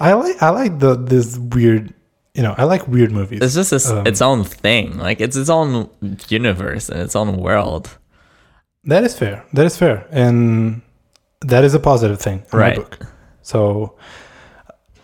[0.00, 1.92] I like I like the this weird,
[2.34, 3.40] you know, I like weird movies.
[3.42, 4.96] it's just this, um, its own thing.
[4.98, 5.90] Like, it's its own
[6.28, 7.90] universe and its own world.
[8.84, 9.44] That is fair.
[9.52, 10.80] That is fair, and
[11.46, 12.76] that is a positive thing in Right.
[12.76, 12.98] my book.
[13.42, 13.94] So,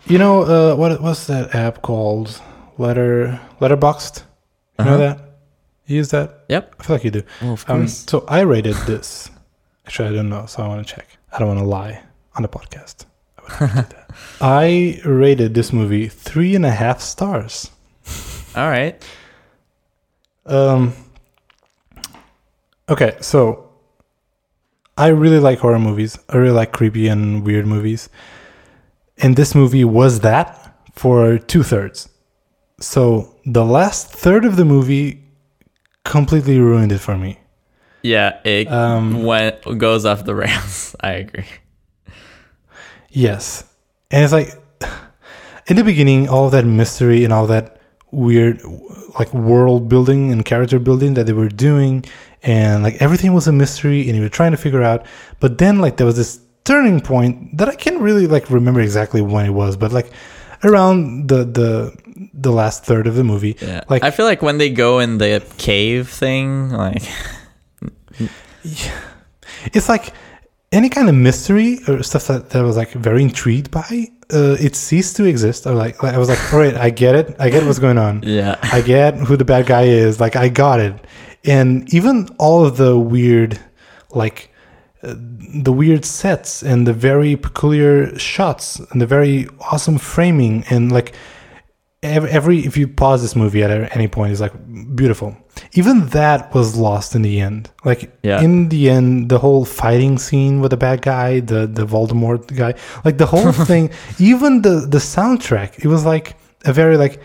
[0.05, 2.41] you know, uh, what what's that app called?
[2.77, 4.23] Letter Letterboxd.
[4.79, 4.97] You know Uh-huh.
[4.97, 5.19] that?
[5.87, 6.43] You use that?
[6.49, 6.75] Yep.
[6.79, 7.23] I feel like you do.
[7.41, 9.31] Well, of Um, so I rated this.
[9.87, 11.07] Actually, I don't know, so I want to check.
[11.33, 12.01] I don't want to lie
[12.35, 13.05] on the podcast.
[13.37, 14.11] I would never do that.
[14.41, 17.71] I rated this movie three and a half stars.
[18.55, 19.01] All right.
[20.45, 20.93] Um.
[22.89, 23.66] Okay, so
[24.97, 26.17] I really like horror movies.
[26.29, 28.09] I really like creepy and weird movies,
[29.17, 32.09] and this movie was that for two thirds.
[32.79, 35.23] So the last third of the movie
[36.03, 37.39] completely ruined it for me.
[38.03, 38.39] Yeah.
[38.43, 40.95] It Um, went, goes off the rails.
[41.01, 41.45] I agree.
[43.09, 43.63] Yes.
[44.11, 44.49] And it's like
[45.67, 47.79] in the beginning, all of that mystery and all that
[48.11, 48.61] weird
[49.19, 52.05] like world building and character building that they were doing
[52.47, 55.05] and like everything was a mystery and you were trying to figure out.
[55.39, 59.21] But then like there was this turning point that I can't really like remember exactly
[59.21, 60.11] when it was, but like
[60.63, 63.57] around the the the last third of the movie.
[63.61, 63.83] Yeah.
[63.89, 67.03] Like I feel like when they go in the cave thing, like,
[69.73, 70.13] it's like
[70.71, 74.55] any kind of mystery or stuff that, that I was like very intrigued by, uh,
[74.59, 75.67] it ceased to exist.
[75.67, 77.35] I was like, like I was like, all right, I get it.
[77.39, 78.23] I get what's going on.
[78.25, 78.57] yeah.
[78.63, 80.19] I get who the bad guy is.
[80.19, 80.95] Like I got it,
[81.45, 83.59] and even all of the weird,
[84.11, 84.51] like
[85.03, 90.91] uh, the weird sets and the very peculiar shots and the very awesome framing and
[90.91, 91.13] like
[92.03, 94.53] every, every if you pause this movie at any point is like
[94.95, 95.35] beautiful.
[95.73, 97.69] Even that was lost in the end.
[97.83, 98.41] Like Yeah.
[98.41, 102.73] in the end, the whole fighting scene with the bad guy, the the Voldemort guy,
[103.05, 103.89] like the whole thing,
[104.19, 106.35] even the the soundtrack, it was like
[106.65, 107.19] a very like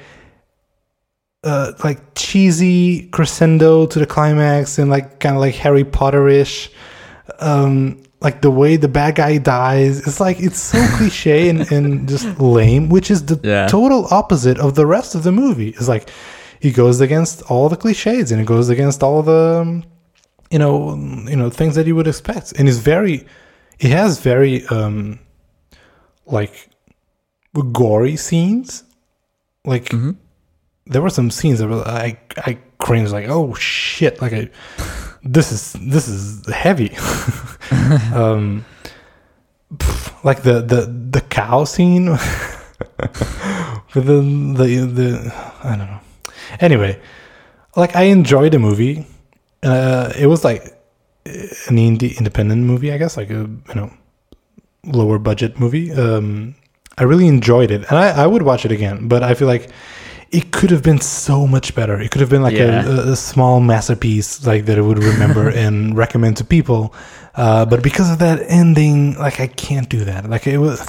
[1.45, 6.71] uh, like cheesy crescendo to the climax and like kind of like Harry Potterish.
[7.41, 12.09] Um, like the way the bad guy dies, it's like it's so cliche and, and
[12.09, 13.67] just lame, which is the Yeah.
[13.67, 15.71] total opposite of the rest of the movie.
[15.71, 16.09] It's like
[16.61, 19.85] he goes against all the cliches and it goes against all the um,
[20.53, 20.95] you know
[21.29, 23.27] you know things that you would expect, and it's very
[23.81, 25.19] it has very um
[26.27, 26.69] like
[27.73, 28.85] gory scenes
[29.65, 30.17] like Mhm.
[30.93, 34.51] There were some scenes that were I I cringed like oh shit like I
[35.23, 36.97] this is this is heavy.
[38.13, 38.65] Um
[40.23, 42.07] like the the the cow scene
[43.95, 44.21] with the
[44.59, 46.01] the the I don't know.
[46.61, 47.01] Anyway
[47.77, 49.07] like I enjoyed the movie.
[49.63, 50.63] Uh it was like
[51.25, 53.91] an indie independent movie I guess like a you know
[54.85, 55.93] lower budget movie.
[55.93, 56.55] Um
[56.99, 59.71] I really enjoyed it and I, I would watch it again but I feel like
[60.33, 62.01] it could have been so much better.
[62.01, 62.85] It could have been like Yeah.
[62.87, 66.95] a, a, a small masterpiece, like that I would remember and recommend to people.
[67.35, 70.29] Uh, but because of that ending, like I can't do that.
[70.29, 70.89] Like it was,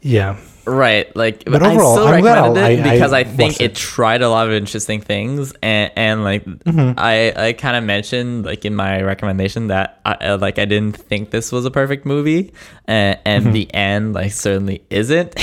[0.00, 0.36] yeah.
[0.66, 3.24] Right, like But I overall, still I'm glad recommended I'll- it I- I because I,
[3.24, 3.72] think it.
[3.72, 3.74] it.
[3.74, 6.98] tried a lot of interesting things, and and like Mm-hmm.
[6.98, 11.30] I I kind of mentioned like in my recommendation that I like I didn't think
[11.30, 12.52] this was a perfect movie,
[12.86, 13.52] and, and Mm-hmm.
[13.52, 15.34] the end like certainly isn't,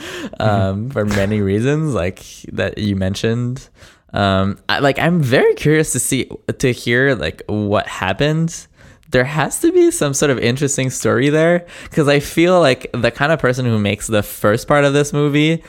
[0.40, 3.68] um, for many reasons like that you mentioned.
[4.12, 6.28] Um, I, like I'm very curious to see
[6.58, 8.66] to hear like what happened
[9.10, 13.10] there has to be some sort of interesting story there because I feel like the
[13.10, 15.62] kind of person who makes the first part of this movie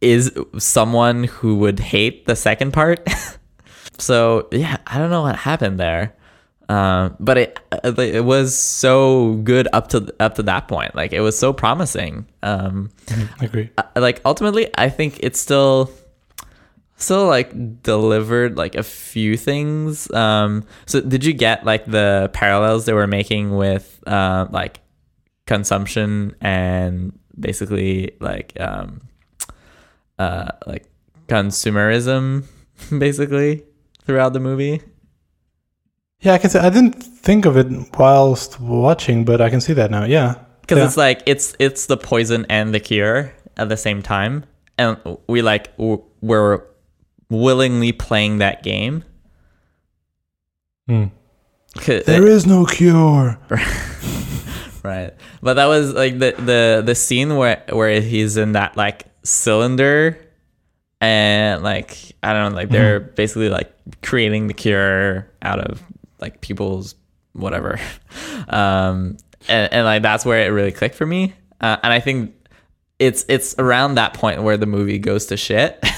[0.00, 3.06] is someone who would hate the second part.
[3.98, 6.14] so yeah, I don't know what happened there.
[6.70, 10.94] Um, but it uh, it was so good up to up to that point.
[10.94, 12.26] Like it was so promising.
[12.42, 12.90] Um,
[13.40, 13.70] I agree.
[13.78, 15.90] uh, like ultimately i think it's still
[16.98, 22.84] still like delivered like a few things um so did you get like the parallels
[22.86, 24.80] they were making with uh like
[25.46, 29.00] consumption and basically like um
[30.18, 30.84] uh like
[31.28, 32.44] consumerism
[32.98, 33.62] basically
[34.04, 34.80] throughout the movie
[36.20, 39.72] Yeah, I can say I didn't think of it whilst watching, but I can see
[39.74, 40.02] that now.
[40.04, 40.86] Yeah, because Yeah.
[40.86, 44.42] it's like it's it's the poison and the cure at the same time
[44.76, 44.96] and
[45.28, 45.70] we like
[46.20, 46.58] we're
[47.30, 49.04] willingly playing that game.
[50.88, 51.04] Hmm.
[51.76, 53.38] 'Cause- there is no cure.
[54.82, 55.12] right.
[55.42, 60.18] But that was like the the the scene where where he's in that like cylinder
[61.00, 63.70] and like i don't know like they're basically like
[64.02, 65.82] creating the cure out of
[66.20, 66.94] like people's
[67.32, 67.78] whatever.
[68.48, 69.18] Um
[69.48, 71.34] and, and like that's where it really clicked for me.
[71.60, 72.32] Uh, and i think
[72.98, 75.82] it's it's around that point where the movie goes to shit.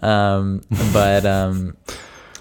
[0.00, 1.76] Um but um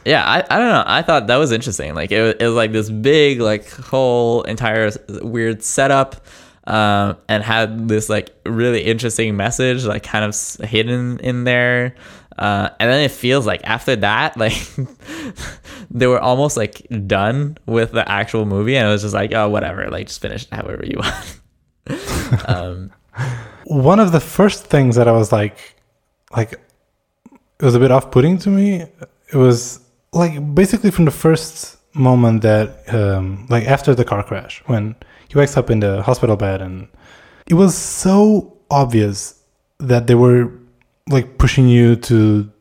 [0.05, 0.83] yeah I, I don't know.
[0.85, 1.95] I thought that was interesting.
[1.95, 4.91] Like it, was- it was like this big like whole entire
[5.23, 6.23] weird setup
[6.67, 10.35] um and had this like really interesting message like kind of
[10.69, 11.95] hidden in there.
[12.37, 14.53] Uh and then it feels like after that like
[15.89, 19.49] they were almost like done with the actual movie and it was just like oh
[19.49, 19.89] whatever.
[19.89, 20.99] Like just finish it however you
[21.89, 22.47] want.
[22.47, 22.91] Um
[23.65, 25.57] One of the first things that I was like,
[26.35, 28.85] like, it was a bit off-putting to me.
[29.31, 29.79] It was
[30.13, 34.95] like basically from the first moment that, um, like after the car crash, when
[35.27, 36.87] he wakes up in the hospital bed, and
[37.47, 39.41] it was so obvious
[39.79, 40.51] that they were
[41.09, 42.51] like pushing you to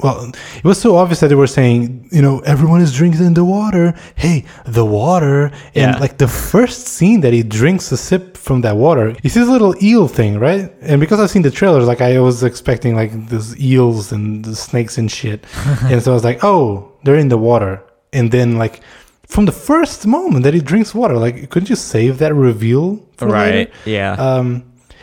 [0.00, 3.44] well, it was so obvious that they were saying, you know, everyone is drinking the
[3.44, 3.94] water.
[4.14, 5.50] Hey, the water.
[5.74, 5.98] And Yeah.
[5.98, 9.50] like the first scene that he drinks a sip from that water, he sees a
[9.50, 10.70] little eel thing, right?
[10.82, 14.54] And because I've seen the trailers, like I was expecting like these eels and the
[14.54, 15.44] snakes and shit.
[15.90, 17.82] and so I was like, oh, they're in the water.
[18.12, 18.80] And then like
[19.26, 23.26] from the first moment that he drinks water, like couldn't you save that reveal for
[23.28, 23.34] later?
[23.34, 24.62] right yeah Um,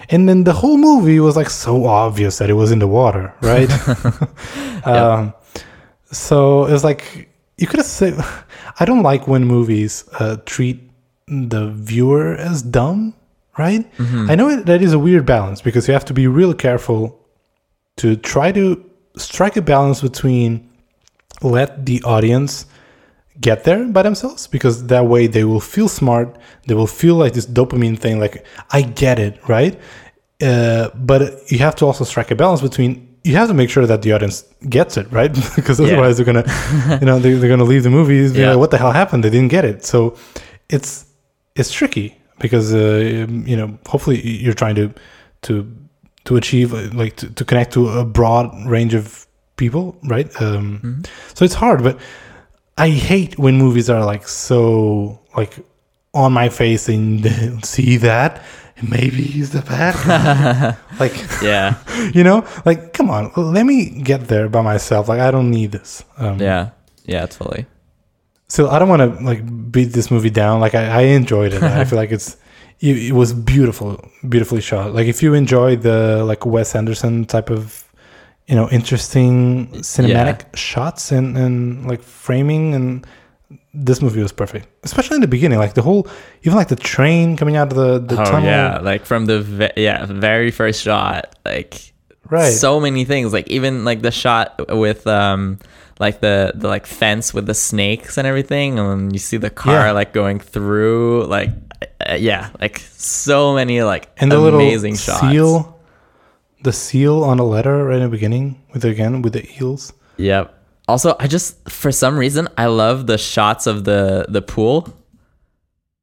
[0.10, 3.34] and then the whole movie was like so obvious that it was in the water,
[3.42, 3.70] right?
[4.86, 5.34] um,
[6.12, 8.16] so it was like you could have said.
[8.78, 10.92] I don't like when movies uh, treat
[11.28, 13.14] the viewer as dumb,
[13.58, 13.90] right?
[14.30, 17.26] I know that is a weird balance because you have to be real careful
[17.98, 18.84] to try to
[19.16, 20.70] strike a balance between
[21.42, 22.66] let the audience
[23.42, 26.38] get there by themselves because that way they will feel smart.
[26.68, 29.80] They will feel like this dopamine thing like i get it right?
[30.42, 31.22] Uh, but
[31.52, 32.92] you have to also strike a balance between
[33.24, 35.34] you have to make sure that the audience gets it right?
[35.56, 35.88] Because Yeah.
[35.88, 36.46] otherwise they're gonna
[37.02, 38.50] you know they're, they're gonna leave the movies be Yeah.
[38.52, 39.24] like, what the hell happened?
[39.24, 39.86] They didn't get it.
[39.86, 40.16] So
[40.70, 41.06] it's
[41.56, 44.94] it's tricky because uh, you know hopefully you're trying to
[45.44, 45.54] to
[46.26, 49.26] to achieve uh, like to, to connect to a broad range of
[49.58, 50.30] people right?
[50.42, 51.02] Um
[51.34, 51.98] so it's hard but
[52.78, 55.58] i hate when movies are like so like
[56.14, 58.42] on my face and see that
[58.82, 60.78] maybe he's the bad guy.
[61.00, 61.78] Like yeah.
[62.14, 62.48] you know?
[62.66, 63.32] Like come on.
[63.36, 65.10] Let me get there by myself.
[65.10, 66.04] Like i don't need this.
[66.18, 66.72] Um yeah.
[67.06, 67.66] Yeah totally.
[68.48, 70.60] So I don't want to like beat this movie down.
[70.60, 71.64] Like I, I enjoyed it.
[71.64, 72.38] I feel like it's
[72.80, 74.94] it, it was beautiful, beautifully shot.
[74.94, 77.85] Like if you enjoy the like Wes Anderson type of
[78.48, 83.06] you know interesting cinematic shots and and like framing and
[83.74, 85.60] this movie was perfect, especially in the beginning.
[85.60, 86.08] Like the whole
[86.44, 88.44] even like the train coming out of the the oh tunnel.
[88.50, 91.92] yeah like from the ve- yeah very first shot like
[92.28, 92.50] Right.
[92.54, 95.60] so many things like even like the shot with um
[96.00, 99.86] like the the like fence with the snakes and everything and you see the car
[99.88, 99.92] Yeah.
[99.92, 101.52] like going through like
[102.02, 105.75] uh, yeah like so many like and the amazing little shots seal,
[106.66, 109.94] the seal on a letter right in the beginning with again with the eels.
[110.18, 110.52] yep
[110.88, 114.78] also i just for some reason i love the shots of the the pool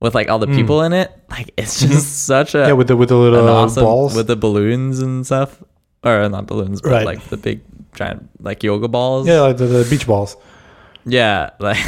[0.01, 1.13] with like all the people in it.
[1.31, 2.69] Like it's just such a Mm-hmm.
[2.69, 4.17] yeah, with the with the little awesome balls.
[4.17, 5.63] with the balloons and stuff,
[6.03, 7.07] or not balloons, but Right.
[7.07, 7.61] like the big
[7.95, 9.29] giant like yoga balls.
[9.29, 10.35] yeah, like the, the beach balls.
[11.07, 11.79] Yeah, like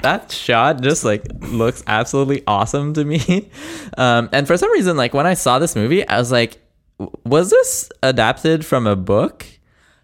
[0.00, 1.22] that shot just like
[1.52, 3.50] looks absolutely awesome to me.
[3.98, 6.63] Um, and for some reason, like when I saw this movie, I was like, "W-
[6.98, 9.46] was this adapted from a book?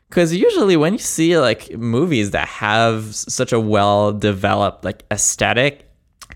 [0.09, 5.89] Because usually when you see like movies that have such a well developed like aesthetic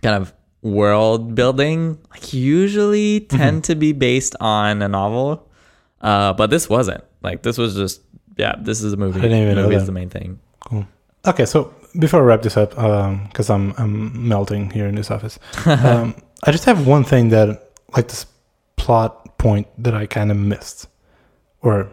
[0.03, 0.33] kind of
[0.63, 5.49] world building, like usually tend to be based on a novel.
[6.01, 7.03] Uh, but this wasn't.
[7.23, 8.03] Like this was just
[8.37, 9.19] yeah, this is a movie.
[9.19, 9.87] I didn't even know movie is that.
[9.87, 10.39] the main thing.
[10.61, 10.87] Cool.
[11.27, 15.39] Okay, so before I wrap this up, because I'm I'm melting here in this office,
[15.67, 16.15] um,
[16.45, 18.27] I just have one thing that like this
[18.85, 20.89] plot point that I kind of missed,
[21.63, 21.91] or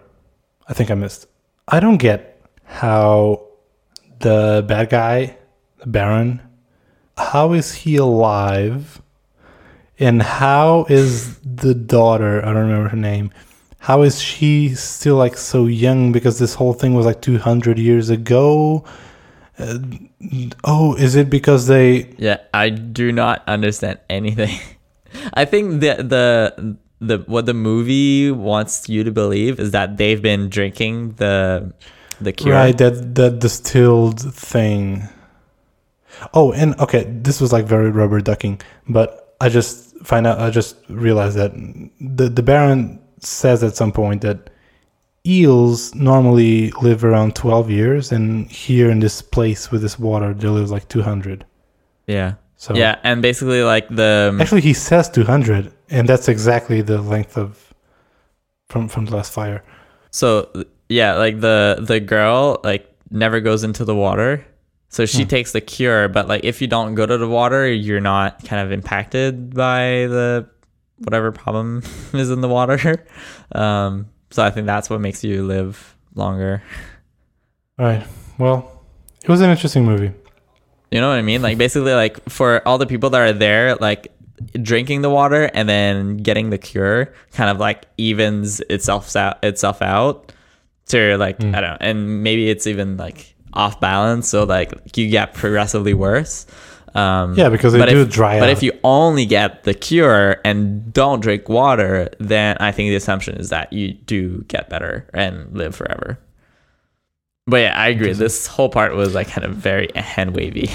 [0.68, 1.26] I think I missed.
[1.66, 3.48] I don't get how
[4.20, 5.38] the bad guy,
[5.80, 6.42] the Baron,
[7.18, 9.02] how is he alive,
[10.00, 12.42] and how is the daughter?
[12.42, 13.32] I don't remember her name.
[13.80, 16.12] How is she still like so young?
[16.12, 18.84] Because this whole thing was like two hundred years ago.
[19.58, 19.78] Uh,
[20.66, 22.14] oh, is it because they?
[22.18, 24.60] Yeah, I do not understand anything.
[25.34, 30.22] I think the the the what the movie wants you to believe is that they've
[30.22, 31.74] been drinking the
[32.22, 32.54] the cure.
[32.54, 35.10] Right, that that distilled thing.
[36.34, 40.40] Oh, and okay, this was like very rubber ducking, but I just find out.
[40.40, 41.54] I just realized that
[42.00, 44.50] the the Baron says at some point that
[45.26, 50.48] eels normally live around twelve years, and here in this place with this water, they
[50.48, 51.46] live like two hundred.
[52.06, 52.36] Yeah.
[52.62, 57.02] So Yeah, and basically like the actually, he says two hundred, and that's exactly the
[57.02, 57.74] length of
[58.70, 59.64] from from the last fire.
[60.12, 60.48] so
[60.88, 64.46] yeah, like the the girl like never goes into the water.
[64.90, 65.30] So she Hmm.
[65.30, 68.62] takes the cure, but like if you don't go to the water, you're not kind
[68.64, 70.46] of impacted by the
[71.00, 71.82] whatever problem
[72.14, 72.78] is in the water.
[73.58, 76.62] Um, so I think that's what makes you live longer.
[77.80, 78.06] All right.
[78.38, 78.86] Well,
[79.24, 80.12] it was an interesting movie.
[80.92, 81.42] You know what I mean?
[81.42, 84.12] Like basically like for all the people that are there, like
[84.62, 89.82] drinking the water and then getting the cure kind of like evens itself out itself
[89.82, 90.32] out
[90.88, 91.56] to like Mm.
[91.56, 95.94] I don't know, and maybe it's even like off balance, so like you get progressively
[95.94, 96.46] worse.
[96.94, 98.52] Um, Yeah, because they do if, dry But out.
[98.52, 103.38] if you only get the cure and don't drink water, then I think the assumption
[103.38, 106.20] is that you do get better and live forever.
[107.48, 108.14] But yeah, I agree.
[108.14, 110.70] This whole part was like kind of very hand wavy.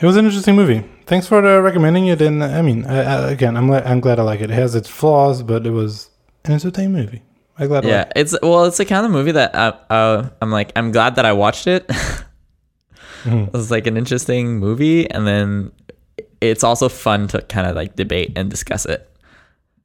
[0.00, 0.84] It was an interesting movie.
[1.06, 2.20] Thanks for uh, recommending it.
[2.20, 4.50] And I mean, I, I, again, I'm I'm glad I like it.
[4.50, 6.10] It has its flaws, but it was
[6.44, 7.22] an entertaining movie.
[7.58, 7.86] I'm glad.
[7.86, 8.12] I yeah, like it.
[8.16, 11.24] it's well, it's the kind of movie that I, uh, I'm like, I'm glad that
[11.24, 11.88] I watched it.
[13.24, 13.48] Mhm.
[13.48, 15.72] it was like an interesting movie, and then
[16.40, 19.08] it's also fun to kind of like debate and discuss it.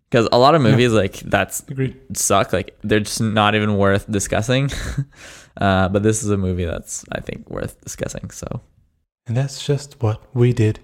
[0.09, 1.95] Because a lot of movies like that's Agreed.
[2.15, 2.53] suck.
[2.53, 4.69] Like they're just not even worth discussing.
[5.57, 8.29] uh, but this is a movie that's I think worth discussing.
[8.31, 8.61] So
[9.27, 10.79] And that's just what we did